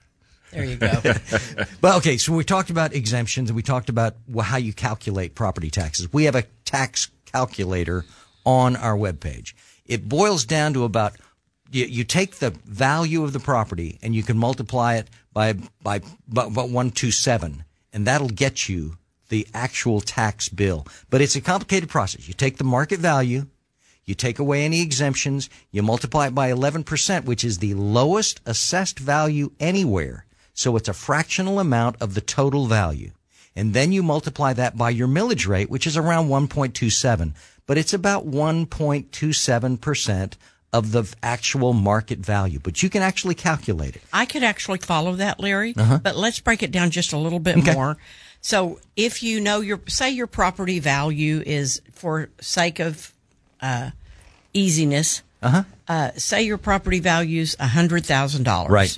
There 0.51 0.65
you 0.65 0.75
go. 0.75 0.91
But 1.81 1.95
okay, 1.97 2.17
so 2.17 2.33
we 2.33 2.43
talked 2.43 2.69
about 2.69 2.93
exemptions 2.93 3.49
and 3.49 3.55
we 3.55 3.63
talked 3.63 3.89
about 3.89 4.15
how 4.41 4.57
you 4.57 4.73
calculate 4.73 5.33
property 5.33 5.69
taxes. 5.69 6.11
We 6.11 6.25
have 6.25 6.35
a 6.35 6.43
tax 6.65 7.09
calculator 7.25 8.05
on 8.45 8.75
our 8.75 8.95
webpage. 8.95 9.53
It 9.85 10.07
boils 10.07 10.45
down 10.45 10.73
to 10.73 10.83
about 10.83 11.13
you, 11.71 11.85
you 11.85 12.03
take 12.03 12.35
the 12.35 12.51
value 12.65 13.23
of 13.23 13.33
the 13.33 13.39
property 13.39 13.97
and 14.03 14.13
you 14.13 14.23
can 14.23 14.37
multiply 14.37 14.95
it 14.95 15.09
by 15.33 15.55
by 15.81 16.01
two 16.93 17.11
seven, 17.11 17.63
and 17.93 18.05
that'll 18.05 18.29
get 18.29 18.69
you 18.69 18.97
the 19.29 19.47
actual 19.53 20.01
tax 20.01 20.49
bill. 20.49 20.85
But 21.09 21.21
it's 21.21 21.35
a 21.35 21.41
complicated 21.41 21.89
process. 21.89 22.27
You 22.27 22.33
take 22.33 22.57
the 22.57 22.63
market 22.63 22.99
value, 22.99 23.47
you 24.03 24.13
take 24.13 24.39
away 24.39 24.65
any 24.65 24.81
exemptions, 24.81 25.49
you 25.71 25.81
multiply 25.81 26.27
it 26.27 26.35
by 26.35 26.51
11%, 26.51 27.25
which 27.25 27.45
is 27.45 27.57
the 27.57 27.73
lowest 27.73 28.41
assessed 28.45 28.99
value 28.99 29.51
anywhere. 29.59 30.25
So 30.53 30.75
it's 30.75 30.89
a 30.89 30.93
fractional 30.93 31.59
amount 31.59 31.95
of 32.01 32.13
the 32.13 32.21
total 32.21 32.67
value. 32.67 33.11
And 33.55 33.73
then 33.73 33.91
you 33.91 34.03
multiply 34.03 34.53
that 34.53 34.77
by 34.77 34.91
your 34.91 35.07
millage 35.07 35.47
rate, 35.47 35.69
which 35.69 35.87
is 35.87 35.97
around 35.97 36.29
1.27, 36.29 37.33
but 37.65 37.77
it's 37.77 37.93
about 37.93 38.27
1.27% 38.27 40.33
of 40.73 40.91
the 40.91 41.03
actual 41.21 41.73
market 41.73 42.19
value. 42.19 42.59
But 42.59 42.81
you 42.81 42.89
can 42.89 43.01
actually 43.01 43.35
calculate 43.35 43.95
it. 43.95 44.01
I 44.13 44.25
could 44.25 44.43
actually 44.43 44.79
follow 44.79 45.15
that, 45.15 45.39
Larry, 45.39 45.73
but 45.73 46.15
let's 46.15 46.39
break 46.39 46.63
it 46.63 46.71
down 46.71 46.91
just 46.91 47.11
a 47.13 47.17
little 47.17 47.39
bit 47.39 47.57
Uh-huh. 47.57 47.69
Okay. 47.69 47.73
more. 47.73 47.97
So, 48.43 48.79
if 48.95 49.21
you 49.21 49.39
know 49.39 49.59
your, 49.61 49.81
say 49.87 50.09
your 50.09 50.25
property 50.27 50.79
value 50.79 51.43
is, 51.45 51.81
for 51.93 52.29
sake 52.39 52.79
of 52.79 53.13
uh, 53.61 53.91
easiness, 54.53 55.21
uh-huh. 55.43 56.11
say 56.17 56.41
your 56.43 56.57
property 56.57 56.99
value's 56.99 57.55
a 57.59 57.67
hundred 57.67 58.05
thousand 58.05 58.43
dollars. 58.43 58.71
Right. 58.71 58.97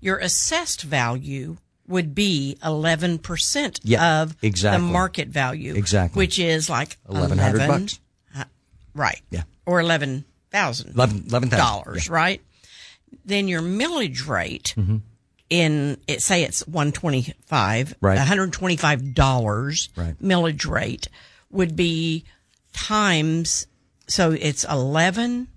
Your 0.00 0.18
assessed 0.18 0.82
value 0.82 1.56
would 1.86 2.14
be 2.14 2.58
eleven 2.62 3.18
percent 3.18 3.80
Yeah, 3.82 4.22
of 4.22 4.36
exactly. 4.42 4.86
the 4.86 4.92
market 4.92 5.28
value. 5.28 5.74
Exactly. 5.74 6.18
Which 6.20 6.38
is 6.38 6.68
like 6.68 6.98
1100 7.06 7.56
11 7.62 7.80
bucks. 7.82 8.00
Right. 8.94 9.20
Yeah. 9.30 9.42
Or 9.64 9.80
eleven 9.80 10.24
thousand. 10.50 10.94
11 10.94 11.22
$11,000, 11.24 11.50
dollars, 11.56 12.06
yeah. 12.08 12.14
right? 12.14 12.42
Then 13.24 13.48
your 13.48 13.62
millage 13.62 14.26
rate 14.28 14.74
Mm-hmm. 14.76 14.96
in 15.50 15.98
it 16.06 16.20
say 16.22 16.42
it's 16.44 16.66
one 16.68 16.92
twenty 16.92 17.34
five, 17.46 17.94
Right. 18.00 18.16
one 18.18 18.26
hundred 18.26 18.52
twenty 18.52 18.76
five 18.76 19.14
dollars 19.14 19.88
Right. 19.96 20.14
millage 20.22 20.68
rate 20.68 21.08
would 21.50 21.74
be 21.76 22.24
times 22.72 23.66
so 24.06 24.32
it's 24.32 24.64
eleven 24.64 25.48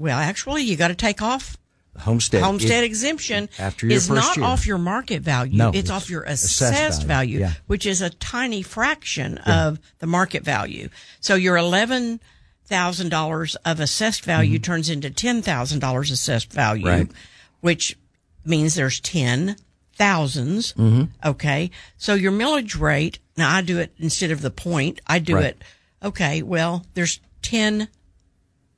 well, 0.00 0.16
actually, 0.18 0.62
you 0.62 0.76
got 0.76 0.88
to 0.88 0.94
take 0.94 1.20
off 1.22 1.56
Homestead. 1.98 2.40
homestead 2.42 2.84
it- 2.84 2.86
exemption 2.86 3.48
after 3.58 3.86
your 3.86 3.96
is 3.96 4.08
not 4.08 4.36
year. 4.36 4.46
off 4.46 4.64
your 4.64 4.78
market 4.78 5.22
value. 5.22 5.56
No, 5.58 5.70
it's, 5.70 5.78
it's 5.78 5.90
off 5.90 6.08
your 6.08 6.22
assessed 6.22 6.72
assessed, 6.72 7.02
value, 7.04 7.38
value, 7.40 7.52
yeah. 7.52 7.52
which 7.66 7.84
is 7.84 8.00
a 8.00 8.10
tiny 8.10 8.62
fraction 8.62 9.38
of 9.38 9.80
the 9.98 10.06
market 10.06 10.44
value. 10.44 10.88
So 11.18 11.34
your 11.34 11.56
eleven 11.56 12.20
thousand 12.68 13.08
dollars 13.10 13.56
of 13.64 13.80
assessed 13.80 14.24
value 14.24 14.58
turns 14.58 14.90
into 14.90 15.10
ten 15.10 15.42
thousand 15.42 15.78
dollars 15.80 16.10
assessed 16.10 16.52
value, 16.52 16.84
Mm-hmm. 16.84 16.98
Right. 17.02 17.12
which 17.60 17.96
means 18.44 18.74
there's 18.74 19.00
ten 19.00 19.56
thousands. 19.94 20.72
Mm-hmm. 20.74 21.04
Okay, 21.28 21.70
so 21.96 22.14
your 22.14 22.32
millage 22.32 22.78
rate. 22.78 23.18
Now 23.36 23.54
I 23.54 23.62
do 23.62 23.78
it 23.78 23.92
instead 23.98 24.30
of 24.30 24.42
the 24.42 24.50
point. 24.50 25.00
I 25.06 25.18
do 25.18 25.34
Right. 25.36 25.44
it. 25.46 25.62
Okay, 26.02 26.42
well, 26.42 26.84
there's 26.94 27.20
ten 27.42 27.88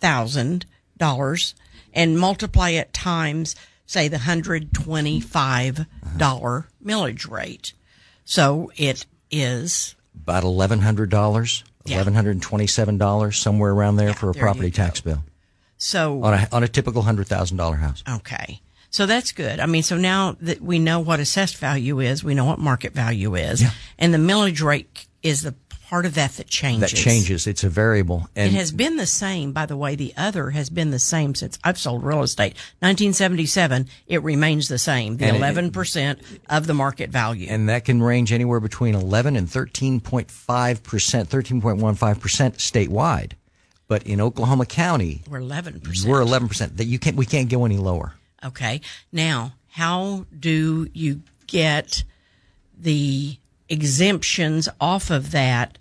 thousand 0.00 0.66
dollars 0.96 1.54
and 1.92 2.18
multiply 2.18 2.70
it 2.70 2.92
times 2.92 3.56
say 3.86 4.08
the 4.08 4.18
hundred 4.18 4.72
twenty 4.72 5.20
five 5.20 5.86
dollar 6.16 6.66
millage 6.84 7.28
rate. 7.30 7.72
So 8.24 8.70
it 8.76 9.06
is 9.30 9.94
about 10.14 10.44
eleven 10.44 10.80
hundred 10.80 11.10
dollars. 11.10 11.64
Eleven 11.86 12.14
hundred 12.14 12.32
and 12.32 12.42
twenty-seven 12.42 12.98
dollars, 12.98 13.38
somewhere 13.38 13.72
around 13.72 13.96
there 13.96 14.12
for 14.14 14.30
a 14.30 14.34
there 14.34 14.42
property 14.42 14.70
tax 14.70 15.00
bill 15.00 15.22
so 15.78 16.22
on 16.22 16.34
a 16.34 16.48
on 16.52 16.62
a 16.62 16.68
typical 16.68 17.02
hundred 17.02 17.26
thousand 17.26 17.56
dollar 17.56 17.76
house. 17.76 18.02
okay. 18.08 18.60
So 18.92 19.06
that's 19.06 19.30
good. 19.30 19.60
I 19.60 19.66
mean, 19.66 19.84
so 19.84 19.96
now 19.96 20.36
that 20.40 20.60
we 20.60 20.80
know 20.80 20.98
what 20.98 21.20
assessed 21.20 21.56
value 21.58 22.00
is, 22.00 22.24
we 22.24 22.34
know 22.34 22.44
what 22.44 22.58
market 22.58 22.92
value 22.92 23.36
is, 23.36 23.62
Yeah. 23.62 23.70
and 24.00 24.12
the 24.12 24.18
millage 24.18 24.60
rate 24.64 25.06
is 25.22 25.42
the 25.42 25.54
part 25.90 26.06
of 26.06 26.14
that 26.14 26.30
that 26.36 26.46
changes. 26.46 26.90
That 26.92 26.96
changes. 26.96 27.46
It's 27.48 27.64
a 27.64 27.68
variable, 27.68 28.28
It 28.36 28.52
has 28.52 28.70
been 28.70 28.96
the 28.96 29.06
same, 29.06 29.50
by 29.52 29.66
the 29.66 29.76
way. 29.76 29.96
The 29.96 30.14
other 30.16 30.50
has 30.50 30.70
been 30.70 30.90
the 30.92 31.00
same 31.00 31.34
since 31.34 31.58
I've 31.64 31.76
sold 31.78 32.04
real 32.04 32.22
estate. 32.22 32.54
1977, 32.78 33.88
it 34.06 34.22
remains 34.22 34.68
the 34.68 34.78
same. 34.78 35.16
The 35.16 35.26
11% 35.26 36.20
of 36.48 36.66
the 36.68 36.74
market 36.74 37.10
value. 37.10 37.48
and 37.50 37.68
that 37.68 37.84
can 37.84 38.00
range 38.02 38.32
anywhere 38.32 38.60
between 38.60 38.94
eleven 38.94 39.34
and 39.36 39.50
thirteen 39.50 39.98
point 40.00 40.30
five 40.30 40.82
percent, 40.84 41.28
thirteen 41.28 41.60
point 41.60 41.78
one 41.78 41.96
five 41.96 42.20
percent 42.20 42.58
statewide. 42.58 43.32
But 43.88 44.04
in 44.04 44.20
Oklahoma 44.20 44.66
County, 44.66 45.22
We're 45.28 45.40
11%. 45.40 46.04
we're 46.06 46.20
eleven 46.20 46.46
percent. 46.46 46.76
That 46.76 46.84
you 46.84 47.00
can't 47.00 47.16
we 47.16 47.26
can't 47.26 47.48
go 47.50 47.64
any 47.64 47.76
lower. 47.78 48.14
Okay. 48.44 48.80
Now, 49.12 49.54
how 49.70 50.26
do 50.38 50.88
you 50.94 51.22
get 51.48 52.04
the 52.78 53.36
exemptions 53.68 54.68
off 54.80 55.10
of 55.10 55.30
that 55.32 55.78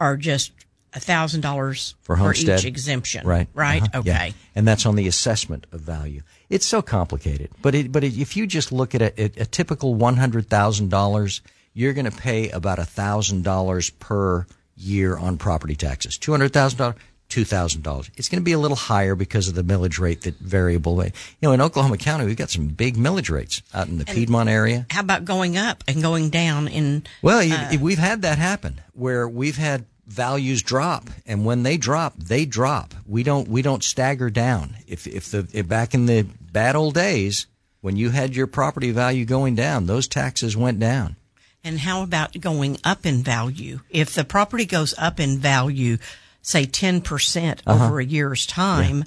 are 0.00 0.16
just 0.16 0.52
$1,000 0.94 1.94
For 2.02 2.16
homestead. 2.16 2.60
each 2.60 2.64
exemption? 2.64 3.26
Right. 3.26 3.48
Right? 3.54 3.82
Uh-huh. 3.82 4.00
Okay. 4.00 4.10
Yeah. 4.28 4.32
And 4.54 4.66
that's 4.66 4.86
on 4.86 4.96
the 4.96 5.06
assessment 5.06 5.66
of 5.72 5.80
value. 5.80 6.22
It's 6.48 6.66
so 6.66 6.82
complicated. 6.82 7.50
But 7.62 7.74
it, 7.74 7.92
but 7.92 8.02
it, 8.02 8.18
if 8.18 8.36
you 8.36 8.46
just 8.46 8.72
look 8.72 8.94
at 8.94 9.02
a, 9.02 9.24
a, 9.40 9.46
typical 9.46 9.94
one 9.94 10.16
hundred 10.16 10.48
thousand 10.48 10.90
dollars, 10.90 11.42
you're 11.74 11.92
going 11.92 12.10
to 12.10 12.16
pay 12.16 12.50
about 12.50 12.78
a 12.80 12.84
thousand 12.84 13.44
dollars 13.44 13.90
per 13.90 14.46
year 14.76 15.16
on 15.16 15.36
property 15.36 15.76
taxes. 15.76 16.18
Two 16.18 16.32
hundred 16.32 16.52
thousand 16.52 16.78
dollars. 16.78 16.96
Two 17.28 17.44
thousand 17.44 17.82
dollars. 17.84 18.10
It's 18.16 18.28
going 18.28 18.40
to 18.40 18.44
be 18.44 18.50
a 18.50 18.58
little 18.58 18.76
higher 18.76 19.14
because 19.14 19.46
of 19.46 19.54
the 19.54 19.62
millage 19.62 20.00
rate 20.00 20.22
that 20.22 20.34
variable. 20.40 21.04
You 21.04 21.12
know, 21.42 21.52
in 21.52 21.60
Oklahoma 21.60 21.96
County, 21.96 22.24
we've 22.26 22.36
got 22.36 22.50
some 22.50 22.66
big 22.66 22.96
millage 22.96 23.30
rates 23.30 23.62
out 23.72 23.86
in 23.86 23.98
the 23.98 24.04
Piedmont 24.04 24.48
area. 24.48 24.84
How 24.90 25.02
about 25.02 25.24
going 25.24 25.56
up 25.56 25.84
and 25.86 26.02
going 26.02 26.30
down 26.30 26.66
in 26.66 27.04
Well, 27.22 27.40
you- 27.40 27.78
we've 27.78 28.00
had 28.00 28.22
that 28.22 28.38
happen 28.38 28.80
where 28.94 29.28
we've 29.28 29.56
had 29.56 29.84
values 30.10 30.62
drop, 30.62 31.08
and 31.26 31.44
when 31.44 31.62
they 31.62 31.76
drop, 31.76 32.14
they 32.18 32.44
drop. 32.44 32.94
We 33.06 33.22
don't 33.22 33.48
we 33.48 33.62
don't 33.62 33.82
stagger 33.84 34.30
down. 34.30 34.76
If 34.86 35.06
if 35.06 35.30
the 35.30 35.46
if 35.52 35.68
back 35.68 35.94
in 35.94 36.06
the 36.06 36.22
bad 36.52 36.76
old 36.76 36.94
days 36.94 37.46
when 37.80 37.96
you 37.96 38.10
had 38.10 38.36
your 38.36 38.46
property 38.46 38.90
value 38.90 39.24
going 39.24 39.54
down, 39.54 39.86
those 39.86 40.06
taxes 40.08 40.56
went 40.56 40.78
down. 40.78 41.16
And 41.64 41.78
how 41.80 42.02
about 42.02 42.38
going 42.40 42.78
up 42.84 43.04
in 43.06 43.22
value? 43.22 43.80
If 43.90 44.14
the 44.14 44.24
property 44.24 44.64
goes 44.66 44.94
up 44.98 45.20
in 45.20 45.38
value, 45.38 45.98
say 46.42 46.64
10% 46.64 47.60
Uh-huh. 47.66 47.84
over 47.86 48.00
a 48.00 48.04
year's 48.04 48.46
time, 48.46 49.04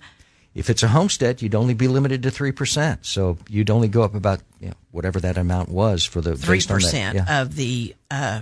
If 0.55 0.69
it's 0.69 0.83
a 0.83 0.87
homestead, 0.89 1.41
you'd 1.41 1.55
only 1.55 1.73
be 1.73 1.87
limited 1.87 2.21
to 2.23 2.31
three 2.31 2.51
percent, 2.51 3.05
so 3.07 3.37
you'd 3.49 3.71
only 3.71 3.87
go 3.87 4.03
up 4.03 4.13
about 4.13 4.41
you 4.61 4.67
know, 4.69 4.75
whatever 4.91 5.19
that 5.19 5.35
amount 5.37 5.69
was 5.69 6.05
for 6.05 6.21
the 6.21 6.35
based 6.35 6.69
on 6.71 6.79
that, 6.79 6.93
3% 6.93 7.13
yeah, 7.15 7.41
of 7.41 7.55
the 7.55 7.95
uh, 8.11 8.41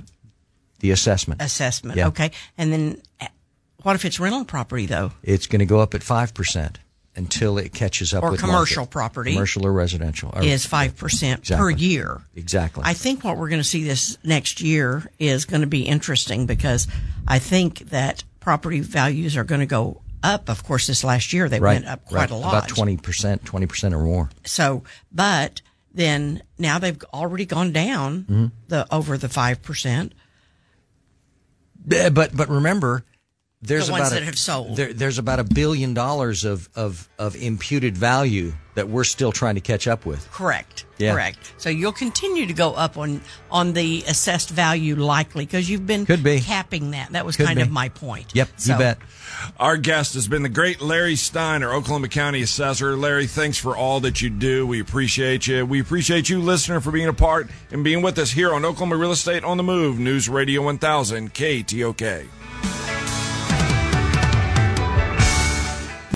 the 0.82 0.92
assessment. 0.92 1.42
assessment. 1.42 1.98
Yeah. 1.98 2.08
Okay. 2.10 2.32
And 2.58 2.72
then 2.74 3.02
uh, 3.20 3.28
what 3.84 3.96
if 3.96 4.06
it's 4.06 4.20
rental 4.20 4.46
property 4.46 4.86
though? 4.86 5.12
It's 5.24 5.48
going 5.48 5.60
to 5.62 5.66
go 5.66 5.80
up 5.80 5.94
at 5.96 6.04
five 6.04 6.34
percent 6.34 6.80
until 7.16 7.58
it 7.58 7.74
catches 7.74 8.14
up 8.14 8.24
Or 8.24 8.32
with 8.32 8.40
commercial 8.40 8.82
market. 8.84 8.92
property 8.92 9.34
commercial 9.34 9.66
or 9.66 9.74
residential 9.74 10.32
or- 10.34 10.44
Is 10.44 10.66
5% 10.66 10.96
per 10.98 11.10
Exactly. 11.40 11.76
year. 11.76 12.22
Exactly. 12.38 12.84
I 12.86 12.94
think 12.94 13.26
what 13.26 13.36
we're 13.38 13.50
going 13.50 13.60
to 13.60 13.68
see 13.68 13.84
this 13.84 14.18
next 14.24 14.62
year 14.62 15.12
is 15.20 15.44
going 15.44 15.60
to 15.60 15.68
be 15.68 15.82
interesting 15.82 16.46
because 16.46 16.88
I 17.28 17.40
think 17.40 17.80
that 17.90 18.24
property 18.40 18.80
values 18.80 19.36
are 19.36 19.44
going 19.44 19.60
to 19.60 19.66
go 19.68 20.02
up. 20.24 20.48
Of 20.50 20.64
course, 20.64 20.88
this 20.88 21.04
last 21.04 21.34
year 21.34 21.50
they 21.50 21.60
right, 21.60 21.74
went 21.74 21.88
up 21.88 22.06
quite 22.06 22.18
right. 22.18 22.32
a 22.32 22.36
lot. 22.36 22.54
About 22.54 22.70
twenty 22.70 22.96
percent, 22.96 23.44
twenty 23.44 23.66
percent 23.66 23.94
or 23.94 24.00
more. 24.04 24.30
So, 24.46 24.84
but 25.12 25.62
then 25.94 26.42
now 26.58 26.80
they've 26.80 27.04
already 27.14 27.46
gone 27.46 27.74
down 27.74 28.22
Mm-hmm. 28.24 28.46
the 28.70 28.88
over 28.90 29.18
the 29.18 29.28
five 29.28 29.62
percent. 29.62 30.14
Yeah, 30.14 30.21
But 31.86 32.36
but 32.36 32.50
remember, 32.50 33.04
there's 33.64 33.88
The 33.88 33.92
ones 33.94 34.08
about 34.08 34.12
a, 34.14 34.20
that 34.20 34.24
have 34.26 34.38
sold. 34.38 34.76
There, 34.76 34.92
there's 34.94 35.18
about 35.20 35.40
a 35.40 35.44
billion 35.44 35.94
dollars 35.94 36.46
of, 36.46 36.68
of 36.76 37.08
of 37.20 37.36
imputed 37.36 37.96
value 37.98 38.54
that 38.74 38.88
we're 38.88 39.04
still 39.04 39.32
trying 39.32 39.56
to 39.56 39.62
catch 39.62 39.88
up 39.88 40.06
with. 40.06 40.32
Correct. 40.32 40.86
Yeah. 40.98 41.14
Correct. 41.14 41.54
So 41.58 41.70
you'll 41.70 41.92
continue 41.92 42.46
to 42.48 42.54
go 42.54 42.74
up 42.74 42.98
on 42.98 43.22
on 43.52 43.74
the 43.74 44.04
assessed 44.08 44.50
value 44.50 44.96
likely 44.96 45.46
because 45.46 45.70
you've 45.70 45.86
been 45.86 46.06
Could 46.06 46.24
be. 46.24 46.40
capping 46.40 46.92
that. 46.92 47.12
That 47.12 47.26
was 47.26 47.36
Could 47.36 47.46
kind 47.48 47.58
be. 47.58 47.62
of 47.64 47.70
my 47.70 47.90
point. 47.90 48.32
Yep, 48.34 48.50
So, 48.58 48.74
you 48.74 48.80
bet. 48.80 48.98
Our 49.60 49.78
guest 49.78 50.14
has 50.16 50.28
been 50.28 50.44
the 50.44 50.50
great 50.50 50.82
Larry 50.82 51.16
Stein, 51.16 51.64
Oklahoma 51.64 52.08
County 52.08 52.42
Assessor. 52.42 52.96
Larry, 52.96 53.28
thanks 53.28 53.58
for 53.58 53.76
all 53.76 54.00
that 54.02 54.22
you 54.22 54.30
do. 54.30 54.66
We 54.68 54.80
appreciate 54.80 55.48
you. 55.48 55.66
We 55.66 55.82
appreciate 55.82 56.30
you, 56.30 56.40
listener, 56.40 56.80
for 56.80 56.92
being 56.92 57.08
a 57.08 57.14
part 57.14 57.50
and 57.72 57.84
being 57.84 58.02
with 58.02 58.18
us 58.20 58.32
here 58.32 58.54
on 58.54 58.64
Oklahoma 58.66 58.96
Real 58.98 59.12
Estate 59.12 59.44
on 59.44 59.58
the 59.58 59.64
Move, 59.64 60.00
News 60.00 60.30
Radio 60.30 60.62
1000, 60.64 61.34
KTOK. 61.34 62.28